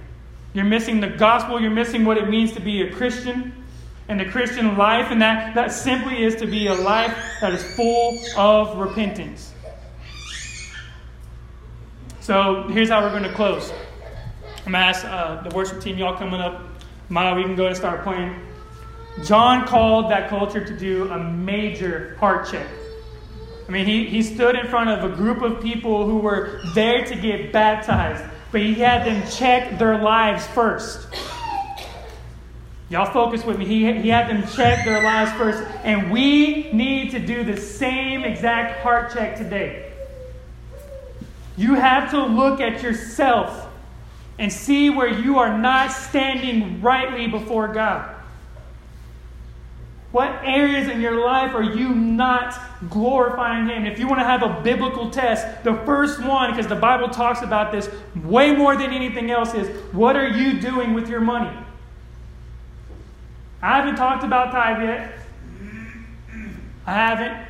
You're 0.56 0.66
missing 0.66 1.00
the 1.00 1.10
gospel. 1.10 1.62
You're 1.62 1.70
missing 1.70 2.04
what 2.04 2.18
it 2.18 2.28
means 2.28 2.54
to 2.54 2.60
be 2.60 2.82
a 2.82 2.92
Christian 2.92 3.54
and 4.08 4.20
the 4.20 4.26
Christian 4.26 4.80
life, 4.80 5.12
and 5.12 5.22
that 5.22 5.54
that 5.54 5.72
simply 5.72 6.24
is 6.24 6.36
to 6.38 6.48
be 6.48 6.66
a 6.66 6.74
life 6.74 7.16
that 7.40 7.54
is 7.54 7.64
full 7.76 8.18
of 8.36 8.80
repentance. 8.80 9.54
So 12.20 12.64
here's 12.70 12.90
how 12.90 13.04
we're 13.04 13.12
going 13.12 13.30
to 13.30 13.34
close. 13.34 13.72
I'm 14.66 14.72
to 14.72 14.78
ask 14.80 15.06
uh, 15.06 15.48
the 15.48 15.56
worship 15.56 15.84
team, 15.84 16.00
y'all 16.00 16.18
coming 16.18 16.42
up. 16.42 16.64
Maya, 17.10 17.36
we 17.36 17.44
can 17.44 17.56
go 17.56 17.68
and 17.68 17.78
start 17.78 18.04
playing. 18.04 18.34
John 19.24 19.68
called 19.68 20.10
that 20.10 20.32
culture 20.32 20.66
to 20.66 20.76
do 20.76 21.12
a 21.12 21.24
major 21.24 22.18
heart 22.20 22.50
check. 22.50 22.66
I 23.68 23.72
mean, 23.72 23.86
he, 23.86 24.06
he 24.06 24.22
stood 24.24 24.56
in 24.56 24.68
front 24.68 24.90
of 24.90 25.10
a 25.10 25.16
group 25.16 25.42
of 25.42 25.62
people 25.62 26.06
who 26.06 26.18
were 26.18 26.62
there 26.74 27.06
to 27.06 27.16
get 27.16 27.52
baptized, 27.52 28.24
but 28.52 28.62
he 28.62 28.74
had 28.76 29.06
them 29.06 29.30
check 29.32 29.80
their 29.80 29.98
lives 29.98 30.46
first. 30.48 31.08
Y'all 32.90 33.12
focus 33.12 33.44
with 33.44 33.58
me. 33.58 33.66
He, 33.66 33.92
he 34.02 34.10
had 34.10 34.30
them 34.30 34.48
check 34.50 34.86
their 34.86 35.02
lives 35.02 35.32
first, 35.34 35.64
and 35.84 36.12
we 36.12 36.72
need 36.74 37.12
to 37.12 37.20
do 37.20 37.44
the 37.44 37.58
same 37.58 38.24
exact 38.24 38.82
heart 38.82 39.14
check 39.14 39.38
today. 39.38 39.92
You 41.56 41.76
have 41.76 42.12
to 42.12 42.26
look 42.26 42.60
at 42.60 42.84
yourself 42.84 43.68
and 44.38 44.52
see 44.52 44.90
where 44.90 45.08
you 45.08 45.40
are 45.40 45.58
not 45.58 45.92
standing 45.92 46.82
rightly 46.82 47.28
before 47.28 47.70
God. 47.70 48.13
What 50.14 50.30
areas 50.44 50.90
in 50.90 51.02
your 51.02 51.26
life 51.26 51.56
are 51.56 51.64
you 51.64 51.90
not 51.90 52.56
glorifying 52.88 53.68
Him? 53.68 53.88
If 53.88 53.98
you 53.98 54.08
want 54.08 54.20
to 54.20 54.26
have 54.26 54.44
a 54.44 54.62
biblical 54.62 55.10
test, 55.10 55.64
the 55.64 55.74
first 55.88 56.24
one, 56.24 56.52
because 56.52 56.68
the 56.68 56.76
Bible 56.76 57.10
talks 57.10 57.42
about 57.42 57.72
this 57.72 57.90
way 58.24 58.56
more 58.56 58.78
than 58.78 58.94
anything 58.94 59.32
else, 59.32 59.56
is 59.56 59.68
what 59.92 60.16
are 60.16 60.28
you 60.28 60.62
doing 60.62 60.94
with 60.94 61.10
your 61.10 61.20
money? 61.20 61.50
I 63.60 63.78
haven't 63.78 63.96
talked 63.96 64.24
about 64.24 64.52
tithe 64.52 64.84
yet. 64.84 65.18
I 66.86 66.94
haven't. 66.94 67.48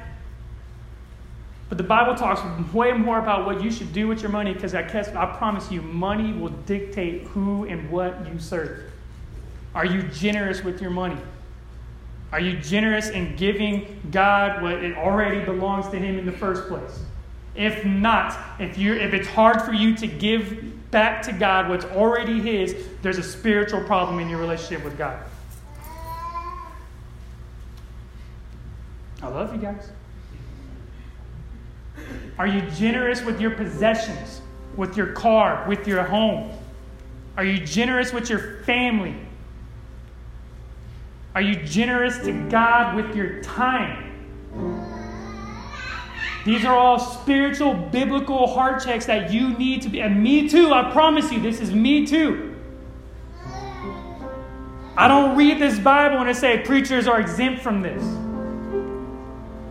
But 1.68 1.78
the 1.78 1.84
Bible 1.84 2.16
talks 2.16 2.39
way 2.74 2.93
more 2.93 3.20
about 3.20 3.45
what 3.45 3.61
you 3.61 3.72
should 3.72 3.91
do 3.91 4.07
with 4.07 4.22
your 4.22 4.32
money 4.32 4.53
because 4.53 4.74
I, 4.74 4.84
I 4.88 5.36
promise 5.38 5.70
you, 5.70 5.82
money 5.82 6.32
will 6.32 6.53
dictate 6.66 7.24
who 7.24 7.66
and 7.66 7.91
what 7.91 8.26
you 8.26 8.39
serve. 8.39 8.89
Are 9.76 9.86
you 9.86 10.03
generous 10.03 10.64
with 10.64 10.82
your 10.82 10.91
money? 10.91 11.18
Are 12.34 12.39
you 12.39 12.57
generous 12.57 13.09
in 13.09 13.36
giving 13.36 14.01
God 14.09 14.63
what 14.63 14.84
it 14.84 14.97
already 14.97 15.45
belongs 15.45 15.88
to 15.89 15.99
Him 15.99 16.17
in 16.17 16.25
the 16.25 16.31
first 16.31 16.67
place? 16.67 16.99
If 17.53 17.86
not, 17.86 18.36
if, 18.59 18.75
you 18.75 18.95
if 18.95 19.13
it's 19.13 19.27
hard 19.27 19.61
for 19.61 19.71
you 19.71 19.95
to 19.97 20.07
give 20.07 20.89
back 20.89 21.21
to 21.23 21.31
God 21.31 21.69
what's 21.69 21.86
already 21.86 22.39
His, 22.39 22.75
there's 23.03 23.19
a 23.19 23.23
spiritual 23.23 23.84
problem 23.84 24.17
in 24.17 24.29
your 24.29 24.39
relationship 24.39 24.84
with 24.84 24.97
God. 24.97 25.23
I 29.21 29.27
love 29.27 29.53
you 29.53 29.61
guys. 29.61 29.89
Are 32.39 32.47
you 32.47 32.61
generous 32.71 33.21
with 33.21 33.39
your 33.39 33.51
possessions, 33.51 34.41
with 34.75 34.97
your 34.97 35.11
car, 35.13 35.65
with 35.67 35.88
your 35.88 36.01
home? 36.01 36.51
Are 37.38 37.45
you 37.45 37.59
generous 37.59 38.11
with 38.11 38.27
your 38.27 38.63
family? 38.63 39.15
Are 41.36 41.41
you 41.41 41.55
generous 41.55 42.19
to 42.19 42.31
God 42.49 42.95
with 42.95 43.15
your 43.15 43.41
time? 43.41 44.11
These 46.45 46.65
are 46.65 46.75
all 46.75 46.99
spiritual, 46.99 47.73
biblical 47.73 48.47
heart 48.47 48.84
checks 48.84 49.05
that 49.05 49.31
you 49.31 49.57
need 49.57 49.81
to 49.84 49.89
be. 49.89 50.01
And 50.01 50.21
me 50.21 50.49
too, 50.49 50.73
I 50.73 50.91
promise 50.91 51.31
you, 51.31 51.41
this 51.41 51.61
is 51.61 51.73
me 51.73 52.05
too. 52.05 52.55
I 54.95 55.07
don't 55.07 55.36
read 55.36 55.59
this 55.59 55.79
Bible 55.79 56.17
and 56.19 56.29
I 56.29 56.34
say 56.34 56.59
preachers 56.59 57.07
are 57.07 57.19
exempt 57.19 57.61
from 57.63 57.81
this. 57.81 58.03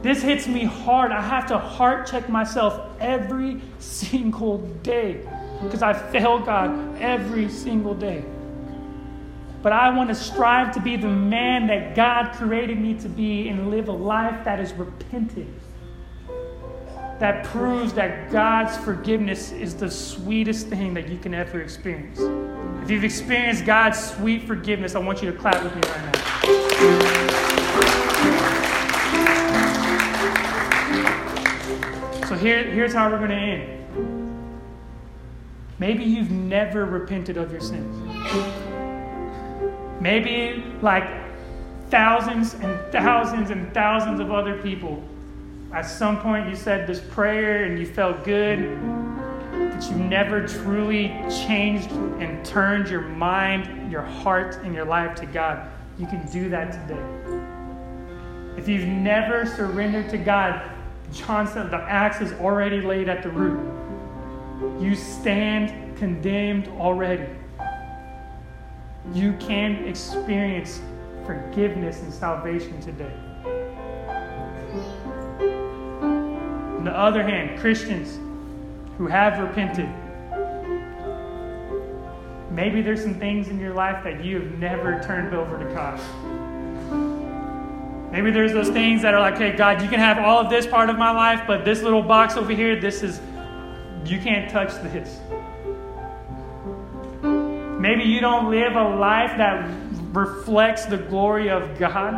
This 0.03 0.21
hits 0.21 0.49
me 0.49 0.65
hard. 0.65 1.13
I 1.13 1.21
have 1.21 1.47
to 1.47 1.59
heart 1.59 2.09
check 2.09 2.29
myself 2.29 2.91
every 2.99 3.61
single 3.79 4.59
day 4.83 5.21
because 5.63 5.83
I 5.83 5.93
fail 5.93 6.41
God 6.41 7.01
every 7.01 7.49
single 7.49 7.95
day. 7.95 8.25
But 9.63 9.73
I 9.73 9.91
want 9.91 10.09
to 10.09 10.15
strive 10.15 10.75
to 10.75 10.81
be 10.81 10.97
the 10.97 11.09
man 11.09 11.69
that 11.69 11.95
God 11.95 12.33
created 12.33 12.81
me 12.81 12.95
to 12.95 13.09
be 13.09 13.49
and 13.49 13.71
live 13.71 13.87
a 13.89 13.93
life 13.93 14.45
that 14.45 14.59
is 14.59 14.73
repentant. 14.73 15.57
That 17.21 17.45
proves 17.45 17.93
that 17.93 18.33
God's 18.33 18.77
forgiveness 18.79 19.53
is 19.53 19.77
the 19.77 19.89
sweetest 19.89 20.67
thing 20.67 20.93
that 20.95 21.09
you 21.09 21.17
can 21.19 21.33
ever 21.33 21.61
experience. 21.61 22.19
If 22.83 22.91
you've 22.91 23.05
experienced 23.05 23.65
God's 23.65 24.03
sweet 24.15 24.43
forgiveness, 24.43 24.97
I 24.97 24.99
want 24.99 25.23
you 25.23 25.31
to 25.31 25.39
clap 25.39 25.63
with 25.63 25.73
me 25.77 25.83
right 25.89 26.05
now. 26.13 26.19
So 32.27 32.35
here, 32.35 32.65
here's 32.65 32.93
how 32.93 33.09
we're 33.09 33.19
going 33.19 33.31
to 33.31 33.37
end. 33.37 33.79
Maybe 35.79 36.03
you've 36.03 36.33
never 36.33 36.85
repented 36.85 37.37
of 37.37 37.53
your 37.53 37.61
sins. 37.61 38.62
Maybe 40.03 40.65
like 40.83 41.09
thousands 41.89 42.55
and 42.55 42.77
thousands 42.91 43.51
and 43.51 43.73
thousands 43.73 44.19
of 44.19 44.33
other 44.33 44.61
people. 44.61 45.01
At 45.73 45.83
some 45.83 46.21
point, 46.21 46.49
you 46.49 46.57
said 46.57 46.89
this 46.89 46.99
prayer 46.99 47.67
and 47.67 47.79
you 47.79 47.87
felt 47.87 48.25
good, 48.25 48.59
but 49.53 49.89
you 49.89 49.95
never 49.95 50.45
truly 50.49 51.07
changed 51.31 51.93
and 51.93 52.45
turned 52.45 52.89
your 52.89 53.03
mind, 53.03 53.93
your 53.93 54.03
heart, 54.03 54.59
and 54.65 54.75
your 54.75 54.87
life 54.87 55.15
to 55.21 55.27
God. 55.27 55.71
You 56.01 56.09
can 56.09 56.29
do 56.33 56.49
that 56.49 56.73
today. 56.73 58.59
If 58.59 58.67
you've 58.67 58.89
never 58.89 59.47
surrendered 59.47 60.11
to 60.11 60.19
God, 60.19 60.69
John 61.13 61.47
said 61.47 61.71
the 61.71 61.77
axe 61.77 62.21
is 62.21 62.33
already 62.41 62.81
laid 62.81 63.09
at 63.09 63.23
the 63.23 63.31
root. 63.31 63.61
You 64.83 64.97
stand 64.97 65.97
condemned 65.97 66.67
already 66.67 67.29
you 69.13 69.35
can 69.35 69.85
experience 69.87 70.81
forgiveness 71.27 72.01
and 72.03 72.13
salvation 72.13 72.81
today. 72.81 73.13
On 76.01 76.85
the 76.85 76.97
other 76.97 77.23
hand, 77.23 77.61
Christians 77.61 78.19
who 78.99 79.07
have 79.07 79.39
repented, 79.39 79.89
Maybe 82.53 82.83
there's 82.83 83.03
some 83.03 83.15
things 83.15 83.49
in 83.49 83.59
your 83.59 83.73
life 83.73 84.05
that 84.05 84.23
you 84.23 84.37
have 84.41 84.59
never 84.59 85.03
turned 85.03 85.35
over 85.35 85.59
to 85.59 85.65
God. 85.73 85.99
Maybe 88.13 88.31
there's 88.31 88.53
those 88.53 88.69
things 88.69 89.01
that 89.01 89.15
are 89.15 89.21
like, 89.21 89.39
hey, 89.39 89.57
God, 89.57 89.81
you 89.81 89.89
can 89.89 89.99
have 89.99 90.19
all 90.19 90.39
of 90.39 90.51
this 90.51 90.67
part 90.67 90.91
of 90.91 90.99
my 90.99 91.13
life, 91.13 91.45
but 91.47 91.65
this 91.65 91.81
little 91.81 92.03
box 92.03 92.37
over 92.37 92.53
here, 92.53 92.79
this 92.79 93.03
is, 93.03 93.23
you 94.05 94.21
can't 94.21 94.51
touch 94.51 94.75
this. 94.83 95.19
Maybe 97.83 98.05
you 98.05 98.21
don't 98.21 98.49
live 98.49 98.77
a 98.77 98.95
life 98.97 99.37
that 99.39 99.69
reflects 100.13 100.87
the 100.87 100.99
glory 100.99 101.51
of 101.51 101.81
God. 101.81 102.15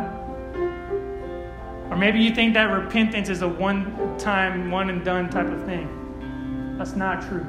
Or 1.89 1.97
maybe 1.97 2.19
you 2.19 2.35
think 2.35 2.53
that 2.53 2.65
repentance 2.65 3.29
is 3.29 3.41
a 3.41 3.47
one 3.47 4.15
time, 4.19 4.69
one 4.69 4.91
and 4.91 5.03
done 5.03 5.27
type 5.27 5.47
of 5.47 5.65
thing. 5.65 6.75
That's 6.77 6.95
not 6.95 7.23
true. 7.23 7.43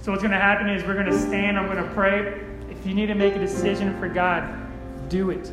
So, 0.00 0.10
what's 0.10 0.20
going 0.20 0.32
to 0.32 0.40
happen 0.40 0.68
is 0.68 0.82
we're 0.82 0.94
going 0.94 1.06
to 1.06 1.16
stand, 1.16 1.56
I'm 1.56 1.66
going 1.66 1.76
to 1.78 1.94
pray. 1.94 2.40
If 2.68 2.84
you 2.84 2.92
need 2.92 3.06
to 3.06 3.14
make 3.14 3.36
a 3.36 3.38
decision 3.38 3.96
for 4.00 4.08
God, 4.08 4.52
do 5.08 5.30
it. 5.30 5.48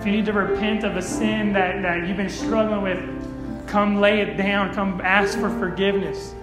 If 0.00 0.06
you 0.06 0.10
need 0.10 0.26
to 0.26 0.32
repent 0.32 0.82
of 0.82 0.96
a 0.96 1.02
sin 1.02 1.52
that, 1.52 1.82
that 1.82 2.08
you've 2.08 2.16
been 2.16 2.28
struggling 2.28 2.82
with, 2.82 3.68
come 3.68 4.00
lay 4.00 4.22
it 4.22 4.36
down, 4.36 4.74
come 4.74 5.00
ask 5.02 5.38
for 5.38 5.50
forgiveness. 5.50 6.34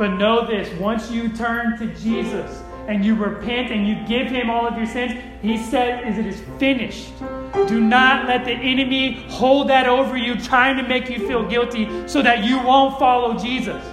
But 0.00 0.16
know 0.16 0.46
this 0.46 0.72
once 0.80 1.10
you 1.10 1.28
turn 1.28 1.76
to 1.76 1.86
Jesus 1.96 2.62
and 2.88 3.04
you 3.04 3.14
repent 3.14 3.70
and 3.70 3.86
you 3.86 3.96
give 4.08 4.28
him 4.28 4.48
all 4.48 4.66
of 4.66 4.74
your 4.78 4.86
sins, 4.86 5.12
he 5.42 5.58
said, 5.58 6.08
is 6.08 6.16
it 6.16 6.26
is 6.26 6.40
finished. 6.58 7.12
Do 7.68 7.82
not 7.82 8.26
let 8.26 8.46
the 8.46 8.52
enemy 8.52 9.26
hold 9.28 9.68
that 9.68 9.86
over 9.86 10.16
you, 10.16 10.40
trying 10.40 10.78
to 10.78 10.88
make 10.88 11.10
you 11.10 11.18
feel 11.28 11.46
guilty 11.46 12.08
so 12.08 12.22
that 12.22 12.44
you 12.44 12.56
won't 12.62 12.98
follow 12.98 13.36
Jesus. 13.36 13.84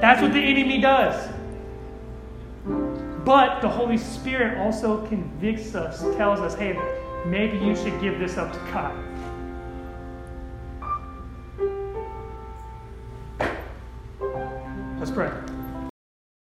That's 0.00 0.22
what 0.22 0.32
the 0.32 0.40
enemy 0.40 0.80
does. 0.80 1.30
But 3.26 3.60
the 3.60 3.68
Holy 3.68 3.98
Spirit 3.98 4.56
also 4.56 5.06
convicts 5.06 5.74
us, 5.74 6.00
tells 6.16 6.40
us, 6.40 6.54
hey, 6.54 6.80
maybe 7.26 7.58
you 7.58 7.76
should 7.76 8.00
give 8.00 8.18
this 8.18 8.38
up 8.38 8.54
to 8.54 8.58
God. 8.72 9.11
Let's 15.14 15.30
pray. 15.30 15.51